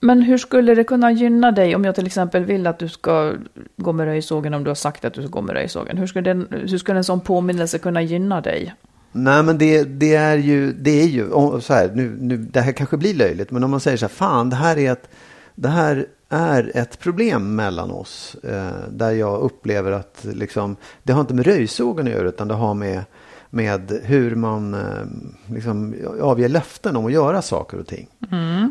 Men 0.00 0.22
hur 0.22 0.38
skulle 0.38 0.74
det 0.74 0.84
kunna 0.84 1.12
gynna 1.12 1.52
dig 1.52 1.76
om 1.76 1.84
jag 1.84 1.94
till 1.94 2.06
exempel 2.06 2.44
vill 2.44 2.66
att 2.66 2.78
du 2.78 2.88
ska 2.88 3.32
gå 3.76 3.92
med 3.92 4.06
röjsågen 4.06 4.54
om 4.54 4.64
du 4.64 4.70
har 4.70 4.74
sagt 4.74 5.04
att 5.04 5.14
du 5.14 5.22
ska 5.22 5.30
gå 5.30 5.40
med 5.40 5.54
röjsågen? 5.54 5.98
Hur 5.98 6.06
skulle, 6.06 6.30
den, 6.30 6.46
hur 6.50 6.78
skulle 6.78 6.98
en 6.98 7.04
sån 7.04 7.20
påminnelse 7.20 7.78
kunna 7.78 8.02
gynna 8.02 8.40
dig? 8.40 8.74
Nej 9.12 9.42
men 9.42 9.58
det, 9.58 9.84
det 9.84 10.14
är 10.14 10.36
ju, 10.36 10.72
det 10.72 11.02
är 11.02 11.06
ju 11.06 11.30
så 11.60 11.74
här, 11.74 11.90
nu, 11.94 12.16
nu, 12.20 12.36
det 12.36 12.60
här 12.60 12.72
kanske 12.72 12.96
blir 12.96 13.14
löjligt, 13.14 13.50
men 13.50 13.64
om 13.64 13.70
man 13.70 13.80
säger 13.80 13.96
så 13.96 14.04
här, 14.04 14.10
fan 14.10 14.50
det 14.50 14.56
här 14.56 14.78
är 14.78 14.92
ett, 14.92 15.08
det 15.54 15.68
här 15.68 16.06
är 16.28 16.72
ett 16.74 16.98
problem 16.98 17.56
mellan 17.56 17.90
oss. 17.90 18.36
Eh, 18.42 18.88
där 18.90 19.10
jag 19.10 19.40
upplever 19.40 19.92
att 19.92 20.26
liksom, 20.32 20.76
det 21.02 21.12
har 21.12 21.20
inte 21.20 21.34
med 21.34 21.46
röjsågen 21.46 22.06
att 22.06 22.12
göra, 22.12 22.28
utan 22.28 22.48
det 22.48 22.54
har 22.54 22.74
med, 22.74 23.04
med 23.50 24.00
hur 24.02 24.34
man 24.34 24.74
eh, 24.74 25.54
liksom, 25.54 25.94
avger 26.20 26.48
löften 26.48 26.96
om 26.96 27.06
att 27.06 27.12
göra 27.12 27.42
saker 27.42 27.78
och 27.78 27.86
ting. 27.86 28.08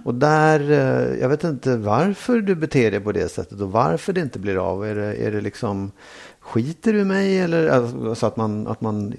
Och 0.06 0.16
där, 0.16 0.72
eh, 0.72 1.20
jag 1.22 1.30
vet 1.30 1.44
inte 1.44 1.78
varför 1.78 2.42
du 2.42 2.56
beter 2.56 2.92
dig 2.92 3.00
på 3.00 3.12
det 3.12 3.32
sättet 3.32 3.62
och 3.62 3.72
varför 3.72 4.14
det 4.14 4.22
inte 4.22 4.40
blir 4.40 4.58
av. 4.58 4.86
Är 4.86 4.96
det, 4.96 5.28
är 5.28 5.32
det 5.32 5.42
liksom, 5.42 5.92
skiter 6.44 6.94
du 6.94 7.06
mig 7.06 7.40
eller 7.40 7.68
alltså 7.70 8.26
att 8.26 8.38
man, 8.38 8.68
att 8.68 8.82
man 8.82 9.14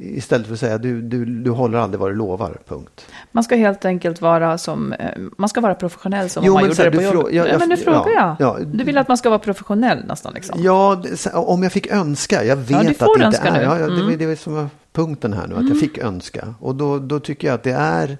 istället 0.00 0.46
för 0.46 0.54
att 0.54 0.60
säga 0.60 0.78
du, 0.78 1.02
du, 1.02 1.24
du 1.24 1.50
håller 1.50 1.78
aldrig 1.78 2.00
vad 2.00 2.10
du 2.10 2.14
lovar, 2.14 2.58
punkt. 2.68 3.06
Man 3.32 3.44
ska 3.44 3.56
helt 3.56 3.84
enkelt 3.84 4.20
vara 4.20 4.58
som, 4.58 4.92
eh, 4.92 5.08
man 5.38 5.48
ska 5.48 5.60
vara 5.60 5.74
professionell 5.74 6.30
som 6.30 6.44
Jo, 6.44 6.52
om 6.52 6.54
man 6.54 6.64
gjorde 6.70 6.90
det 6.90 6.96
på 6.96 7.02
jobbet. 7.02 7.34
ja, 7.34 7.46
jag- 7.48 7.58
men 7.58 7.68
nu 7.68 7.74
ja, 7.74 7.82
frågar 7.84 8.10
jag. 8.12 8.36
ja. 8.38 8.58
Du 8.72 8.84
vill 8.84 8.98
att 8.98 9.08
man 9.08 9.16
ska 9.18 9.28
vara 9.30 9.38
professionell 9.38 10.04
nästan 10.06 10.34
liksom? 10.34 10.62
Ja, 10.62 11.02
det, 11.02 11.32
om 11.34 11.62
jag 11.62 11.72
fick 11.72 11.86
önska. 11.86 12.44
Jag 12.44 12.56
vet 12.56 12.70
Ja, 12.70 12.78
att 12.78 12.84
det 13.18 13.24
inte 13.26 13.38
är. 13.38 13.52
nu. 13.52 13.62
Ja, 13.62 13.78
ja, 13.78 13.86
det, 13.86 14.02
Mm. 14.02 14.18
det 14.18 14.24
är 14.24 14.36
som 14.36 14.70
punkten 14.92 15.32
här 15.32 15.46
nu, 15.46 15.54
att 15.56 15.68
jag 15.68 15.80
fick 15.80 15.98
önska. 15.98 16.54
Och 16.60 16.74
då, 16.74 16.98
då 16.98 17.20
tycker 17.20 17.48
jag 17.48 17.54
att 17.54 17.62
det 17.62 17.72
är, 17.72 18.18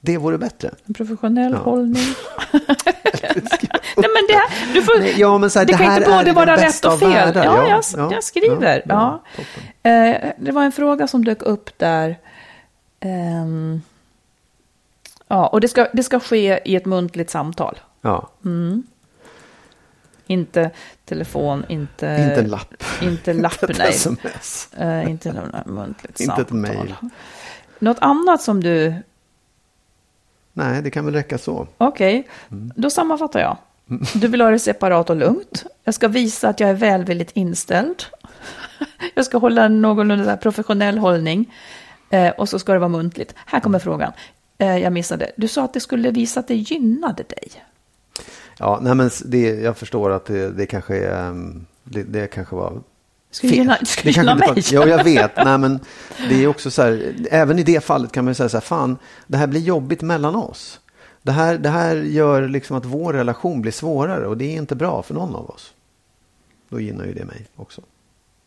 det 0.00 0.18
vore 0.18 0.38
bättre. 0.38 0.70
En 0.84 0.94
professionell 0.94 1.52
Ja. 1.52 1.58
hållning. 1.58 2.02
Nej, 3.96 4.10
men 4.14 4.22
det, 4.28 4.34
här, 4.34 4.74
du 4.74 4.82
får, 4.82 4.98
Nej, 4.98 5.14
ja, 5.20 5.38
men 5.38 5.50
så 5.50 5.58
här, 5.58 5.66
det, 5.66 5.72
det 5.72 5.78
kan 5.84 5.96
inte 5.96 6.10
både 6.10 6.32
vara 6.32 6.56
rätt 6.56 6.84
och 6.84 6.98
fel. 6.98 7.10
världar. 7.10 7.44
Ja, 7.44 7.68
Ja, 7.68 7.68
jag, 7.68 7.84
ja, 7.96 8.08
jag 8.12 8.24
skriver. 8.24 8.82
ja, 8.88 9.22
Eh, 9.82 10.16
det 10.38 10.52
var 10.52 10.62
en 10.62 10.72
fråga 10.72 11.08
som 11.08 11.24
dök 11.24 11.42
upp 11.42 11.70
där. 11.78 12.18
Ehm, 13.00 13.82
ja, 15.28 15.46
och 15.46 15.60
det 15.60 15.68
ska, 15.68 15.88
det 15.92 16.02
ska 16.02 16.20
ske 16.20 16.60
i 16.64 16.76
ett 16.76 16.84
muntligt 16.86 17.30
samtal. 17.30 17.78
Ja, 18.00 18.28
Inte 20.26 20.70
telefon, 21.04 21.64
inte... 21.68 22.06
inte 22.06 22.40
en 22.40 22.48
lapp. 22.48 22.74
Inte 23.02 23.32
lapp, 23.42 23.52
Inte 23.62 23.72
ett 23.72 23.78
nej. 23.78 23.88
sms. 23.90 24.68
Eh, 24.78 25.10
inte 25.10 25.32
något 25.32 25.66
muntligt 25.66 26.20
Inte 26.20 26.32
ett 26.42 26.48
samtal. 26.48 26.58
mejl. 26.58 26.94
Något 27.78 27.98
annat 28.00 28.42
som 28.42 28.62
du... 28.62 28.94
Nej, 30.52 30.82
det 30.82 30.90
kan 30.90 31.04
väl 31.04 31.14
räcka 31.14 31.38
så. 31.38 31.66
Okej, 31.78 32.28
Mm. 32.50 32.72
då 32.76 32.90
sammanfattar 32.90 33.40
jag. 33.40 33.56
Du 34.14 34.28
vill 34.28 34.40
ha 34.40 34.50
det 34.50 34.58
separat 34.58 35.10
och 35.10 35.16
lugnt. 35.16 35.64
Jag 35.84 35.94
ska 35.94 36.08
visa 36.08 36.48
att 36.48 36.60
jag 36.60 36.70
är 36.70 36.74
välvilligt 36.74 37.30
inställd. 37.34 38.02
Jag 39.14 39.24
ska 39.24 39.38
hålla 39.38 39.64
en 39.64 39.82
någorlunda 39.82 40.36
professionell 40.36 40.98
hållning. 40.98 41.54
Eh, 42.10 42.28
och 42.28 42.48
så 42.48 42.58
ska 42.58 42.72
det 42.72 42.78
vara 42.78 42.88
muntligt. 42.88 43.34
Här 43.46 43.60
kommer 43.60 43.78
frågan. 43.78 44.12
Eh, 44.58 44.76
jag 44.78 44.92
missade. 44.92 45.30
Du 45.36 45.48
sa 45.48 45.64
att 45.64 45.74
det 45.74 45.80
skulle 45.80 46.10
visa 46.10 46.40
att 46.40 46.48
det 46.48 46.54
gynnade 46.54 47.22
dig. 47.22 47.52
Ja, 48.58 48.78
nej, 48.82 48.94
men 48.94 49.10
det, 49.24 49.40
jag 49.40 49.76
förstår 49.76 50.10
att 50.10 50.24
det, 50.26 50.50
det 50.50 50.66
kanske 50.66 50.96
är, 50.98 51.28
um, 51.28 51.66
det, 51.84 52.02
det 52.02 52.26
kanske 52.26 52.54
var 52.56 52.80
Ska 53.30 53.46
gynna, 53.46 53.76
ska 53.84 54.02
Det 54.02 54.10
gynna 54.10 54.32
inte 54.32 54.46
mig. 54.46 54.54
var- 54.54 54.72
Ja, 54.72 54.86
jag 54.96 55.04
vet. 55.04 55.36
Nej, 55.44 55.58
men 55.58 55.80
det 56.28 56.42
är 56.44 56.46
också 56.46 56.70
så 56.70 56.82
här, 56.82 57.14
även 57.30 57.58
i 57.58 57.62
det 57.62 57.84
fallet 57.84 58.12
kan 58.12 58.24
man 58.24 58.30
ju 58.30 58.34
säga 58.34 58.48
så 58.48 58.56
här, 58.56 58.62
fan, 58.62 58.98
det 59.26 59.36
här 59.36 59.46
blir 59.46 59.60
jobbigt 59.60 60.02
mellan 60.02 60.34
oss. 60.36 60.80
Det 61.26 61.32
här, 61.32 61.58
det 61.58 61.68
här 61.68 61.96
gör 61.96 62.48
liksom 62.48 62.76
att 62.76 62.84
vår 62.84 63.12
relation 63.12 63.62
blir 63.62 63.72
svårare 63.72 64.26
och 64.26 64.36
det 64.36 64.44
är 64.44 64.56
inte 64.56 64.74
bra 64.74 65.02
för 65.02 65.14
någon 65.14 65.34
av 65.36 65.50
oss. 65.50 65.74
Då 66.68 66.80
gynnar 66.80 67.04
ju 67.04 67.12
det 67.14 67.24
mig 67.24 67.46
också. 67.56 67.80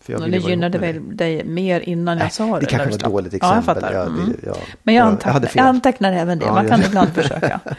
För 0.02 0.14
jag 0.14 0.32
det 0.32 0.38
gynnade 0.38 0.78
väl 0.78 1.18
dig. 1.18 1.44
mer 1.44 1.80
innan 1.80 2.18
jag 2.18 2.34
sa 2.34 2.46
det. 2.46 2.60
Det 2.60 2.66
kanske 2.66 2.90
var 2.90 2.96
ett 2.98 3.04
dåligt 3.04 3.34
Ja, 3.34 3.38
exempel. 3.38 3.56
jag 3.56 3.66
fattar. 3.66 3.94
Ja, 3.94 4.04
det- 4.04 4.22
Mm. 4.24 4.38
ja, 4.46 4.56
Men 4.84 4.96
jag, 4.96 5.02
jag 5.06 5.08
antecknar, 5.12 5.34
hade 5.34 5.46
jag, 5.46 5.52
fel. 5.54 5.66
antecknar 5.66 6.14
även 6.14 6.40
det. 6.40 6.46
Ja, 6.46 6.54
Man 6.54 6.64
ja. 6.64 6.70
kan 6.70 6.84
ibland 6.84 7.10
försöka. 7.14 7.60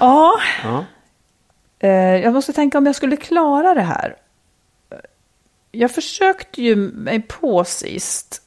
Ja, 0.00 0.32
Ja. 0.64 0.84
eh, 1.78 1.90
jag 2.16 2.32
måste 2.32 2.52
tänka 2.52 2.78
om 2.78 2.86
jag 2.86 2.94
skulle 2.96 3.16
klara 3.16 3.74
det 3.74 3.80
här. 3.82 4.16
Jag 5.72 5.90
försökte 5.90 6.62
ju 6.62 6.76
mig 6.76 7.22
på 7.22 7.64
sist. 7.64 8.42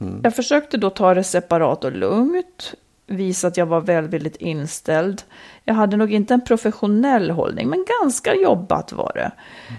Mm. 0.00 0.20
Jag 0.24 0.36
försökte 0.36 0.76
då 0.76 0.90
ta 0.90 1.14
det 1.14 1.24
separat 1.24 1.84
och 1.84 1.92
lugnt. 1.92 2.74
Visa 3.10 3.48
att 3.48 3.56
jag 3.56 3.66
var 3.66 3.80
välvilligt 3.80 4.36
inställd. 4.36 5.22
Jag 5.64 5.74
hade 5.74 5.96
nog 5.96 6.12
inte 6.12 6.34
en 6.34 6.40
professionell 6.44 7.30
hållning, 7.30 7.68
men 7.68 7.84
ganska 8.02 8.34
jobbat 8.34 8.92
var 8.92 9.12
det. 9.14 9.30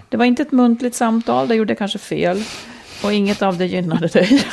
Det 0.08 0.16
var 0.16 0.24
inte 0.24 0.42
ett 0.42 0.52
muntligt 0.52 0.94
samtal, 0.94 1.48
där 1.48 1.54
gjorde 1.54 1.70
jag 1.70 1.78
kanske 1.78 1.98
fel. 1.98 2.44
Och 3.04 3.12
inget 3.12 3.42
av 3.42 3.58
det 3.58 3.66
gynnade 3.66 4.06
dig. 4.06 4.44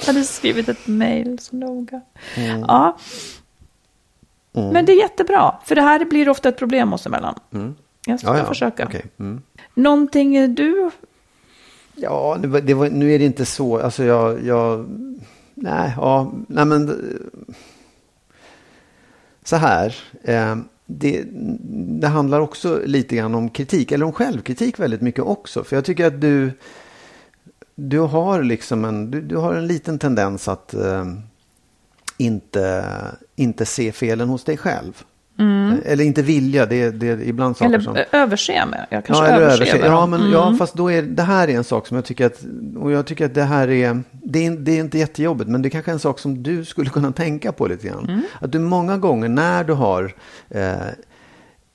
jag 0.00 0.06
hade 0.06 0.24
skrivit 0.24 0.68
ett 0.68 0.86
mejl 0.86 1.38
så 1.38 1.56
noga. 1.56 2.00
Ja. 2.66 2.98
Men 4.52 4.84
det 4.84 4.92
är 4.92 4.98
jättebra, 5.00 5.54
för 5.64 5.74
det 5.74 5.82
här 5.82 6.04
blir 6.04 6.28
ofta 6.28 6.48
ett 6.48 6.58
problem 6.58 6.92
oss 6.92 7.06
emellan. 7.06 7.34
Jag 8.06 8.20
ska 8.20 8.28
Ja, 8.28 8.38
ja. 8.38 8.44
försöka. 8.44 8.84
Okej. 8.84 9.04
Mm. 9.18 9.42
Någonting 9.74 10.54
du... 10.54 10.90
Ja, 11.96 12.36
det 12.40 12.48
var, 12.48 12.60
det 12.60 12.74
var, 12.74 12.88
nu 12.90 13.12
är 13.12 13.18
det 13.18 13.24
inte 13.24 13.44
så. 13.44 13.78
Alltså 13.80 14.04
jag, 14.04 14.44
jag 14.44 14.86
nej, 15.54 15.94
ja, 15.96 16.32
nej 16.48 16.64
men 16.64 16.88
eh, 16.88 17.54
så 19.44 19.56
här. 19.56 19.96
Eh, 20.22 20.56
det, 20.86 21.24
det 22.00 22.08
handlar 22.08 22.40
också 22.40 22.80
lite 22.84 23.16
grann 23.16 23.34
om 23.34 23.50
kritik, 23.50 23.92
eller 23.92 24.06
om 24.06 24.12
självkritik 24.12 24.78
väldigt 24.78 25.00
mycket 25.00 25.24
också. 25.24 25.64
För 25.64 25.76
jag 25.76 25.84
tycker 25.84 26.06
att 26.06 26.20
du, 26.20 26.52
du 27.74 27.98
har 27.98 28.42
liksom 28.42 28.84
en, 28.84 29.10
du, 29.10 29.20
du 29.20 29.36
har 29.36 29.54
en 29.54 29.66
liten 29.66 29.98
tendens 29.98 30.48
att 30.48 30.74
eh, 30.74 31.04
inte, 32.16 32.84
inte 33.36 33.66
se 33.66 33.92
felen 33.92 34.28
hos 34.28 34.44
dig 34.44 34.56
själv. 34.56 35.04
Eller 35.84 36.04
inte 36.04 36.22
vilja, 36.22 36.66
det, 36.66 36.90
det 36.90 37.08
är 37.08 37.22
ibland 37.22 37.56
saker 37.56 37.68
Eller 37.68 37.80
som... 37.80 37.96
överse 38.12 38.66
med. 38.66 38.86
Jag 38.90 39.04
kanske 39.04 39.24
Ja, 39.24 39.30
eller 39.30 39.42
överser 39.46 39.62
överse. 39.62 39.78
med 39.78 39.90
Ja, 39.90 40.06
men, 40.06 40.30
ja, 40.30 40.56
fast 40.58 40.74
då 40.74 40.90
är 40.92 41.02
det 41.02 41.22
här 41.22 41.48
är 41.48 41.56
en 41.56 41.64
sak 41.64 41.86
som 41.86 41.94
jag 41.94 42.04
tycker 42.04 42.26
att, 42.26 42.44
och 42.76 42.92
jag 42.92 43.06
tycker 43.06 43.26
att 43.26 43.34
det 43.34 43.42
här 43.42 43.70
är, 43.70 44.02
det 44.12 44.46
är, 44.46 44.50
det 44.50 44.72
är 44.72 44.80
inte 44.80 44.98
jättejobbigt, 44.98 45.50
men 45.50 45.62
det 45.62 45.68
är 45.68 45.70
kanske 45.70 45.90
är 45.90 45.92
en 45.92 45.98
sak 45.98 46.18
som 46.18 46.42
du 46.42 46.64
skulle 46.64 46.90
kunna 46.90 47.12
tänka 47.12 47.52
på 47.52 47.66
lite 47.66 47.86
grann. 47.86 48.04
Mm. 48.08 48.22
Att 48.40 48.52
du 48.52 48.58
många 48.58 48.96
gånger 48.98 49.28
när 49.28 49.64
du 49.64 49.72
har 49.72 50.14
eh, 50.50 50.72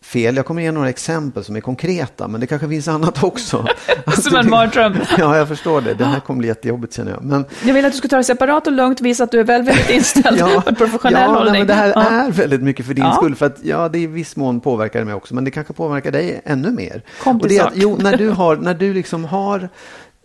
fel, 0.09 0.35
jag 0.35 0.45
kommer 0.45 0.61
ge 0.61 0.71
några 0.71 0.89
exempel 0.89 1.43
som 1.43 1.55
är 1.55 1.61
konkreta, 1.61 2.27
men 2.27 2.41
det 2.41 2.47
kanske 2.47 2.67
finns 2.69 2.87
annat 2.87 3.23
också. 3.23 3.67
Som 4.21 4.35
en 4.35 4.49
mardröm. 4.49 4.93
Ja, 5.17 5.37
jag 5.37 5.47
förstår 5.47 5.81
det. 5.81 5.93
Det 5.93 6.05
här 6.05 6.19
kommer 6.19 6.37
bli 6.37 6.47
jättejobbigt 6.47 6.93
känner 6.93 7.11
jag. 7.11 7.23
Men, 7.23 7.45
Jag 7.65 7.73
vill 7.73 7.85
att 7.85 7.91
du 7.91 7.97
ska 7.97 8.07
ta 8.07 8.17
det 8.17 8.23
separat 8.23 8.67
och 8.67 8.73
lugnt, 8.73 9.01
visa 9.01 9.23
att 9.23 9.31
du 9.31 9.39
är 9.39 9.43
väldigt 9.43 9.89
inställd 9.89 10.39
på 10.63 10.63
en 10.65 10.75
professionell 10.75 11.21
ja, 11.21 11.27
hållning. 11.27 11.51
Nej, 11.51 11.59
men 11.59 11.67
det 11.67 11.73
här 11.73 11.89
Ja. 11.95 12.09
är 12.09 12.31
väldigt 12.31 12.61
mycket 12.61 12.85
för 12.85 12.93
din 12.93 13.03
Ja. 13.03 13.13
skull. 13.15 13.35
För 13.35 13.45
att 13.45 13.57
ja, 13.63 13.89
det 13.89 13.99
i 13.99 14.07
viss 14.07 14.35
mån 14.35 14.59
påverkar 14.59 15.03
mig 15.03 15.13
också. 15.13 15.35
Men 15.35 15.43
det 15.43 15.51
kanske 15.51 15.73
påverkar 15.73 16.11
dig 16.11 16.41
ännu 16.45 16.71
mer. 16.71 17.03
Kom 17.23 17.39
till 17.39 17.59
och 17.61 17.67
att, 17.67 17.73
jo, 17.75 17.97
när 17.99 18.17
du, 18.17 18.29
har, 18.29 18.55
när 18.55 18.73
du 18.73 18.93
liksom 18.93 19.25
har 19.25 19.69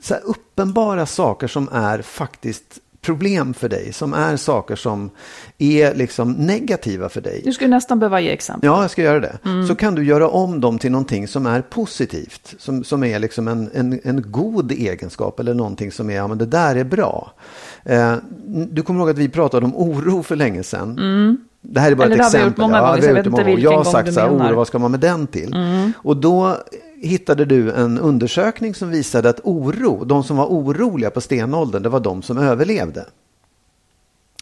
så 0.02 0.14
uppenbara 0.14 1.06
saker 1.06 1.46
som 1.46 1.68
är 1.72 2.02
faktiskt 2.02 2.78
problem 3.04 3.54
för 3.54 3.68
dig. 3.68 3.92
Som 3.92 4.12
är 4.14 4.36
saker 4.36 4.76
som 4.76 5.10
är 5.58 5.94
liksom 5.94 6.32
negativa 6.32 7.08
för 7.08 7.20
dig. 7.20 7.42
Du 7.44 7.52
skulle 7.52 7.70
nästan 7.70 7.98
behöva 7.98 8.20
ge 8.20 8.30
exempel. 8.30 8.66
Ja, 8.66 8.82
jag 8.82 8.90
ska 8.90 9.02
göra 9.02 9.20
det. 9.20 9.38
Mm. 9.44 9.66
Så 9.66 9.74
kan 9.74 9.94
du 9.94 10.04
göra 10.04 10.28
om 10.28 10.60
dem 10.60 10.78
till 10.78 10.90
någonting 10.92 11.28
som 11.28 11.46
är 11.46 11.62
positivt. 11.62 12.54
Som, 12.58 12.84
som 12.84 13.04
är 13.04 13.18
liksom 13.18 13.48
en, 13.48 13.70
en, 13.74 14.00
en 14.04 14.22
god 14.30 14.72
egenskap 14.72 15.40
eller 15.40 15.54
någonting 15.54 15.92
som 15.92 16.10
är, 16.10 16.14
ja 16.14 16.26
men 16.28 16.38
det 16.38 16.46
där 16.46 16.76
är 16.76 16.84
bra. 16.84 17.32
Eh, 17.84 18.14
du 18.70 18.82
kommer 18.82 19.00
ihåg 19.00 19.10
att 19.10 19.18
vi 19.18 19.28
pratade 19.28 19.66
om 19.66 19.76
oro 19.76 20.22
för 20.22 20.36
länge 20.36 20.62
sedan. 20.62 20.96
Det 21.60 21.80
här 21.80 21.90
är 21.90 21.94
bara 21.94 22.06
Mm. 22.06 22.12
Eller 22.20 22.24
ett 22.24 22.32
det 22.32 22.38
har 22.38 22.44
vi 22.44 22.48
exempel. 22.48 22.50
gjort 22.50 22.58
många 22.58 22.80
gånger, 22.80 23.44
vi 23.44 23.62
så 23.62 23.66
jag 23.66 23.72
Jag 23.72 23.76
har 23.78 23.84
sagt 23.84 24.14
så 24.14 24.20
här, 24.20 24.28
oro, 24.28 24.56
vad 24.56 24.66
ska 24.66 24.78
man 24.78 24.90
med 24.90 25.00
den 25.00 25.26
till? 25.26 25.56
Och 25.96 26.16
då 26.16 26.56
hittade 27.06 27.44
du 27.44 27.72
en 27.72 27.98
undersökning 27.98 28.74
som 28.74 28.90
visade 28.90 29.28
att 29.28 29.40
oro, 29.44 30.04
de 30.04 30.24
som 30.24 30.36
var 30.36 30.46
oroliga 30.46 31.10
på 31.10 31.20
stenåldern, 31.20 31.82
det 31.82 31.88
var 31.88 32.00
de 32.00 32.22
som 32.22 32.38
överlevde. 32.38 33.06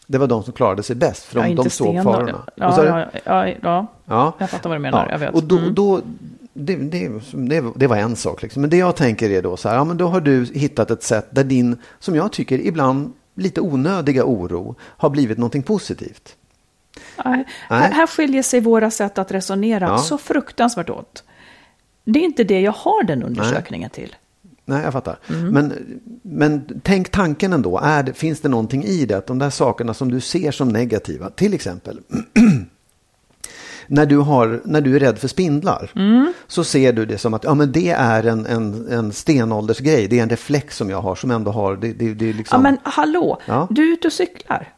Det 0.07 0.19
var 0.19 0.27
de 0.27 0.43
som 0.43 0.53
klarade 0.53 0.83
sig 0.83 0.97
bäst, 0.97 1.25
för 1.25 1.39
Ja, 1.39 1.45
de, 1.45 1.51
inte 1.51 1.63
de 1.63 1.71
såg 1.71 2.03
farorna. 2.03 2.47
Ja, 2.55 2.85
ja, 2.85 3.07
ja, 3.25 3.47
ja. 3.63 3.87
Ja. 4.05 4.33
Jag 4.39 4.51
fattar 4.51 4.69
vad 4.71 4.79
du 4.79 4.83
menar, 4.83 5.09
jag 5.11 5.19
vet. 5.19 5.29
Mm. 5.29 5.35
Och 5.35 5.45
då, 5.45 5.71
då, 5.71 6.01
det, 6.53 6.77
det, 6.77 7.11
det, 7.33 7.65
det 7.77 7.87
var 7.87 7.97
en 7.97 8.17
sak. 8.17 8.43
Liksom. 8.43 8.61
Men 8.61 8.71
det 8.71 8.77
jag 8.77 8.97
tänker 8.97 9.31
är 9.31 9.43
då 9.43 9.57
så 9.57 9.69
här, 9.69 9.77
ja, 9.77 9.85
men 9.85 9.97
då 9.97 10.07
har 10.09 10.21
du 10.21 10.45
hittat 10.45 10.91
ett 10.91 11.03
sätt 11.03 11.27
där 11.31 11.45
din, 11.45 11.77
som 11.99 12.15
jag 12.17 12.33
tycker 12.33 12.59
ibland 12.59 13.13
lite 13.35 13.61
onödiga 13.61 14.25
oro 14.25 14.75
har 14.81 15.11
blivit 15.11 15.39
någonting 15.39 15.63
positivt. 15.63 16.37
Nej. 17.25 17.45
Här, 17.69 17.91
här 17.91 18.07
skiljer 18.07 18.43
sig 18.43 18.61
våra 18.61 18.91
sätt 18.91 19.19
att 19.19 19.33
resonera 19.33 19.87
Ja. 19.87 19.99
så 19.99 20.19
fruktansvärt 20.19 20.91
åt. 20.91 21.25
Det 22.05 22.19
är 22.21 22.25
inte 22.25 22.45
det 22.45 22.61
jag 22.61 22.73
har 22.73 23.05
den 23.05 23.23
undersökningen 23.23 23.91
till. 23.91 24.17
Nej, 24.65 24.83
jag 24.85 24.93
fattar. 24.93 25.19
Mm. 25.29 25.49
Men, 25.49 25.73
men 26.23 26.81
tänk 26.83 27.11
tanken 27.11 27.53
ändå. 27.53 27.79
Är 27.79 28.03
det, 28.03 28.13
finns 28.13 28.41
det 28.41 28.49
någonting 28.49 28.85
i 28.85 29.07
det? 29.07 29.17
Att 29.19 29.27
de 29.27 29.39
där 29.39 29.51
sakerna 29.51 29.95
som 29.95 30.11
du 30.11 30.21
ser 30.21 30.51
som 30.51 30.69
negativa, 30.69 31.31
till 31.31 31.55
exempel. 31.55 32.01
när, 33.87 34.07
du 34.07 34.19
har, 34.19 34.61
när 34.65 34.81
du 34.81 34.97
är 34.97 35.01
rädd 35.01 35.19
för 35.19 35.29
spindlar. 35.29 35.91
Mm. 35.95 36.33
Så 36.47 36.65
ser 36.65 36.93
du 36.93 37.07
det 37.07 37.19
som 37.19 37.35
att 37.35 37.45
ja, 37.45 37.55
men 37.55 37.73
det 37.73 37.91
är 37.91 38.27
en, 38.27 38.47
en, 38.47 38.89
en 38.89 39.13
stenåldersgrej. 39.13 40.09
Det 40.09 40.19
är 40.19 40.23
en 40.23 40.29
reflex 40.31 40.77
som 40.77 40.91
jag 40.91 41.01
har 41.03 41.15
som 41.15 41.31
ändå 41.31 41.51
har. 41.51 41.77
Det, 41.77 41.93
det, 41.93 42.15
det 42.15 42.33
liksom, 42.33 42.57
Ja, 42.57 42.63
men 42.63 42.79
hallå, 42.83 43.39
Ja. 43.47 43.67
du 43.71 43.89
är 43.89 43.93
ute 43.93 44.09
och 44.09 44.13
cyklar. 44.13 44.73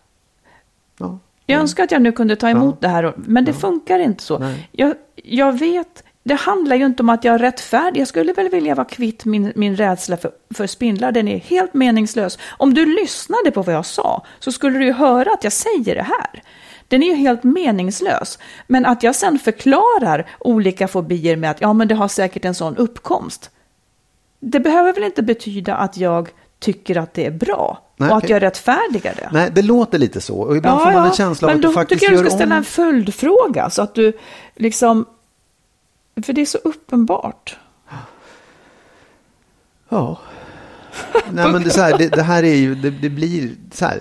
ja. 0.98 1.18
Jag 1.46 1.60
önskar 1.60 1.84
att 1.84 1.90
jag 1.90 2.02
nu 2.02 2.12
kunde 2.12 2.36
ta 2.36 2.48
emot 2.50 2.80
det 2.80 2.88
här, 2.88 3.12
men 3.16 3.44
det 3.44 3.52
funkar 3.52 3.98
inte 3.98 4.22
så. 4.22 4.38
Nej. 4.38 4.68
Jag, 4.72 4.94
jag 5.14 5.58
vet, 5.58 6.04
det 6.24 6.34
handlar 6.34 6.76
ju 6.76 6.86
inte 6.86 7.02
om 7.02 7.08
att 7.08 7.24
jag 7.24 7.34
är 7.34 7.38
rättfärdig. 7.38 8.00
Jag 8.00 8.08
skulle 8.08 8.32
väl 8.32 8.48
vilja 8.48 8.74
vara 8.74 8.86
kvitt 8.86 9.24
min, 9.24 9.52
min 9.54 9.76
rädsla 9.76 10.16
för, 10.16 10.30
för 10.54 10.66
spindlar. 10.66 11.12
Den 11.12 11.28
är 11.28 11.38
helt 11.38 11.74
meningslös. 11.74 12.38
Om 12.58 12.74
du 12.74 12.86
lyssnade 12.86 13.50
på 13.50 13.62
vad 13.62 13.74
jag 13.74 13.86
sa 13.86 14.24
så 14.38 14.52
skulle 14.52 14.78
du 14.78 14.84
ju 14.84 14.92
höra 14.92 15.32
att 15.32 15.44
jag 15.44 15.52
säger 15.52 15.94
det 15.94 16.02
här. 16.02 16.42
Den 16.88 17.02
är 17.02 17.06
ju 17.06 17.14
helt 17.14 17.44
meningslös. 17.44 18.38
Men 18.66 18.86
att 18.86 19.02
jag 19.02 19.14
sen 19.14 19.38
förklarar 19.38 20.26
olika 20.40 20.88
fobier 20.88 21.36
med 21.36 21.50
att 21.50 21.60
ja, 21.60 21.72
men 21.72 21.88
det 21.88 21.94
har 21.94 22.08
säkert 22.08 22.44
en 22.44 22.54
sån 22.54 22.76
uppkomst. 22.76 23.50
Det 24.40 24.60
behöver 24.60 24.92
väl 24.92 25.04
inte 25.04 25.22
betyda 25.22 25.76
att 25.76 25.96
jag 25.96 26.28
tycker 26.58 26.98
att 26.98 27.14
det 27.14 27.26
är 27.26 27.30
bra 27.30 27.82
Nej, 27.96 28.10
och 28.10 28.16
att 28.16 28.24
okej. 28.24 28.34
jag 28.34 28.42
rättfärdigar 28.42 29.14
det. 29.16 29.28
Nej, 29.32 29.50
det 29.54 29.62
låter 29.62 29.98
lite 29.98 30.20
så. 30.20 30.38
Och 30.38 30.56
ibland 30.56 30.82
får 30.82 30.92
man 30.92 31.06
en 31.06 31.12
känsla 31.12 31.48
av 31.48 31.54
men 31.54 31.56
att 31.56 31.62
då 31.62 31.68
du 31.68 31.74
faktiskt 31.74 32.00
tycker 32.00 32.12
jag 32.12 32.18
gör 32.18 32.24
du 32.24 32.30
ska 32.30 32.36
ställa 32.36 32.54
om... 32.54 32.58
en 32.58 32.64
följdfråga 32.64 33.70
så 33.70 33.82
att 33.82 33.94
du 33.94 34.12
liksom... 34.54 35.06
För 36.22 36.32
det 36.32 36.40
är 36.40 36.46
så 36.46 36.58
uppenbart. 36.58 37.56
Ja. 39.88 40.18
Nej, 41.32 41.52
men 41.52 41.62
det, 41.62 41.68
är 41.68 41.70
så 41.70 41.80
här, 41.80 41.98
det, 41.98 42.08
det 42.08 42.22
här 42.22 42.42
är 42.42 42.54
ju, 42.54 42.74
det, 42.74 42.90
det 42.90 43.10
blir 43.10 43.50
så 43.72 43.84
här. 43.84 44.00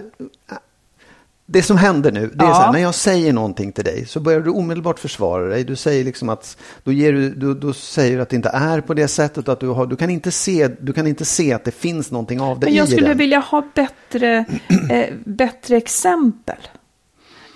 Det 1.45 1.64
som 1.64 1.78
händer 1.78 2.11
nu, 2.11 2.32
det 2.36 2.43
är 2.45 2.47
Ja. 2.49 2.53
så 2.55 2.61
här, 2.61 2.72
när 2.72 2.80
jag 2.80 2.95
säger 2.95 3.34
någonting 3.34 3.72
till 3.72 3.84
dig 3.84 4.05
så 4.05 4.20
börjar 4.20 4.39
du 4.39 4.49
omedelbart 4.49 4.99
försvara 4.99 5.45
dig. 5.47 5.64
Du 5.64 5.76
säger 5.76 6.03
liksom 6.03 6.30
att, 6.30 6.57
då, 6.84 6.91
ger 6.91 7.14
du, 7.14 7.30
då, 7.34 7.53
då 7.53 7.74
säger 7.74 8.16
du 8.16 8.22
att 8.22 8.30
det 8.30 8.36
inte 8.36 8.49
är 8.49 8.82
på 8.82 8.93
det 8.93 9.07
sättet, 9.07 9.49
att 9.49 9.59
du, 9.59 9.68
har, 9.68 9.86
du, 9.86 9.95
kan 9.95 10.09
inte 10.09 10.32
se, 10.32 10.68
du 10.68 10.93
kan 10.93 11.07
inte 11.07 11.26
se 11.26 11.53
att 11.53 11.64
det 11.64 11.72
finns 11.72 12.11
någonting 12.11 12.41
av 12.41 12.59
det 12.59 12.66
Men 12.66 12.74
i 12.74 12.78
jag 12.78 12.88
skulle 12.89 13.07
den. 13.07 13.18
vilja 13.18 13.39
ha 13.39 13.64
bättre, 13.74 14.45
eh, 14.89 15.14
bättre 15.26 15.78
exempel. 15.78 16.57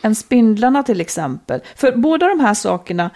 Än 0.02 0.16
spindlarna 0.16 0.84
till 0.84 1.02
exempel. 1.02 1.62
För 1.76 1.92
båda 1.98 2.28
de 2.28 2.40
här 2.40 2.54
sakerna 2.54 3.10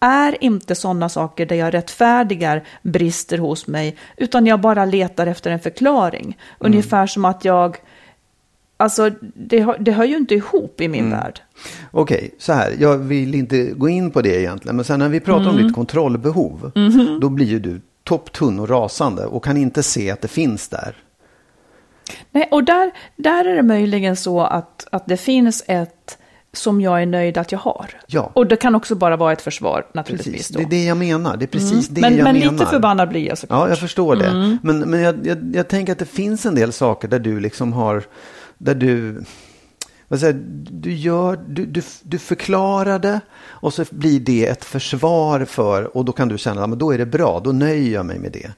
är 0.00 0.44
inte 0.44 0.74
sådana 0.74 1.08
saker 1.08 1.46
där 1.46 1.56
jag 1.56 1.74
rättfärdigar 1.74 2.62
brister 2.82 3.38
hos 3.38 3.66
mig, 3.66 3.96
utan 4.16 4.46
jag 4.46 4.60
bara 4.60 4.84
letar 4.84 5.26
efter 5.26 5.50
en 5.50 5.60
förklaring. 5.60 6.24
Mm. 6.24 6.36
Ungefär 6.58 7.06
som 7.06 7.24
att 7.24 7.44
jag... 7.44 7.76
Alltså, 8.76 9.10
det, 9.34 9.76
det 9.80 9.92
hör 9.92 10.04
ju 10.04 10.16
inte 10.16 10.34
ihop 10.34 10.80
i 10.80 10.88
min 10.88 11.04
Mm. 11.06 11.18
värld. 11.18 11.40
Okej, 11.90 12.34
så 12.38 12.52
här. 12.52 12.74
Jag 12.78 12.98
vill 12.98 13.34
inte 13.34 13.64
gå 13.64 13.88
in 13.88 14.10
på 14.10 14.22
det 14.22 14.40
egentligen. 14.40 14.76
Men 14.76 14.84
sen 14.84 14.98
när 14.98 15.08
vi 15.08 15.20
pratar 15.20 15.40
Mm. 15.50 15.56
om 15.56 15.62
ditt 15.62 15.74
kontrollbehov. 15.74 16.72
Mhm. 16.74 17.20
Då 17.20 17.28
blir 17.28 17.46
ju 17.46 17.58
du 17.58 17.80
topptunn 18.04 18.58
och 18.58 18.68
rasande. 18.68 19.26
Och 19.26 19.44
kan 19.44 19.56
inte 19.56 19.82
se 19.82 20.10
att 20.10 20.20
det 20.20 20.28
finns 20.28 20.68
där. 20.68 20.96
Nej, 22.30 22.48
och 22.50 22.64
där, 22.64 22.90
där 23.16 23.44
är 23.44 23.56
det 23.56 23.62
möjligen 23.62 24.16
så 24.16 24.40
att, 24.40 24.86
att 24.92 25.06
det 25.06 25.16
finns 25.16 25.64
ett 25.66 26.18
som 26.52 26.80
jag 26.80 27.02
är 27.02 27.06
nöjd 27.06 27.38
att 27.38 27.52
jag 27.52 27.58
har. 27.58 27.90
Ja. 28.06 28.30
Och 28.34 28.46
det 28.46 28.56
kan 28.56 28.74
också 28.74 28.94
bara 28.94 29.16
vara 29.16 29.32
ett 29.32 29.42
försvar 29.42 29.86
naturligtvis. 29.92 30.34
Precis, 30.34 30.48
Då. 30.48 30.58
det 30.58 30.64
är 30.64 30.68
det 30.68 30.84
jag 30.84 30.96
menar. 30.96 31.36
Det 31.36 31.44
är 31.44 31.46
precis 31.46 31.88
det 31.88 32.00
men 32.00 32.16
jag 32.16 32.24
men 32.24 32.38
menar. 32.38 32.52
lite 32.52 32.66
förbannad 32.66 33.08
blir 33.08 33.28
jag 33.28 33.38
såklart. 33.38 33.60
Ja, 33.60 33.68
jag 33.68 33.78
förstår 33.78 34.16
det. 34.16 34.26
Mm. 34.26 34.58
Men, 34.62 34.78
men 34.78 35.00
jag, 35.00 35.26
jag, 35.26 35.56
jag 35.56 35.68
tänker 35.68 35.92
att 35.92 35.98
det 35.98 36.06
finns 36.06 36.46
en 36.46 36.54
del 36.54 36.72
saker 36.72 37.08
där 37.08 37.18
du 37.18 37.40
liksom 37.40 37.72
har, 37.72 38.02
där 38.58 38.74
du, 38.74 39.24
vad 40.08 40.20
säger, 40.20 40.40
du 40.70 40.92
gör, 40.92 41.40
du, 41.48 41.66
du, 41.66 41.82
du 42.02 42.18
förklarar 42.18 42.98
det 42.98 43.20
och 43.40 43.74
så 43.74 43.84
blir 43.90 44.20
det 44.20 44.46
ett 44.46 44.64
försvar 44.64 45.44
för, 45.44 45.96
och 45.96 46.04
då 46.04 46.12
kan 46.12 46.28
du 46.28 46.38
känna, 46.38 46.64
att 46.64 46.78
då 46.78 46.94
är 46.94 46.98
det 46.98 47.06
bra, 47.06 47.40
då 47.44 47.52
nöjer 47.52 47.92
jag 47.92 48.06
mig 48.06 48.18
med 48.18 48.32
det. 48.32 48.50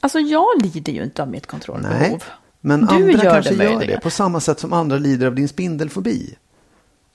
Alltså 0.00 0.18
jag 0.18 0.62
lider 0.62 0.92
ju 0.92 1.02
inte 1.02 1.22
av 1.22 1.28
mitt 1.28 1.46
kontrollbehov. 1.46 1.98
Nej, 2.00 2.18
men 2.64 2.80
du 2.80 2.94
andra 2.94 3.10
gör 3.24 3.30
kanske 3.32 3.54
det 3.54 3.64
gör 3.64 3.80
det 3.86 4.00
på 4.00 4.10
samma 4.10 4.40
sätt 4.40 4.60
som 4.60 4.72
andra 4.72 4.96
lider 4.96 5.26
av 5.26 5.34
din 5.34 5.48
spindelfobi. 5.48 6.34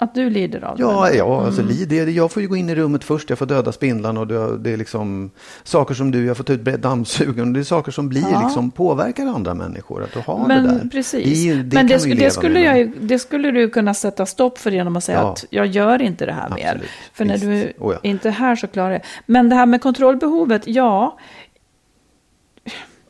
Att 0.02 0.16
du 0.16 0.30
lider 0.30 0.64
av 0.64 0.78
det? 0.78 0.84
Ja, 0.84 1.10
ja 1.12 1.46
alltså 1.46 1.62
lider 1.62 1.96
jag. 1.96 2.32
får 2.32 2.42
ju 2.42 2.48
gå 2.48 2.56
in 2.56 2.70
i 2.70 2.76
rummet 2.76 3.04
först. 3.04 3.30
Jag 3.30 3.40
får 3.40 3.46
döda 3.46 3.72
spindlarna 3.72 4.20
och 4.20 4.28
det, 4.28 4.58
är 4.74 4.78
liksom 4.78 5.32
saker 5.64 5.94
som 5.94 6.12
du, 6.12 6.26
jag 6.26 6.38
får 6.38 6.44
ta 6.44 6.54
ut 6.54 6.82
dammsugaren. 6.82 7.54
Det 7.54 7.60
är 7.60 7.64
saker 7.64 7.92
som 7.92 8.10
blir 8.10 8.26
Ja. 8.32 8.42
liksom 8.44 8.72
påverkar 8.72 9.26
andra 9.26 9.54
människor. 9.54 10.04
Att 10.04 10.14
har 10.22 10.48
Men 10.48 10.64
det 10.64 10.70
där. 10.70 10.90
precis. 10.92 11.44
Det, 11.44 11.50
är 11.50 11.56
det 11.56 11.76
men 11.76 11.88
det, 11.88 11.94
kan 11.94 12.04
vi 12.04 12.12
sk- 12.12 12.16
leva 12.16 12.26
det, 12.26 12.32
skulle 12.32 12.54
med, 12.54 12.80
jag, 12.82 12.92
det 13.02 13.20
skulle 13.20 13.52
du 13.52 13.70
kunna 13.70 13.94
sätta 13.94 14.26
stopp 14.26 14.58
för 14.58 14.72
genom 14.72 14.96
att 14.96 15.04
säga 15.04 15.18
Ja. 15.20 15.32
att 15.32 15.46
jag 15.50 15.66
gör 15.68 16.02
inte 16.02 16.26
det 16.26 16.34
här 16.34 16.50
mer. 16.50 16.66
Absolut. 16.68 16.90
För 17.14 17.26
när 17.26 17.34
Visst. 17.34 17.46
du 17.46 17.74
Oh 17.86 17.94
ja. 17.94 18.00
inte 18.10 18.28
är 18.28 18.34
här 18.34 18.56
så 18.56 18.68
klarar 18.68 18.92
jag 18.92 19.02
Men 19.26 19.50
det 19.50 19.56
här 19.56 19.66
med 19.66 19.82
kontrollbehovet, 19.82 20.62
ja. 20.66 21.18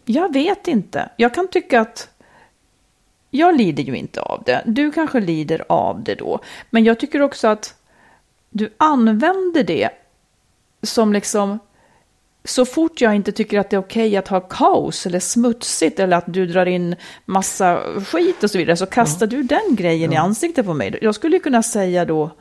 Jag 0.05 0.33
vet 0.33 0.67
inte. 0.67 1.09
Jag 1.17 1.33
kan 1.33 1.47
tycka 1.47 1.81
att 1.81 2.08
jag 3.29 3.57
lider 3.57 3.83
ju 3.83 3.97
inte 3.97 4.21
av 4.21 4.43
det. 4.45 4.63
Du 4.65 4.91
kanske 4.91 5.19
lider 5.19 5.65
av 5.69 6.03
det 6.03 6.15
då. 6.15 6.39
Men 6.69 6.83
jag 6.83 6.99
tycker 6.99 7.21
också 7.21 7.47
att 7.47 7.75
du 8.49 8.73
använder 8.77 9.63
det 9.63 9.89
som 10.83 11.13
liksom 11.13 11.59
så 12.43 12.65
fort 12.65 13.01
jag 13.01 13.15
inte 13.15 13.31
tycker 13.31 13.59
att 13.59 13.69
det 13.69 13.75
är 13.75 13.79
okej 13.79 14.17
att 14.17 14.27
ha 14.27 14.39
kaos 14.39 15.05
eller 15.05 15.19
smutsigt 15.19 15.99
eller 15.99 16.17
att 16.17 16.33
du 16.33 16.45
drar 16.45 16.65
in 16.65 16.95
massa 17.25 17.81
skit 18.05 18.43
och 18.43 18.51
så 18.51 18.57
vidare 18.57 18.77
så 18.77 18.85
kastar 18.85 19.27
du 19.27 19.43
den 19.43 19.75
grejen 19.75 20.13
i 20.13 20.15
ansiktet 20.15 20.65
på 20.65 20.73
mig. 20.73 20.97
Jag 21.01 21.15
skulle 21.15 21.39
kunna 21.39 21.63
säga 21.63 22.05
då, 22.05 22.31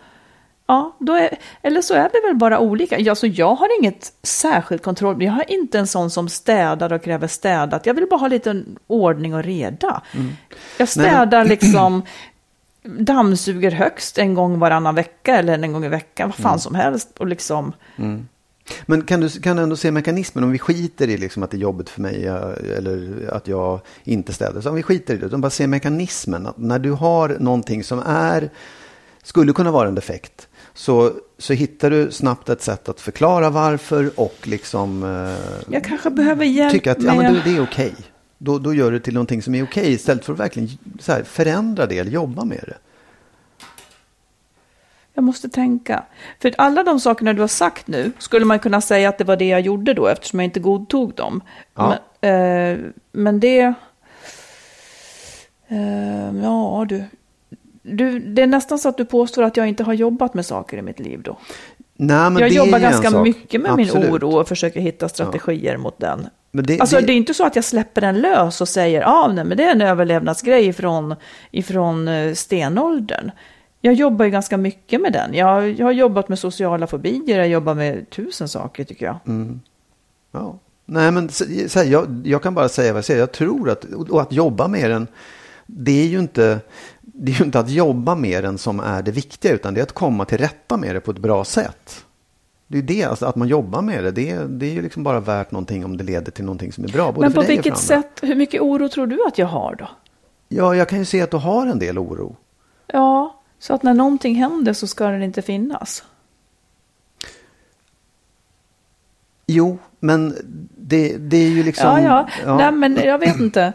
ja, 0.69 0.97
då 0.99 1.13
är, 1.13 1.39
eller 1.63 1.83
så 1.83 1.95
är 1.95 2.11
vi 2.13 2.29
väl 2.29 2.37
bara 2.37 2.59
olika. 2.59 3.11
Alltså, 3.11 3.27
jag 3.27 3.55
har 3.55 3.81
inget 3.81 4.13
särskilt 4.23 4.83
kontroll, 4.83 5.23
jag 5.23 5.33
har 5.33 5.51
inte 5.51 5.79
en 5.79 5.87
sån 5.87 6.11
som 6.11 6.29
städar 6.29 6.93
och 6.93 7.03
kräver 7.03 7.27
städat. 7.27 7.87
Jag 7.87 7.95
vill 7.95 8.07
bara 8.11 8.21
ha 8.21 8.29
lite 8.29 8.63
ordning 8.87 9.35
och 9.35 9.43
reda. 9.43 10.03
Jag 10.79 10.89
städar 10.89 11.45
liksom, 11.45 12.03
dammsuger 12.83 13.71
högst 13.71 14.19
en 14.19 14.35
gång 14.35 14.59
varannan 14.59 14.95
vecka 14.95 15.37
eller 15.37 15.59
en 15.59 15.73
gång 15.73 15.85
i 15.85 15.89
veckan, 15.89 16.29
vad 16.29 16.37
fan 16.37 16.61
som 16.61 16.75
helst. 16.75 17.19
Och 17.19 17.27
liksom, 17.27 17.73
Men 18.87 19.03
kan 19.03 19.21
du, 19.21 19.29
kan 19.29 19.57
du 19.57 19.63
ändå 19.63 19.77
se 19.77 19.91
mekanismen 19.91 20.45
om 20.45 20.51
vi 20.51 20.59
skiter 20.59 21.09
i 21.09 21.17
liksom 21.17 21.43
att 21.43 21.51
det 21.51 21.57
är 21.57 21.59
jobbigt 21.59 21.89
för 21.89 22.01
mig 22.01 22.27
eh, 22.27 22.77
eller 22.77 23.29
att 23.33 23.49
jag 23.49 23.81
inte 24.05 24.33
städar. 24.33 24.61
Så 24.61 24.69
om 24.69 24.75
vi 24.75 24.83
skiter 24.83 25.15
i 25.15 25.17
det, 25.17 25.27
utan 25.27 25.41
bara 25.41 25.51
se 25.51 25.67
mekanismen. 25.67 26.47
Att 26.47 26.59
när 26.59 26.79
du 26.79 26.93
har 26.93 27.37
någonting 27.41 27.85
som 27.85 28.03
är, 28.07 28.51
skulle 29.23 29.53
kunna 29.53 29.71
vara 29.71 29.89
en 29.89 29.95
defekt. 29.95 30.48
Så, 30.79 31.13
så 31.39 31.53
hittar 31.53 31.91
du 31.91 32.11
snabbt 32.11 32.49
ett 32.49 32.63
sätt 32.63 32.89
att 32.89 33.01
förklara 33.01 33.51
varför 33.51 34.21
och 34.21 34.37
liksom 34.43 35.03
eh, 35.03 35.75
jag 35.75 35.85
kanske 35.85 36.11
behöver 36.11 36.45
hjälp 36.45 36.73
tycka 36.73 36.93
att 36.93 37.03
ja, 37.03 37.15
men 37.15 37.35
det, 37.35 37.43
det 37.45 37.57
är 37.57 37.63
okej. 37.63 37.95
Då, 38.39 38.59
då 38.59 38.75
gör 38.75 38.91
du 38.91 38.99
det 38.99 39.05
till 39.05 39.15
någonting 39.15 39.43
som 39.43 39.55
är 39.55 39.65
okej 39.65 39.93
istället 39.93 40.25
för 40.25 40.33
att 40.33 40.39
verkligen 40.39 40.69
så 41.01 41.13
här, 41.13 41.23
förändra 41.23 41.87
det 41.87 41.99
eller 41.99 42.11
jobba 42.11 42.45
med 42.45 42.65
det. 42.67 42.77
Jag 45.15 45.25
måste 45.25 45.49
tänka. 45.49 46.05
För 46.43 46.55
alla 46.59 46.83
de 46.83 47.01
sakerna 47.01 47.33
du 47.33 47.41
har 47.41 47.49
sagt 47.49 47.87
nu 47.87 48.13
skulle 48.19 48.45
man 48.45 48.59
kunna 48.59 48.81
säga 48.81 49.09
att 49.09 49.19
det 49.19 49.25
var 49.25 49.37
det 49.37 49.49
jag 49.49 49.61
gjorde 49.61 49.95
då 49.95 50.07
eftersom 50.07 50.41
jag 50.41 50.45
inte 50.45 50.61
godtog 50.61 51.15
dem. 51.15 51.41
Ja. 51.75 51.99
Men, 52.21 52.79
eh, 52.81 52.91
men 53.13 53.41
det... 53.41 53.75
Eh, 55.69 56.43
ja, 56.43 56.87
du, 56.89 57.05
du. 57.97 58.19
Det 58.19 58.43
är 58.43 58.47
nästan 58.47 58.79
så 58.79 58.89
att 58.89 58.97
du 58.97 59.05
påstår 59.05 59.43
att 59.43 59.57
jag 59.57 59.69
inte 59.69 59.85
har 59.85 59.93
jobbat 59.93 60.35
med 60.35 60.47
saker 60.47 60.77
i 60.77 60.83
mitt 60.83 61.01
liv 61.01 61.23
då. 61.23 61.39
Nej, 61.97 62.31
men 62.31 62.33
jag 62.33 62.51
det 62.51 62.55
är 62.55 62.57
jobbar 62.57 62.79
en 62.79 62.83
ganska 62.83 63.11
mycket 63.11 63.61
med 63.61 63.73
Absolut. 63.73 63.95
min 63.95 64.13
oro 64.13 64.41
och 64.41 64.49
försöker 64.49 64.81
hitta 64.81 65.09
strategier 65.09 65.77
mot 65.77 65.99
den. 65.99 66.27
Men 66.51 66.67
det, 66.67 66.81
Alltså 66.81 66.97
det, 66.97 67.07
det 67.07 67.13
är 67.13 67.17
inte 67.17 67.35
så 67.35 67.47
att 67.47 67.57
jag 67.57 67.65
släpper 67.65 68.01
den 68.01 68.21
lös 68.21 68.61
och 68.61 68.69
säger 68.69 69.03
ah, 69.07 69.33
nej, 69.33 69.45
men 69.45 69.57
det 69.57 69.65
är 69.65 69.73
en 69.73 69.81
överlevnadsgrej 69.81 70.67
ifrån, 70.67 71.15
ifrån 71.51 72.09
eh, 72.09 72.35
stenåldern. 72.35 73.31
Jag 73.81 73.95
jobbar 73.95 74.25
ju 74.25 74.31
ganska 74.31 74.57
mycket 74.57 75.01
med 75.01 75.13
den. 75.13 75.35
Jag, 75.35 75.71
jag 75.71 75.87
har 75.87 75.93
jobbat 75.93 76.29
med 76.29 76.39
sociala 76.39 76.87
fobier, 76.87 77.39
jag 77.39 77.49
jobbar 77.49 77.75
med 77.75 78.11
tusen 78.11 78.49
saker 78.49 78.85
tycker 78.85 79.07
jag. 79.07 79.17
Mm. 79.27 79.61
Ja. 80.33 80.59
Nej, 80.87 81.11
men 81.11 81.29
här, 81.75 81.85
jag, 81.85 82.23
jag 82.25 82.43
kan 82.43 82.55
bara 82.55 82.69
säga 82.69 82.93
vad 82.93 82.99
jag 82.99 83.05
säger. 83.05 83.21
Jag 83.21 83.33
tror 83.33 83.71
att, 83.71 83.85
och 83.85 84.23
att 84.23 84.33
jobba 84.33 84.69
med 84.69 84.91
den, 84.91 85.07
det 85.67 86.03
är 86.03 86.07
ju 86.07 86.19
inte, 86.19 86.61
det 87.21 87.33
är 87.33 87.37
ju 87.37 87.45
inte 87.45 87.59
att 87.59 87.71
jobba 87.71 88.15
med 88.15 88.45
den 88.45 88.59
som 88.59 88.81
är 88.81 89.03
det 89.03 89.11
viktiga, 89.11 89.53
utan 89.53 89.75
det 89.75 89.81
är 89.81 89.83
att 89.83 89.93
komma 89.93 90.25
till 90.25 90.39
rätta 90.39 90.77
med 90.77 90.95
det 90.95 91.01
på 91.01 91.11
ett 91.11 91.19
bra 91.19 91.45
sätt. 91.45 92.05
Det 92.67 92.79
är 92.79 92.83
det, 92.83 93.05
alltså, 93.05 93.27
att 93.27 93.37
man 93.37 93.49
jobbar 93.49 93.83
med 93.83 94.05
det, 94.05 94.11
det 94.11 94.31
är, 94.31 94.45
det 94.45 94.67
är 94.67 94.71
ju 94.71 94.83
liksom 94.83 95.03
bara 95.03 95.21
värt 95.21 95.51
någonting 95.51 95.85
om 95.85 95.97
det 95.97 96.05
leder 96.05 96.33
till 96.33 96.45
någonting 96.45 96.73
som 96.73 96.85
är 96.85 96.89
bra. 96.89 97.13
Både 97.13 97.21
Men 97.21 97.33
för 97.33 97.41
på 97.41 97.47
dig 97.47 97.59
och 97.59 97.65
för 97.65 97.71
vilket 97.71 97.93
andra. 97.93 98.03
sätt, 98.03 98.19
hur 98.23 98.35
mycket 98.35 98.61
oro 98.61 98.89
tror 98.89 99.07
du 99.07 99.27
att 99.27 99.39
jag 99.39 99.47
har 99.47 99.75
då? 99.75 99.89
Ja, 100.49 100.75
jag 100.75 100.89
kan 100.89 100.99
ju 100.99 101.05
se 101.05 101.23
att 101.23 101.31
du 101.31 101.37
har 101.37 101.67
en 101.67 101.79
del 101.79 101.99
oro. 101.99 102.37
Ja, 102.87 103.41
så 103.59 103.75
att 103.75 103.83
när 103.83 103.95
någonting 103.95 104.35
händer 104.35 104.73
så 104.73 104.87
ska 104.87 105.07
den 105.07 105.23
inte 105.23 105.43
finnas. 105.43 106.05
Jo, 109.47 109.79
men 110.01 110.35
det, 110.77 111.17
det 111.17 111.37
är 111.37 111.49
ju 111.49 111.63
liksom... 111.63 112.03
ja, 112.05 112.29
ja, 112.45 112.57
Nej, 112.57 112.73
men 112.73 112.97
jag 112.97 113.19
vet 113.19 113.41
inte. 113.41 113.73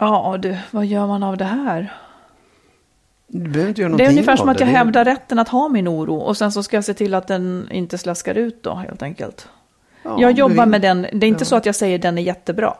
Ja, 0.00 0.38
du, 0.42 0.56
vad 0.70 0.86
gör 0.86 1.06
man 1.06 1.22
av 1.22 1.36
det 1.36 1.44
här? 1.44 1.92
Du 3.26 3.48
behöver 3.48 3.68
inte 3.68 3.80
göra 3.82 3.96
Det 3.96 4.04
är 4.04 4.10
ungefär 4.10 4.36
som 4.36 4.48
att 4.48 4.60
jag 4.60 4.68
det. 4.68 4.72
Hävdar 4.72 5.04
rätten 5.04 5.38
att 5.38 5.48
ha 5.48 5.68
min 5.68 5.88
oro 5.88 6.16
och 6.16 6.36
sen 6.36 6.52
så 6.52 6.62
ska 6.62 6.76
jag 6.76 6.84
se 6.84 6.94
till 6.94 7.14
att 7.14 7.26
den 7.26 7.68
inte 7.70 7.98
slaskar 7.98 8.34
ut 8.34 8.62
då 8.62 8.74
helt 8.74 9.02
enkelt. 9.02 9.48
Ja, 10.02 10.16
jag 10.20 10.32
jobbar 10.32 10.66
med 10.66 10.82
den, 10.82 11.06
det 11.12 11.26
är 11.26 11.28
inte 11.28 11.44
så 11.44 11.56
att 11.56 11.66
jag 11.66 11.74
säger 11.74 11.98
den 11.98 12.18
är 12.18 12.22
jättebra. 12.22 12.74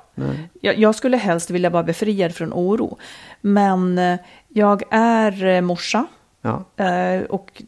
Jag, 0.61 0.79
jag 0.79 0.95
skulle 0.95 1.17
helst 1.17 1.51
vilja 1.51 1.71
vara 1.71 1.83
befriad 1.83 2.35
från 2.35 2.53
oro. 2.53 2.99
Men 3.41 3.99
eh, 3.99 4.19
jag 4.49 4.83
är 4.91 5.45
eh, 5.47 5.61
morsa 5.61 6.07
Ja. 6.43 6.65
eh, 6.85 7.23
och 7.23 7.63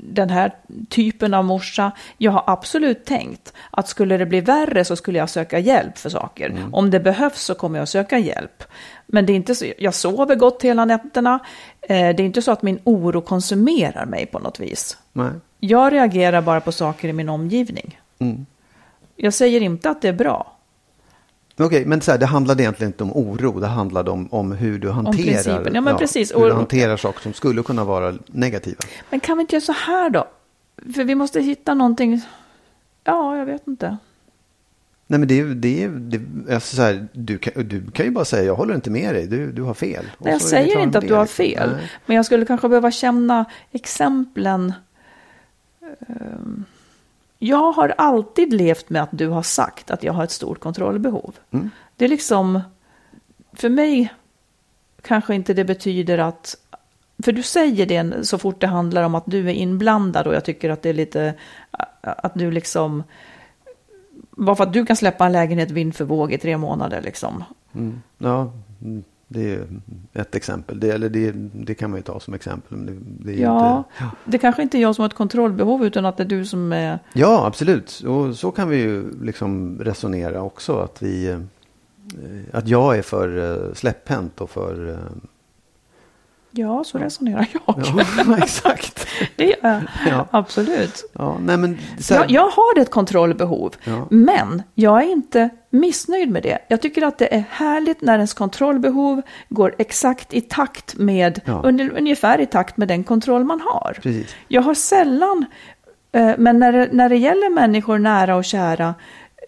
den 0.00 0.30
här 0.30 0.54
typen 0.88 1.34
av 1.34 1.44
morsa, 1.44 1.92
jag 2.18 2.32
har 2.32 2.44
absolut 2.46 3.04
tänkt 3.04 3.52
att 3.70 3.88
skulle 3.88 4.16
det 4.16 4.26
bli 4.26 4.40
värre 4.40 4.84
så 4.84 4.96
skulle 4.96 5.18
jag 5.18 5.30
söka 5.30 5.58
hjälp 5.58 5.98
för 5.98 6.10
saker. 6.10 6.50
Mm. 6.50 6.74
Om 6.74 6.90
det 6.90 7.00
behövs 7.00 7.42
så 7.42 7.54
kommer 7.54 7.78
jag 7.78 7.88
söka 7.88 8.18
hjälp. 8.18 8.64
Men 9.06 9.26
det 9.26 9.32
är 9.32 9.34
inte 9.34 9.54
så, 9.54 9.66
jag 9.78 9.94
sover 9.94 10.34
gott 10.34 10.62
hela 10.62 10.84
nätterna. 10.84 11.38
Eh, 11.80 11.96
det 11.96 12.22
är 12.22 12.26
inte 12.26 12.42
så 12.42 12.52
att 12.52 12.62
min 12.62 12.78
oro 12.84 13.20
konsumerar 13.20 14.06
mig 14.06 14.26
på 14.26 14.38
något 14.38 14.60
vis. 14.60 14.98
Nej. 15.12 15.30
Jag 15.60 15.92
reagerar 15.92 16.42
bara 16.42 16.60
på 16.60 16.72
saker 16.72 17.08
i 17.08 17.12
min 17.12 17.28
omgivning. 17.28 18.00
Mm. 18.18 18.46
Jag 19.16 19.34
säger 19.34 19.60
inte 19.60 19.90
att 19.90 20.02
det 20.02 20.08
är 20.08 20.12
bra. 20.12 20.55
Okej, 21.58 21.84
men 21.86 22.00
så 22.00 22.10
här, 22.10 22.18
det 22.18 22.26
handlade 22.26 22.62
egentligen 22.62 22.88
inte 22.92 23.04
om 23.04 23.12
oro. 23.12 23.60
Det 23.60 23.66
handlade 23.66 24.10
om, 24.10 24.28
om 24.32 24.52
hur 24.52 24.78
du 24.78 24.90
hanterar, 24.90 25.14
principen. 25.34 25.74
Ja, 25.74 25.80
men 25.80 25.96
precis. 25.96 26.34
hur 26.34 26.46
du 26.46 26.52
hanterar 26.52 26.96
saker 26.96 27.20
som 27.20 27.32
skulle 27.32 27.62
kunna 27.62 27.84
vara 27.84 28.14
negativa. 28.26 28.76
Men 29.10 29.20
kan 29.20 29.36
vi 29.36 29.40
inte 29.40 29.54
göra 29.56 29.64
så 29.64 29.72
här 29.72 30.10
då? 30.10 30.28
För 30.94 31.04
vi 31.04 31.14
måste 31.14 31.40
hitta 31.40 31.74
någonting. 31.74 32.20
Ja, 33.04 33.36
jag 33.36 33.46
vet 33.46 33.66
inte. 33.66 33.96
Nej, 35.06 35.18
men 35.18 35.28
det, 35.28 35.40
är- 35.40 35.44
det, 35.44 35.88
det, 35.88 36.54
alltså 36.54 36.76
så 36.76 36.82
här, 36.82 37.08
du, 37.12 37.38
kan, 37.38 37.68
du 37.68 37.90
kan 37.90 38.06
ju 38.06 38.12
bara 38.12 38.24
säga 38.24 38.42
jag 38.44 38.54
håller 38.54 38.74
inte 38.74 38.90
med 38.90 39.14
dig, 39.14 39.26
du, 39.26 39.52
du 39.52 39.62
har 39.62 39.74
fel. 39.74 40.04
Och 40.18 40.24
Nej, 40.24 40.32
jag 40.32 40.42
säger 40.42 40.80
inte 40.82 40.98
att 40.98 41.02
det, 41.02 41.08
du 41.08 41.14
har 41.14 41.22
liksom. 41.22 41.44
fel. 41.44 41.70
Nej. 41.76 41.90
Men 42.06 42.16
jag 42.16 42.26
skulle 42.26 42.46
kanske 42.46 42.68
behöva 42.68 42.90
känna 42.90 43.44
exemplen. 43.72 44.72
Ehm, 46.08 46.64
Jag 47.46 47.72
har 47.72 47.94
alltid 47.98 48.52
levt 48.52 48.90
med 48.90 49.02
att 49.02 49.08
du 49.12 49.28
har 49.28 49.42
sagt 49.42 49.90
att 49.90 50.02
jag 50.02 50.12
har 50.12 50.24
ett 50.24 50.30
stort 50.30 50.60
kontrollbehov. 50.60 51.34
Mm. 51.50 51.70
Det 51.96 52.04
är 52.04 52.08
liksom, 52.08 52.60
för 53.52 53.68
mig 53.68 54.12
kanske 55.02 55.34
inte 55.34 55.54
det 55.54 55.64
betyder 55.64 56.18
att, 56.18 56.56
för 57.24 57.32
du 57.32 57.42
säger 57.42 57.86
det 57.86 58.26
så 58.26 58.38
fort 58.38 58.60
det 58.60 58.66
handlar 58.66 59.02
om 59.02 59.14
att 59.14 59.26
du 59.26 59.50
är 59.50 59.54
inblandad 59.54 60.26
och 60.26 60.34
jag 60.34 60.44
tycker 60.44 60.70
att 60.70 60.82
det 60.82 60.88
är 60.88 60.94
lite, 60.94 61.34
att 62.00 62.34
du 62.34 62.50
liksom, 62.50 63.02
bara 64.30 64.56
för 64.56 64.64
att 64.64 64.72
du 64.72 64.86
kan 64.86 64.96
släppa 64.96 65.26
en 65.26 65.32
lägenhet 65.32 65.70
vind 65.70 65.96
för 65.96 66.04
våg 66.04 66.32
i 66.32 66.38
tre 66.38 66.56
månader 66.56 67.02
liksom. 67.02 67.44
Mm. 67.74 68.02
Ja, 68.18 68.52
det 69.28 69.54
är 69.54 69.66
ett 70.12 70.34
exempel. 70.34 70.80
Det, 70.80 70.90
eller 70.90 71.08
det, 71.08 71.32
det 71.52 71.74
kan 71.74 71.90
man 71.90 71.98
ju 71.98 72.02
ta 72.02 72.20
som 72.20 72.34
exempel. 72.34 72.86
Det, 72.86 72.92
det 73.00 73.40
Ja, 73.40 73.78
inte, 73.78 74.16
det 74.24 74.38
kanske 74.38 74.62
inte 74.62 74.78
är 74.78 74.82
jag 74.82 74.94
som 74.94 75.02
har 75.02 75.08
ett 75.08 75.14
kontrollbehov 75.14 75.84
utan 75.84 76.06
att 76.06 76.16
det 76.16 76.22
är 76.22 76.28
du 76.28 76.44
som 76.44 76.72
är... 76.72 76.98
ja, 77.12 77.46
absolut. 77.46 78.02
Och 78.06 78.36
så 78.36 78.50
kan 78.50 78.68
vi 78.68 78.76
ju 78.76 79.04
liksom 79.22 79.78
resonera 79.80 80.42
också. 80.42 80.78
Att, 80.78 81.02
vi, 81.02 81.28
eh, 81.28 81.38
att 82.52 82.68
jag 82.68 82.98
är 82.98 83.02
för 83.02 83.52
eh, 83.68 83.74
släpphänt 83.74 84.40
och 84.40 84.50
för... 84.50 84.98
Ja, 86.58 86.84
så 86.84 86.98
resonerar 86.98 87.46
jag. 87.52 87.62
Ja, 88.26 88.36
exakt. 88.42 89.06
Det 89.36 89.44
gör 89.44 89.56
jag. 89.62 89.82
Ja. 90.08 90.26
Absolut. 90.30 91.10
Ja, 91.12 91.38
nej, 91.40 91.56
men 91.56 91.78
här, 92.10 92.16
Jag, 92.16 92.30
jag 92.30 92.48
har 92.50 92.78
ett 92.80 92.90
kontrollbehov, 92.90 93.74
Ja. 93.84 94.06
men 94.10 94.62
jag 94.74 95.02
är 95.02 95.06
inte 95.12 95.48
missnöjd 95.70 96.30
med 96.30 96.42
det. 96.42 96.58
Jag 96.68 96.82
tycker 96.82 97.02
att 97.02 97.18
det 97.18 97.34
är 97.34 97.44
härligt 97.50 98.02
när 98.02 98.14
ens 98.14 98.34
kontrollbehov 98.34 99.22
går 99.48 99.74
exakt 99.78 100.34
i 100.34 100.40
takt 100.40 100.96
med, 100.96 101.40
Ja. 101.44 101.62
ungefär 101.96 102.40
i 102.40 102.46
takt 102.46 102.76
med 102.76 102.88
den 102.88 103.04
kontroll 103.04 103.44
man 103.44 103.60
har. 103.60 103.92
Precis. 104.02 104.34
Jag 104.48 104.62
har 104.62 104.74
sällan, 104.74 105.44
eh, 106.12 106.32
men 106.38 106.58
när 106.58 106.72
det, 106.72 106.88
när 106.92 107.08
det 107.08 107.16
gäller 107.16 107.50
människor 107.50 107.98
nära 107.98 108.36
och 108.36 108.44
kära, 108.44 108.94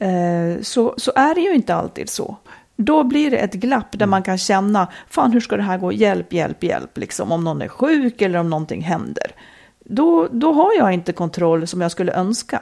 eh, 0.01 0.63
så, 0.63 0.95
så 0.97 1.13
är 1.17 1.35
det 1.35 1.41
ju 1.41 1.55
inte 1.55 1.75
alltid 1.75 2.09
så. 2.09 2.37
Då 2.81 3.05
blir 3.05 3.31
det 3.31 3.37
ett 3.37 3.55
glapp 3.55 3.99
där 3.99 4.07
man 4.07 4.23
kan 4.23 4.39
känna, 4.39 4.89
fan 5.09 5.33
hur 5.33 5.41
ska 5.41 5.57
det 5.57 5.63
här 5.63 5.79
gå, 5.79 5.93
hjälp, 5.93 6.33
hjälp, 6.33 6.63
hjälp, 6.63 6.99
liksom 6.99 7.33
om 7.33 7.45
någon 7.45 7.63
är 7.63 7.69
sjuk 7.69 8.23
eller 8.23 8.39
om 8.39 8.51
någonting 8.51 8.83
händer. 8.83 9.31
Då, 9.85 10.29
då 10.33 10.53
har 10.53 10.73
jag 10.79 10.93
inte 10.93 11.13
kontroll 11.13 11.67
som 11.67 11.81
jag 11.81 11.91
skulle 11.91 12.13
önska. 12.13 12.61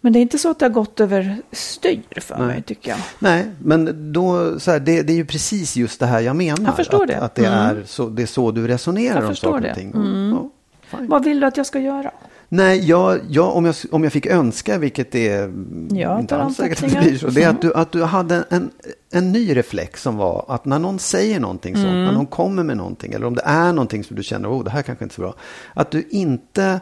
Men 0.00 0.12
det 0.12 0.18
är 0.18 0.20
inte 0.20 0.38
så 0.38 0.50
att 0.50 0.58
det 0.58 0.64
har 0.64 0.70
gått 0.70 1.00
över 1.00 1.36
styr 1.52 2.20
för 2.20 2.38
Nej. 2.38 2.46
mig 2.46 2.62
tycker 2.62 2.90
jag. 2.90 2.98
Nej, 3.18 3.46
men 3.58 4.12
då, 4.12 4.60
så 4.60 4.70
här, 4.70 4.80
det, 4.80 5.02
det 5.02 5.12
är 5.12 5.16
ju 5.16 5.24
precis 5.26 5.76
just 5.76 6.00
det 6.00 6.06
här 6.06 6.20
jag 6.20 6.36
menar. 6.36 6.64
Jag 6.64 6.76
förstår 6.76 7.02
att, 7.02 7.08
det. 7.08 7.20
Att 7.20 7.34
det, 7.34 7.46
Mm. 7.46 7.58
är 7.58 7.82
så, 7.86 8.08
det 8.08 8.22
är 8.22 8.26
så 8.26 8.50
du 8.50 8.66
resonerar 8.68 9.20
Jag 9.20 9.28
om 9.28 9.36
saker 9.36 9.70
och 9.70 9.76
ting. 9.76 9.90
Mm. 9.94 10.50
Fine. 10.82 11.08
Vad 11.08 11.24
vill 11.24 11.40
du 11.40 11.46
att 11.46 11.56
jag 11.56 11.66
ska 11.66 11.78
göra? 11.78 12.10
Nej, 12.54 12.84
jag, 12.88 13.20
jag, 13.28 13.56
om, 13.56 13.64
jag, 13.64 13.74
om 13.90 14.04
jag 14.04 14.12
fick 14.12 14.26
önska, 14.26 14.78
vilket 14.78 15.12
det 15.12 15.28
är 15.28 15.52
Ja, 15.90 16.20
inte 16.20 16.36
alls 16.36 16.56
säkert 16.56 16.84
att 16.84 16.92
det 16.92 17.00
blir 17.00 17.18
så, 17.18 17.26
det 17.26 17.42
är 17.42 17.48
att 17.48 17.62
du, 17.62 17.74
att 17.74 17.92
du 17.92 18.02
hade 18.02 18.44
en, 18.50 18.70
en 19.10 19.32
ny 19.32 19.56
reflex 19.56 20.02
som 20.02 20.16
var 20.16 20.44
att 20.48 20.64
när 20.64 20.78
någon 20.78 20.98
säger 20.98 21.40
någonting 21.40 21.74
sånt, 21.74 21.86
Mm. 21.88 22.04
när 22.04 22.12
någon 22.12 22.26
kommer 22.26 22.62
med 22.62 22.76
någonting, 22.76 23.12
eller 23.12 23.26
om 23.26 23.34
det 23.34 23.42
är 23.44 23.72
någonting 23.72 24.04
som 24.04 24.16
du 24.16 24.22
känner, 24.22 24.48
oh, 24.48 24.64
det 24.64 24.70
här 24.70 24.82
kanske 24.82 25.04
inte 25.04 25.12
är 25.12 25.16
så 25.16 25.22
bra, 25.22 25.34
att 25.74 25.90
du 25.90 26.08
inte 26.10 26.80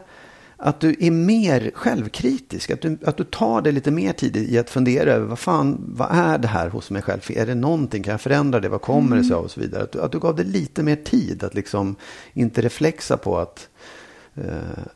att 0.57 0.79
du 0.79 0.95
är 0.99 1.11
mer 1.11 1.71
självkritisk, 1.73 2.71
att 2.71 2.81
du, 2.81 2.97
att 3.05 3.17
du 3.17 3.23
tar 3.23 3.61
dig 3.61 3.73
lite 3.73 3.91
mer 3.91 4.13
tid 4.13 4.37
i 4.37 4.57
att 4.57 4.69
fundera 4.69 5.11
över 5.11 5.27
vad 5.27 5.39
fan, 5.39 5.77
vad 5.87 6.07
är 6.11 6.37
det 6.37 6.47
här 6.47 6.69
hos 6.69 6.91
mig 6.91 7.01
själv? 7.01 7.19
Är 7.29 7.45
det 7.45 7.55
någonting, 7.55 8.03
kan 8.03 8.11
jag 8.11 8.21
förändra 8.21 8.59
det, 8.59 8.69
vad 8.69 8.81
kommer 8.81 9.17
det 9.17 9.23
sig 9.23 9.35
av? 9.35 9.43
och 9.43 9.51
så 9.51 9.59
vidare. 9.59 9.83
Att 9.83 9.91
du, 9.91 10.01
att 10.01 10.11
du 10.11 10.19
gav 10.19 10.35
dig 10.35 10.45
lite 10.45 10.83
mer 10.83 10.95
tid 10.95 11.43
att 11.43 11.53
liksom 11.53 11.95
inte 12.33 12.61
reflexa 12.61 13.17
på 13.17 13.37
att 13.37 13.67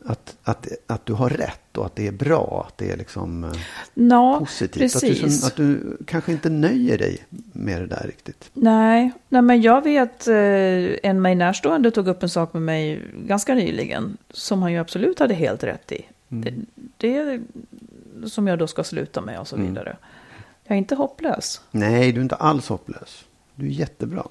att, 0.04 0.36
att, 0.42 0.68
att 0.86 1.06
du 1.06 1.12
har 1.12 1.30
rätt 1.30 1.76
och 1.76 1.86
att 1.86 1.96
det 1.96 2.06
är 2.06 2.12
bra, 2.12 2.64
att 2.68 2.78
det 2.78 2.90
är 2.90 2.96
liksom 2.96 3.44
eh, 3.44 3.50
Ja, 3.94 4.38
positivt. 4.38 4.96
Att 4.96 5.00
du, 5.02 5.08
precis. 5.08 5.44
att 5.44 5.56
du 5.56 5.96
kanske 6.06 6.32
inte 6.32 6.50
nöjer 6.50 6.98
dig 6.98 7.24
med 7.52 7.80
det 7.80 7.86
där 7.86 8.02
riktigt. 8.06 8.50
Nej, 8.52 9.12
nej, 9.28 9.42
men 9.42 9.62
jag 9.62 9.84
vet 9.84 10.28
eh, 10.28 10.34
en 11.10 11.22
mig 11.22 11.34
närstående 11.34 11.90
tog 11.90 12.08
upp 12.08 12.22
en 12.22 12.28
sak 12.28 12.52
med 12.52 12.62
mig 12.62 13.02
ganska 13.26 13.54
nyligen 13.54 14.16
som 14.30 14.62
han 14.62 14.72
ju 14.72 14.78
absolut 14.78 15.18
hade 15.18 15.34
helt 15.34 15.64
rätt 15.64 15.92
i. 15.92 16.04
Det, 16.28 16.54
det 16.96 17.16
är 17.16 17.40
som 18.26 18.46
jag 18.46 18.58
då 18.58 18.66
ska 18.66 18.84
sluta 18.84 19.20
med 19.20 19.38
och 19.40 19.48
så 19.48 19.56
vidare. 19.56 19.96
Jag 20.64 20.74
är 20.74 20.78
inte 20.78 20.94
hopplös. 20.94 21.60
Nej, 21.70 22.12
du 22.12 22.18
är 22.18 22.22
inte 22.22 22.34
alls 22.34 22.68
hopplös. 22.68 23.24
Du 23.54 23.66
är 23.66 23.70
jättebra. 23.70 24.26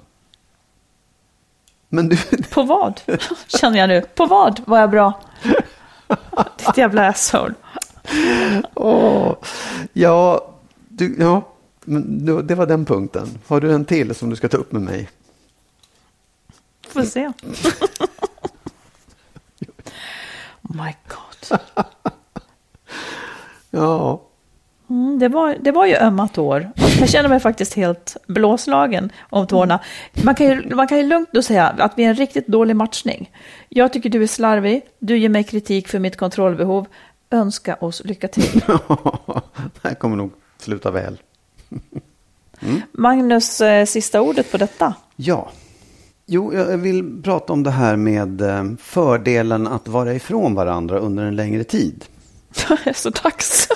Men 1.88 2.08
du, 2.08 2.16
På 2.50 2.62
vad? 2.62 3.00
Känner 3.46 3.78
jag 3.78 3.88
nu. 3.88 4.00
På 4.00 4.26
vad 4.26 4.60
var 4.64 4.78
jag 4.78 4.90
bra? 4.90 5.20
Ditt 6.58 6.76
jävla 6.76 7.08
asshole. 7.08 7.54
åh, 8.74 9.34
ja, 9.92 10.48
du, 10.88 11.16
ja, 11.18 11.48
men 11.84 12.26
det 12.46 12.54
var 12.54 12.66
den 12.66 12.84
punkten. 12.84 13.38
Har 13.46 13.60
du 13.60 13.72
en 13.72 13.84
till 13.84 14.14
som 14.14 14.30
du 14.30 14.36
ska 14.36 14.48
ta 14.48 14.56
upp 14.56 14.72
med 14.72 14.82
mig? 14.82 15.08
Får 16.88 17.02
se. 17.02 17.26
oh 17.26 17.32
my 20.84 20.94
god. 21.08 21.60
Ja, 23.70 24.22
Mm, 24.88 25.18
det, 25.18 25.28
var, 25.28 25.56
det 25.60 25.72
var 25.72 25.86
ju 25.86 25.94
ömma 25.96 26.28
tår. 26.28 26.70
Jag 27.00 27.08
känner 27.08 27.28
mig 27.28 27.40
faktiskt 27.40 27.74
helt 27.74 28.16
blåslagen 28.26 29.12
om 29.30 29.46
tårna. 29.46 29.80
Man 30.24 30.34
kan, 30.34 30.46
ju, 30.46 30.74
man 30.74 30.88
kan 30.88 30.98
ju 30.98 31.04
lugnt 31.06 31.28
då 31.32 31.42
säga 31.42 31.66
att 31.68 31.92
vi 31.96 32.04
är 32.04 32.08
en 32.08 32.14
riktigt 32.14 32.46
dålig 32.46 32.76
matchning. 32.76 33.30
Jag 33.68 33.92
tycker 33.92 34.10
du 34.10 34.22
är 34.22 34.26
slarvig, 34.26 34.82
du 34.98 35.18
ger 35.18 35.28
mig 35.28 35.44
kritik 35.44 35.88
för 35.88 35.98
mitt 35.98 36.16
kontrollbehov. 36.16 36.86
Önska 37.30 37.74
oss 37.74 38.02
lycka 38.04 38.28
till. 38.28 38.60
det 39.56 39.88
här 39.88 39.94
kommer 39.94 40.16
nog 40.16 40.32
sluta 40.58 40.90
väl. 40.90 41.18
Magnus, 42.92 43.60
eh, 43.60 43.84
sista 43.84 44.20
ordet 44.20 44.52
på 44.52 44.56
detta. 44.56 44.94
Ja. 45.16 45.50
Jo, 46.26 46.54
jag 46.54 46.78
vill 46.78 47.22
prata 47.22 47.52
om 47.52 47.62
det 47.62 47.70
här 47.70 47.96
med 47.96 48.40
eh, 48.40 48.64
fördelen 48.78 49.66
att 49.66 49.88
vara 49.88 50.14
ifrån 50.14 50.54
varandra 50.54 50.98
under 50.98 51.24
en 51.24 51.36
längre 51.36 51.64
tid. 51.64 52.04
Jag 52.68 52.78
är 52.86 52.92
så 52.92 53.10
dags. 53.10 53.68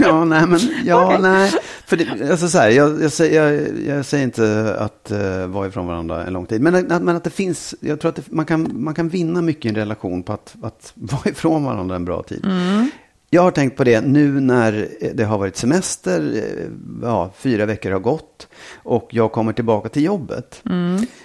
ja, 0.00 0.24
nej, 0.24 0.46
men 0.46 0.60
ja, 0.84 1.06
Okej. 1.06 1.18
nej. 1.22 1.52
För 1.86 1.96
det, 1.96 2.30
alltså 2.30 2.48
så 2.48 2.58
här, 2.58 2.70
jag, 2.70 3.02
jag, 3.02 3.12
säger, 3.12 3.52
jag, 3.52 3.68
jag 3.96 4.04
säger 4.06 4.24
inte 4.24 4.76
att 4.78 5.12
uh, 5.12 5.46
vara 5.46 5.66
ifrån 5.68 5.86
varandra 5.86 6.26
en 6.26 6.32
lång 6.32 6.46
tid. 6.46 6.60
Men, 6.60 6.74
att- 6.74 7.02
men 7.02 7.16
att 7.16 7.24
det 7.24 7.30
finns, 7.30 7.74
jag 7.80 8.00
tror 8.00 8.08
att 8.08 8.16
det, 8.16 8.22
man, 8.30 8.44
kan, 8.46 8.70
man 8.84 8.94
kan 8.94 9.08
vinna 9.08 9.42
mycket 9.42 9.64
i 9.64 9.68
en 9.68 9.74
relation 9.74 10.22
på 10.22 10.32
att, 10.32 10.54
att 10.62 10.92
vara 10.94 11.22
ifrån 11.30 11.64
varandra 11.64 11.96
en 11.96 12.04
bra 12.04 12.22
tid. 12.22 12.46
Jag 13.30 13.42
har 13.42 13.50
tänkt 13.50 13.76
på 13.76 13.84
det 13.84 14.00
nu 14.00 14.40
när 14.40 14.88
det 15.14 15.24
har 15.24 15.38
varit 15.38 15.56
semester, 15.56 16.32
eh, 16.34 16.68
ja, 17.02 17.30
fyra 17.38 17.66
veckor 17.66 17.90
har 17.90 18.00
gått 18.00 18.48
och 18.76 19.08
jag 19.10 19.32
kommer 19.32 19.52
tillbaka 19.52 19.88
till 19.88 20.04
jobbet. 20.04 20.62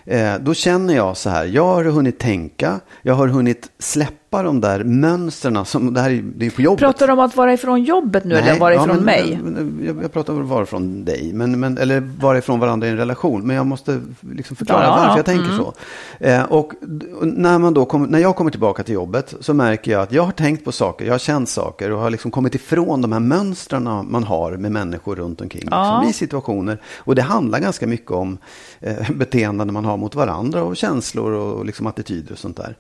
Eh, 0.06 0.34
då 0.40 0.54
känner 0.54 0.96
jag 0.96 1.18
så 1.18 1.30
här, 1.30 1.46
jag 1.46 1.66
har 1.66 1.84
hunnit 1.84 2.20
tänka, 2.20 2.80
jag 3.02 3.14
har 3.14 3.28
hunnit 3.28 3.70
släppa 3.80 4.44
de 4.44 4.62
där 4.62 4.84
mönstren 4.84 5.66
som, 5.66 5.94
det 5.94 6.02
här 6.02 6.10
är, 6.10 6.22
det 6.36 6.46
är 6.46 6.50
på 6.50 6.62
jobbet. 6.62 6.80
Pratar 6.80 7.08
du 7.08 7.14
om 7.14 7.20
att 7.20 7.36
vara 7.36 7.54
ifrån 7.54 7.84
jobbet 7.84 8.24
nu 8.26 8.36
eller 8.36 8.60
vara 8.60 8.74
ja, 8.74 8.84
ifrån 8.84 8.96
men- 8.96 9.06
mig? 9.06 9.40
Jag, 9.86 10.04
jag 10.04 10.14
pratar 10.14 10.34
om 10.34 10.48
varifrån 10.48 11.06
dig, 11.06 11.32
men, 11.34 11.60
men, 11.60 11.78
eller 11.78 12.00
varifrån 12.00 12.60
varandra 12.60 12.88
i 12.88 12.90
en 12.92 12.98
relation. 12.98 13.48
Men 13.48 13.56
jag 13.56 13.66
måste 13.66 14.02
liksom 14.32 14.56
förklara 14.56 14.84
Ja, 14.84 14.90
varför 14.90 15.10
ja, 15.10 15.18
jag 15.18 15.26
tänker 15.26 15.58
så. 15.58 15.74
Eh, 16.20 16.44
och 16.44 16.74
när, 17.22 17.60
man 17.60 17.74
då 17.74 17.86
kom, 17.86 18.04
när 18.04 18.20
jag 18.20 18.36
kommer 18.36 18.52
tillbaka 18.52 18.84
till 18.84 18.94
jobbet 18.94 19.34
så 19.40 19.54
märker 19.54 19.92
jag 19.92 20.02
att 20.02 20.12
jag 20.12 20.24
har 20.24 20.32
tänkt 20.32 20.66
på 20.66 20.72
saker, 20.72 21.06
jag 21.06 21.14
har 21.14 21.20
känt 21.20 21.50
saker 21.50 21.92
och 21.92 22.00
har 22.00 22.10
liksom 22.10 22.32
kommit 22.32 22.56
ifrån 22.56 23.02
de 23.02 23.12
här 23.12 23.20
mönstren 23.20 23.84
man 24.10 24.24
har 24.24 24.52
med 24.52 24.72
människor 24.72 25.16
runt 25.16 25.42
omkring. 25.42 25.68
Ja. 25.72 26.02
Liksom, 26.02 26.10
I 26.10 26.14
situationer. 26.14 26.82
Och 26.98 27.16
det 27.16 27.22
handlar 27.28 27.60
ganska 27.60 27.88
mycket 27.88 28.12
om 28.12 28.38
eh, 28.80 29.12
beteenden 29.16 29.74
man 29.74 29.86
har 29.86 29.98
mot 29.98 30.16
varandra 30.16 30.64
och 30.64 30.78
känslor 30.78 31.32
och 31.32 31.66
liksom 31.66 31.88
attityder 31.88 32.32
och 32.32 32.38
sånt 32.40 32.58
där. 32.58 32.78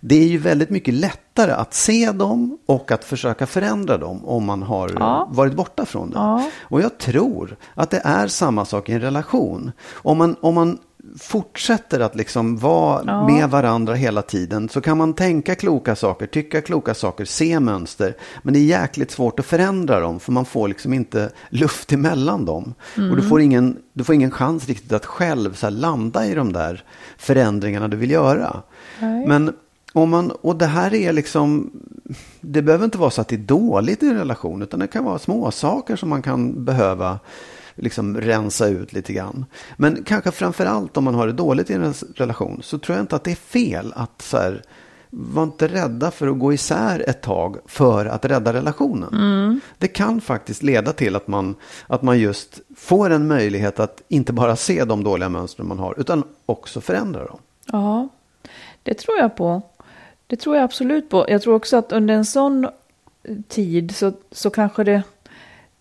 Det 0.00 0.14
är 0.22 0.26
ju 0.28 0.38
väldigt 0.38 0.70
mycket 0.70 0.94
lättare 0.94 1.52
att 1.52 1.74
se 1.74 2.12
dem 2.12 2.58
och 2.66 2.92
att 2.92 3.04
försöka 3.04 3.46
förändra 3.46 3.98
dem 3.98 4.24
om 4.24 4.44
man 4.44 4.62
har 4.62 4.90
Ja. 4.98 5.28
varit 5.32 5.54
borta 5.54 5.86
från 5.86 6.10
det. 6.10 6.16
Ja. 6.16 6.50
Och 6.60 6.80
jag 6.82 6.98
tror 6.98 7.56
att 7.74 7.90
det 7.90 8.00
är 8.04 8.26
samma 8.28 8.64
sak 8.64 8.88
i 8.88 8.92
en 8.92 9.00
relation. 9.00 9.72
Om 9.92 10.18
man, 10.18 10.36
om 10.40 10.54
man 10.54 10.78
fortsätter 11.20 12.00
att 12.00 12.16
liksom 12.16 12.56
vara 12.56 13.02
Ja. 13.06 13.26
med 13.26 13.50
varandra 13.50 13.94
hela 13.94 14.22
tiden 14.22 14.68
så 14.68 14.80
kan 14.80 14.98
man 14.98 15.14
tänka 15.14 15.54
kloka 15.54 15.96
saker, 15.96 16.26
tycka 16.26 16.60
kloka 16.60 16.94
saker, 16.94 17.24
se 17.24 17.60
mönster. 17.60 18.14
Men 18.42 18.54
det 18.54 18.60
är 18.60 18.64
jäkligt 18.64 19.10
svårt 19.10 19.40
att 19.40 19.46
förändra 19.46 20.00
dem 20.00 20.20
för 20.20 20.32
man 20.32 20.44
får 20.44 20.68
liksom 20.68 20.92
inte 20.92 21.30
luft 21.50 21.92
emellan 21.92 22.44
dem. 22.44 22.74
Och 23.10 23.16
du 23.16 23.22
får, 23.22 23.40
ingen, 23.40 23.76
du 23.92 24.04
får 24.04 24.14
ingen 24.14 24.30
chans 24.30 24.66
riktigt 24.68 24.92
att 24.92 25.06
själv 25.06 25.54
så 25.54 25.70
landa 25.70 26.26
i 26.26 26.34
de 26.34 26.52
där 26.52 26.84
förändringarna 27.18 27.88
du 27.88 27.96
vill 27.96 28.10
göra. 28.10 28.62
Men 29.26 29.52
om 29.92 30.10
man, 30.10 30.30
och 30.30 30.56
det 30.56 30.66
här 30.66 30.94
är 30.94 31.12
liksom, 31.12 31.70
det 32.40 32.62
behöver 32.62 32.84
inte 32.84 32.98
vara 32.98 33.10
så 33.10 33.20
att 33.20 33.28
det 33.28 33.34
är 33.36 33.38
dåligt 33.38 34.02
i 34.02 34.06
en 34.08 34.18
relation, 34.18 34.62
utan 34.62 34.80
det 34.80 34.86
kan 34.86 35.04
vara 35.04 35.18
små 35.18 35.50
saker 35.50 35.96
som 35.96 36.08
man 36.08 36.22
kan 36.22 36.64
behöva 36.64 37.18
liksom 37.78 38.20
rensa 38.20 38.68
ut 38.68 38.92
lite 38.92 39.12
grann. 39.12 39.46
Men 39.76 40.04
kanske 40.04 40.30
framför 40.30 40.66
allt 40.66 40.96
om 40.96 41.04
man 41.04 41.14
har 41.14 41.26
det 41.26 41.32
dåligt 41.32 41.70
i 41.70 41.74
en 41.74 41.94
relation 42.16 42.60
så 42.62 42.78
tror 42.78 42.96
jag 42.96 43.02
inte 43.02 43.16
att 43.16 43.24
det 43.24 43.30
är 43.30 43.36
fel 43.36 43.92
att 43.96 44.22
så 44.22 44.36
här, 44.36 44.62
var 45.10 45.42
inte 45.42 45.68
rädda 45.68 46.10
för 46.10 46.28
att 46.28 46.38
gå 46.38 46.52
isär 46.52 47.04
ett 47.08 47.22
tag 47.22 47.56
för 47.66 48.06
att 48.06 48.24
rädda 48.24 48.52
relationen. 48.52 49.60
Det 49.78 49.88
kan 49.88 50.20
faktiskt 50.20 50.62
leda 50.62 50.92
till 50.92 51.16
att 51.16 51.28
man, 51.28 51.54
att 51.86 52.02
man 52.02 52.18
just 52.18 52.60
får 52.76 53.10
en 53.10 53.28
möjlighet 53.28 53.80
att 53.80 54.02
inte 54.08 54.32
bara 54.32 54.56
se 54.56 54.84
de 54.84 55.04
dåliga 55.04 55.28
mönstren 55.28 55.68
man 55.68 55.78
har, 55.78 55.94
utan 55.98 56.22
också 56.46 56.80
förändra 56.80 57.24
dem. 57.24 57.38
Ja, 57.66 58.08
det 58.82 58.94
tror 58.94 59.18
jag 59.18 59.36
på. 59.36 59.62
Det 60.26 60.36
tror 60.36 60.56
jag 60.56 60.64
absolut 60.64 61.10
på. 61.10 61.26
Jag 61.28 61.42
tror 61.42 61.54
också 61.54 61.76
att 61.76 61.92
under 61.92 62.14
en 62.14 62.24
sån 62.24 62.66
tid 63.48 63.96
så, 63.96 64.12
så 64.32 64.50
kanske 64.50 64.84
det 64.84 65.02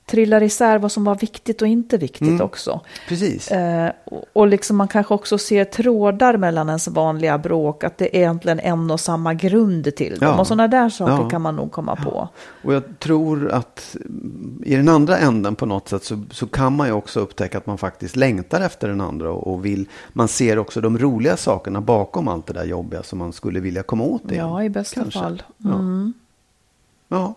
trillar 0.10 0.44
isär 0.44 0.78
vad 0.80 0.92
som 0.92 1.04
var 1.04 1.16
viktigt 1.16 1.62
och 1.62 1.68
inte 1.68 1.98
viktigt 1.98 2.28
Mm. 2.28 2.42
också. 2.42 2.82
Precis. 3.08 3.52
Eh, 3.52 3.92
och- 4.06 4.24
och 4.34 4.48
liksom 4.48 4.78
man 4.78 4.88
kanske 4.88 5.14
också 5.14 5.38
ser 5.38 5.66
trådar 5.66 6.38
mellan 6.38 6.68
ens 6.70 6.88
vanliga 6.88 7.38
bråk, 7.38 7.84
att 7.84 7.98
det 7.98 8.16
är 8.16 8.20
egentligen 8.20 8.60
en 8.60 8.92
och 8.92 9.00
samma 9.00 9.34
grund 9.34 9.96
till 9.96 10.20
dem. 10.20 10.30
Ja. 10.30 10.40
Och 10.40 10.48
sådana 10.48 10.68
där 10.68 10.90
saker 10.90 11.14
Ja. 11.24 11.30
kan 11.30 11.42
man 11.42 11.56
nog 11.56 11.72
komma 11.72 11.96
på. 11.96 12.30
Och 12.64 12.74
jag 12.74 12.84
tror 13.00 13.52
att 13.52 13.96
i 14.64 14.76
den 14.76 14.90
andra 14.90 15.18
änden 15.18 15.56
på 15.56 15.66
något 15.66 15.90
sätt 15.90 16.04
så, 16.04 16.24
så 16.32 16.48
kan 16.48 16.76
man 16.76 16.88
ju 16.88 16.94
också 16.94 17.20
upptäcka 17.20 17.58
att 17.58 17.66
man 17.66 17.78
faktiskt 17.78 18.16
längtar 18.16 18.62
efter 18.62 18.88
den 18.88 19.02
andra 19.02 19.32
och, 19.32 19.54
och 19.54 19.66
vill, 19.66 19.86
man 20.14 20.28
ser 20.28 20.60
också 20.60 20.82
de 20.82 20.98
roliga 20.98 21.38
sakerna 21.38 21.82
bakom 21.82 22.28
allt 22.28 22.48
det 22.48 22.54
där 22.54 22.66
jobbiga 22.66 23.04
som 23.04 23.20
man 23.20 23.34
skulle 23.34 23.60
vilja 23.60 23.84
komma 23.84 24.04
åt 24.04 24.32
igen. 24.32 24.48
Ja, 24.48 24.64
i 24.64 24.70
bästa 24.70 25.02
kanske. 25.02 25.20
fall. 25.20 25.44
Ja. 25.58 25.74
Mm. 25.74 26.14
ja, 27.08 27.34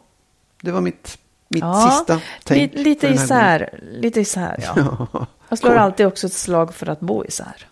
det 0.63 0.71
var 0.73 0.81
mitt, 0.81 1.19
mitt 1.51 1.63
Ja, 1.63 1.91
sista 1.91 2.21
tänk. 2.45 2.75
li, 2.75 2.85
lite 2.85 3.09
isär, 3.09 3.79
lite 3.83 4.21
isär 4.21 4.65
ja. 4.67 4.83
gången. 4.83 5.07
Ja. 5.13 5.27
Jag 5.49 5.59
slår 5.59 5.71
Cool. 5.71 5.79
alltid 5.79 6.07
också 6.07 6.27
ett 6.27 6.33
slag 6.33 6.75
för 6.75 6.89
att 6.89 7.01
bo 7.01 7.25
isär. 7.25 7.67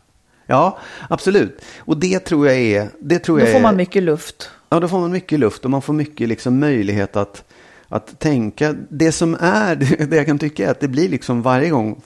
Ja, 0.46 0.78
absolut. 1.10 1.64
Och 1.78 1.96
det 1.96 2.18
tror 2.18 2.46
jag 2.46 2.56
är... 2.56 2.88
Det 3.00 3.18
tror 3.18 3.38
Då 3.38 3.44
jag 3.44 3.52
får 3.52 3.60
man 3.60 3.74
är, 3.74 3.76
mycket 3.76 4.02
luft. 4.02 4.50
Ja, 4.68 4.80
då 4.80 4.88
får 4.88 5.00
man 5.00 5.10
mycket 5.10 5.38
luft 5.40 5.64
och 5.64 5.70
man 5.70 5.82
får 5.82 5.92
mycket 5.92 6.28
liksom 6.28 6.58
möjlighet 6.60 7.16
att, 7.16 7.44
Att 7.88 8.18
tänka, 8.18 8.74
det 8.88 9.12
som 9.12 9.36
är, 9.40 9.74
det 10.06 10.16
jag 10.16 10.26
kan 10.26 10.38
tycka 10.38 10.66
är 10.66 10.70
att 10.70 10.80
det 10.80 10.88
blir 10.88 11.08
liksom 11.08 11.42
varje 11.42 11.70
gång, 11.70 12.00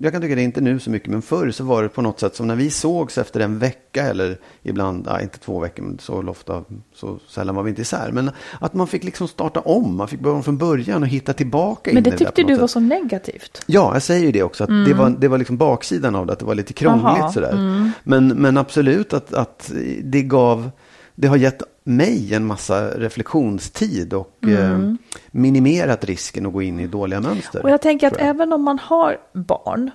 jag 0.00 0.12
kan 0.12 0.22
tycka 0.22 0.34
det 0.34 0.40
är 0.40 0.44
inte 0.44 0.60
nu 0.60 0.78
så 0.78 0.90
mycket, 0.90 1.08
men 1.08 1.22
förr 1.22 1.50
så 1.50 1.64
var 1.64 1.82
det 1.82 1.88
på 1.88 2.02
något 2.02 2.20
sätt 2.20 2.36
som 2.36 2.46
när 2.46 2.56
vi 2.56 2.70
sågs 2.70 3.18
efter 3.18 3.40
en 3.40 3.58
vecka 3.58 4.02
eller 4.02 4.38
ibland, 4.62 5.06
ja, 5.08 5.20
inte 5.20 5.38
två 5.38 5.60
veckor, 5.60 5.82
men 5.82 5.98
så 5.98 6.28
ofta, 6.28 6.64
så 6.94 7.18
sällan 7.28 7.54
var 7.54 7.62
vi 7.62 7.70
inte 7.70 7.82
isär. 7.82 8.10
Men 8.12 8.30
att 8.60 8.74
man 8.74 8.86
fick 8.86 9.04
liksom 9.04 9.28
starta 9.28 9.60
om, 9.60 9.96
man 9.96 10.08
fick 10.08 10.20
börja 10.20 10.36
om 10.36 10.42
från 10.42 10.58
början 10.58 11.02
och 11.02 11.08
hitta 11.08 11.32
tillbaka 11.32 11.90
Men 11.90 11.98
in 11.98 12.02
det 12.02 12.08
i 12.08 12.10
där 12.10 12.18
tyckte 12.18 12.42
något 12.42 12.48
du 12.48 12.54
sätt. 12.54 12.60
var 12.60 12.68
så 12.68 12.80
negativt. 12.80 13.62
Ja, 13.66 13.90
jag 13.92 14.02
säger 14.02 14.26
ju 14.26 14.32
det 14.32 14.42
också. 14.42 14.64
Att 14.64 14.86
det, 14.86 14.94
var, 14.94 15.10
det 15.10 15.28
var 15.28 15.38
liksom 15.38 15.56
baksidan 15.56 16.14
av 16.14 16.26
det, 16.26 16.32
att 16.32 16.38
det 16.38 16.44
var 16.46 16.54
lite 16.54 16.72
krångligt 16.72 17.16
Jaha, 17.18 17.32
sådär. 17.32 17.92
Men, 18.04 18.28
men 18.28 18.56
absolut 18.56 19.12
att, 19.12 19.34
att 19.34 19.72
det 20.02 20.22
gav, 20.22 20.70
det 21.14 21.28
har 21.28 21.36
gett 21.36 21.62
mig 21.86 22.34
en 22.34 22.46
massa 22.46 22.90
reflektionstid 22.90 24.12
och 24.12 24.44
eh, 24.48 24.92
minimerat 25.30 26.04
risken 26.04 26.46
att 26.46 26.52
gå 26.52 26.62
in 26.62 26.80
i 26.80 26.86
dåliga 26.86 27.20
mönster. 27.20 27.62
Och 27.62 27.70
jag 27.70 27.82
tänker 27.82 28.06
att 28.06 28.18
jag. 28.18 28.28
även 28.28 28.52
om 28.52 28.62
man 28.62 28.78
har 28.78 29.18
barn 29.32 29.90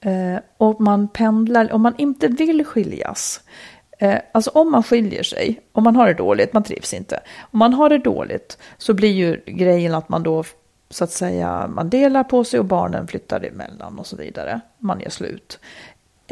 eh, 0.00 0.40
och 0.56 0.80
man 0.80 1.08
pendlar, 1.08 1.72
om 1.72 1.82
man 1.82 1.94
inte 1.98 2.28
vill 2.28 2.64
skiljas. 2.64 3.40
Eh, 3.98 4.18
alltså 4.32 4.50
om 4.50 4.70
man 4.70 4.82
skiljer 4.82 5.22
sig, 5.22 5.60
om 5.72 5.84
man 5.84 5.96
har 5.96 6.06
det 6.06 6.14
dåligt, 6.14 6.52
man 6.52 6.62
trivs 6.62 6.94
inte. 6.94 7.20
Om 7.50 7.58
man 7.58 7.74
har 7.74 7.88
det 7.88 7.98
dåligt 7.98 8.58
så 8.78 8.94
blir 8.94 9.12
ju 9.12 9.40
grejen 9.46 9.94
att 9.94 10.08
man 10.08 10.22
då 10.22 10.44
så 10.90 11.04
att 11.04 11.10
säga, 11.10 11.66
man 11.68 11.90
delar 11.90 12.24
på 12.24 12.44
sig 12.44 12.60
och 12.60 12.66
barnen 12.66 13.06
flyttar 13.06 13.44
emellan 13.44 13.98
och 13.98 14.06
så 14.06 14.16
vidare. 14.16 14.60
Man 14.78 15.00
gör 15.00 15.10
slut. 15.10 15.58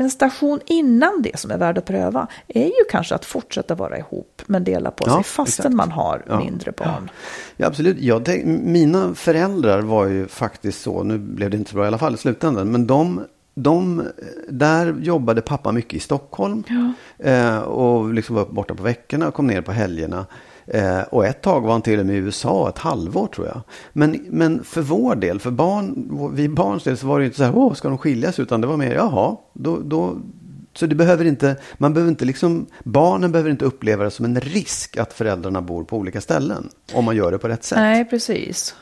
En 0.00 0.10
station 0.10 0.60
innan 0.66 1.22
det 1.22 1.38
som 1.38 1.50
är 1.50 1.58
värd 1.58 1.78
att 1.78 1.84
pröva 1.84 2.26
är 2.48 2.64
ju 2.64 2.84
kanske 2.90 3.14
att 3.14 3.24
fortsätta 3.24 3.74
vara 3.74 3.98
ihop 3.98 4.42
men 4.46 4.64
dela 4.64 4.90
på 4.90 5.04
Ja, 5.06 5.14
sig 5.14 5.22
fastän 5.24 5.62
exakt. 5.66 5.74
man 5.76 5.90
har 5.92 6.22
Ja, 6.28 6.38
mindre 6.38 6.72
barn. 6.72 7.10
Ja, 7.56 7.66
absolut. 7.66 7.98
Jag 8.00 8.24
tänk, 8.24 8.44
mina 8.64 9.14
föräldrar 9.14 9.80
var 9.80 10.06
ju 10.06 10.26
faktiskt 10.26 10.82
så, 10.82 11.02
nu 11.02 11.18
blev 11.18 11.50
det 11.50 11.56
inte 11.56 11.70
så 11.70 11.76
bra 11.76 11.84
i 11.84 11.88
alla 11.88 11.98
fall 11.98 12.14
i 12.14 12.16
slutändan, 12.16 12.72
men 12.72 12.86
de, 12.86 13.20
de 13.54 14.02
där 14.48 14.96
jobbade 15.00 15.40
pappa 15.40 15.72
mycket 15.72 15.94
i 15.94 16.00
Stockholm 16.00 16.64
eh, 17.18 17.58
och 17.58 18.14
liksom 18.14 18.36
var 18.36 18.44
borta 18.44 18.74
på 18.74 18.82
veckorna 18.82 19.28
och 19.28 19.34
kom 19.34 19.46
ner 19.46 19.60
på 19.62 19.72
helgerna. 19.72 20.26
Eh, 20.72 21.00
och 21.00 21.26
ett 21.26 21.42
tag 21.42 21.60
var 21.60 21.72
han 21.72 21.82
till 21.82 22.00
och 22.00 22.06
med 22.06 22.14
i 22.14 22.18
USA, 22.18 22.68
ett 22.68 22.78
halvår 22.78 23.26
tror 23.26 23.46
jag. 23.46 23.60
Men, 23.92 24.26
men 24.30 24.64
för 24.64 24.82
vår 24.82 25.14
del, 25.14 25.40
för 25.40 25.50
barn, 25.50 26.08
vi 26.34 26.48
barns 26.48 26.84
del 26.84 26.96
så 26.96 27.06
var 27.06 27.18
det 27.18 27.22
ju 27.22 27.26
inte 27.26 27.38
så 27.38 27.44
här, 27.44 27.56
åh, 27.56 27.74
ska 27.74 27.88
de 27.88 27.98
skiljas? 27.98 28.38
Utan 28.38 28.60
det 28.60 28.66
var 28.66 28.76
mer, 28.76 28.94
jaha, 28.94 29.36
då, 29.52 29.78
då, 29.84 30.16
så 30.74 30.86
det 30.86 30.94
behöver 30.94 31.24
inte, 31.24 31.56
man 31.78 31.94
behöver 31.94 32.10
inte 32.10 32.24
liksom, 32.24 32.66
barnen 32.84 33.32
behöver 33.32 33.50
inte 33.50 33.64
uppleva 33.64 34.04
det 34.04 34.10
som 34.10 34.24
en 34.24 34.40
risk 34.40 34.96
att 34.96 35.12
föräldrarna 35.12 35.62
bor 35.62 35.84
på 35.84 35.96
olika 35.96 36.20
ställen. 36.20 36.68
Om 36.94 37.04
man 37.04 37.16
gör 37.16 37.32
det 37.32 37.38
på 37.38 37.48
rätt 37.48 37.64
sätt. 37.64 37.78
Nej, 37.78 38.04
precis. 38.04 38.74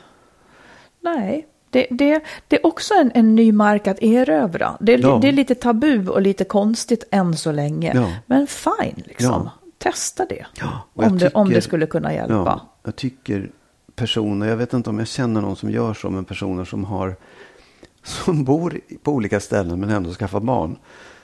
Nej, 1.01 1.47
det, 1.69 1.87
det, 1.91 2.21
det 2.47 2.55
är 2.55 2.65
också 2.65 2.93
en, 2.93 3.11
en 3.13 3.35
ny 3.35 3.51
mark 3.51 3.87
att 3.87 4.01
erövra. 4.03 4.77
Det, 4.79 4.95
Ja. 4.95 5.19
det 5.21 5.27
är 5.27 5.31
lite 5.31 5.55
tabu 5.55 6.07
och 6.07 6.21
lite 6.21 6.43
konstigt 6.43 7.03
än 7.11 7.37
så 7.37 7.51
länge. 7.51 7.91
Ja. 7.95 8.11
Men 8.25 8.47
fine, 8.47 9.03
liksom. 9.05 9.31
Ja. 9.45 9.51
Testa 9.79 10.25
det. 10.25 10.45
Ja, 10.59 10.87
om, 10.93 11.17
det 11.17 11.29
om 11.29 11.49
det 11.49 11.61
skulle 11.61 11.85
kunna 11.85 12.13
hjälpa. 12.13 12.33
Ja, 12.33 12.69
jag 12.83 12.95
tycker 12.95 13.51
personer, 13.95 14.47
jag 14.47 14.57
vet 14.57 14.73
inte 14.73 14.89
om 14.89 14.99
jag 14.99 15.07
känner 15.07 15.41
någon 15.41 15.55
som 15.55 15.71
gör 15.71 15.93
så, 15.93 16.09
men 16.09 16.25
personer 16.25 16.65
som 16.65 16.83
har 16.83 17.15
som 18.03 18.43
bor 18.43 18.79
på 19.03 19.11
olika 19.11 19.39
ställen 19.39 19.79
men 19.79 19.89
ändå 19.89 20.13
skaffar 20.13 20.39
barn. 20.39 20.77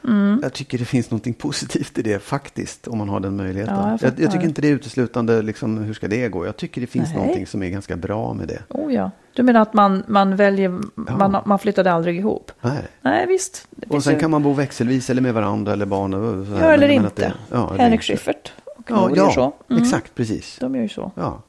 Mm. 0.08 0.40
Jag 0.44 0.54
tycker 0.54 0.78
det 0.78 0.86
finns 0.86 1.12
något 1.12 1.38
positivt 1.38 1.98
i 1.98 2.02
det 2.02 2.20
faktiskt, 2.24 2.88
om 2.88 2.98
man 2.98 3.10
har 3.10 3.20
den 3.20 3.36
möjligheten. 3.36 3.76
Ja, 3.76 3.90
jag 4.02 4.12
jag, 4.14 4.20
jag, 4.20 4.32
tycker 4.32 4.46
inte 4.46 4.62
det 4.62 4.68
är 4.68 4.72
uteslutande, 4.72 5.42
liksom, 5.42 5.78
hur 5.78 5.94
ska 5.94 6.08
det 6.08 6.30
gå? 6.30 6.46
Jag 6.46 6.58
tycker 6.58 6.82
det 6.82 6.88
finns 6.88 7.10
Nej. 7.10 7.18
någonting 7.18 7.48
som 7.48 7.64
är 7.64 7.70
ganska 7.70 7.96
bra 7.96 8.34
med 8.34 8.48
det. 8.48 8.60
Oh 8.70 8.94
ja. 8.94 9.12
Du 9.34 9.44
menar 9.44 9.62
att 9.62 9.74
man, 9.74 10.04
man 10.08 10.36
väljer, 10.36 10.80
man, 10.96 11.38
man 11.46 11.60
flyttade 11.60 11.92
aldrig 11.92 12.18
ihop? 12.20 12.52
Nej. 12.62 12.82
Nej, 13.02 13.28
visst. 13.28 13.68
Och 13.88 14.04
sen 14.04 14.14
ju- 14.14 14.20
kan 14.20 14.32
man 14.32 14.44
bo 14.44 14.54
växelvis 14.54 15.10
eller 15.10 15.22
med 15.22 15.34
varandra 15.34 15.74
eller 15.74 15.86
barn. 15.86 16.14
Och 16.14 16.46
så 16.48 16.54
här, 16.54 16.68
Ja, 16.68 16.74
eller 16.74 16.88
men- 16.88 16.96
men 16.98 17.06
inte. 17.06 17.08
att 17.08 17.16
det- 17.50 17.56
ja, 17.56 17.70
eller 17.74 17.84
Henrik. 17.84 18.02
Schyffert 18.02 18.54
och 18.66 18.84
Ja, 18.90 19.10
ja 19.16 19.32
så. 19.32 19.54
Mm. 19.70 19.84
exakt, 19.84 20.16
precis. 20.16 20.58
De 20.60 20.76
gör 20.76 20.82
ju 20.84 20.90
så. 20.90 21.12
Ja, 21.16 21.42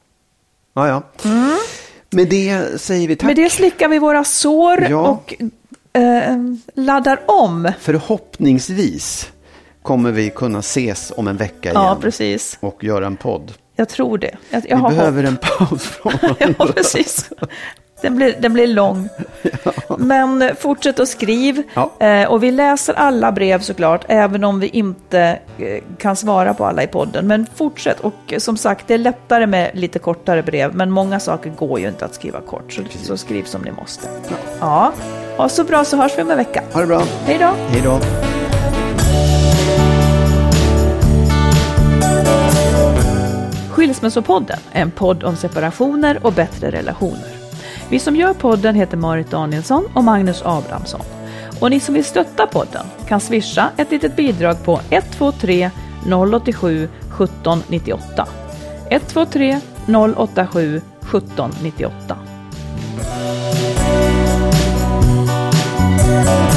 ja. 0.73 0.87
ja. 0.87 1.03
Med 2.09 2.29
det 2.29 2.81
säger 2.81 3.07
vi 3.07 3.15
tack. 3.15 3.27
Med 3.27 3.35
det 3.35 3.49
slickar 3.49 3.87
vi 3.89 3.99
våra 3.99 4.23
sår 4.23 4.81
Ja. 4.89 5.07
och 5.07 5.33
eh, 5.97 6.37
laddar 6.73 7.19
om. 7.25 7.71
Förhoppningsvis 7.79 9.31
kommer 9.81 10.11
vi 10.11 10.29
kunna 10.29 10.59
ses 10.59 11.13
om 11.17 11.27
en 11.27 11.37
vecka 11.37 11.69
igen. 11.69 11.81
Ja, 11.81 11.97
precis. 12.01 12.57
Och 12.59 12.83
göra 12.83 13.05
en 13.05 13.15
podd. 13.15 13.53
Jag 13.75 13.89
tror 13.89 14.17
det. 14.17 14.35
Jag, 14.49 14.63
jag 14.69 14.89
vi 14.89 14.95
behöver 14.95 15.23
hopp. 15.23 15.31
en 15.31 15.67
paus 15.67 15.83
från 15.83 16.13
Ja, 16.57 16.67
precis. 16.75 17.29
Den 18.01 18.15
blir, 18.15 18.35
den 18.39 18.53
blir 18.53 18.67
lång. 18.67 19.09
Men 19.97 20.41
eh, 20.41 20.53
fortsätt 20.53 20.99
att 20.99 21.07
skriv. 21.07 21.63
Ja. 21.73 21.91
Eh, 21.99 22.31
och 22.31 22.43
vi 22.43 22.51
läser 22.51 22.93
alla 22.93 23.31
brev 23.31 23.59
såklart, 23.59 24.05
även 24.07 24.43
om 24.43 24.59
vi 24.59 24.67
inte 24.67 25.39
eh, 25.57 25.83
kan 25.97 26.15
svara 26.15 26.53
på 26.53 26.65
alla 26.65 26.83
i 26.83 26.87
podden. 26.87 27.27
Men 27.27 27.45
fortsätt. 27.55 27.99
Och 27.99 28.13
eh, 28.33 28.39
som 28.39 28.57
sagt, 28.57 28.87
det 28.87 28.93
är 28.93 28.97
lättare 28.97 29.47
med 29.47 29.71
lite 29.73 29.99
kortare 29.99 30.43
brev. 30.43 30.75
Men 30.75 30.91
många 30.91 31.19
saker 31.19 31.49
går 31.49 31.79
ju 31.79 31.87
inte 31.87 32.05
att 32.05 32.13
skriva 32.15 32.41
kort. 32.41 32.73
Så, 32.73 32.81
så 33.03 33.17
skriv 33.17 33.43
som 33.43 33.61
ni 33.61 33.71
måste. 33.71 34.07
Ja. 34.59 34.93
Ha 35.37 35.49
så 35.49 35.63
bra 35.63 35.85
så 35.85 35.97
hörs 35.97 36.17
vi 36.17 36.21
om 36.21 36.31
en 36.31 36.37
vecka. 36.37 36.63
Ha 36.73 36.81
det 36.81 36.87
bra. 36.87 37.03
Hej 37.25 37.37
då. 37.37 37.53
Hej 37.69 37.81
då. 37.83 37.99
Skilsmässopodden 43.71 44.59
är 44.71 44.81
en 44.81 44.91
podd 44.91 45.23
om 45.23 45.35
separationer 45.35 46.19
och 46.23 46.33
bättre 46.33 46.71
relationer. 46.71 47.29
Vi 47.89 47.99
som 47.99 48.15
gör 48.15 48.33
podden 48.33 48.75
heter 48.75 48.97
Marit 48.97 49.31
Danielsson 49.31 49.87
och 49.93 50.03
Magnus 50.03 50.41
Abrahamsson. 50.45 51.01
Och 51.61 51.69
ni 51.69 51.79
som 51.79 51.93
vill 51.95 52.05
stötta 52.05 52.47
podden 52.47 52.85
kan 53.07 53.19
swisha 53.19 53.69
ett 53.77 53.91
litet 53.91 54.15
bidrag 54.15 54.63
på 54.63 54.79
123 54.89 55.71
087 56.05 56.83
1798. 56.83 58.27
123 58.89 59.59
087 60.15 60.81
1798. 61.01 62.17
Thank 66.17 66.51
you. 66.51 66.56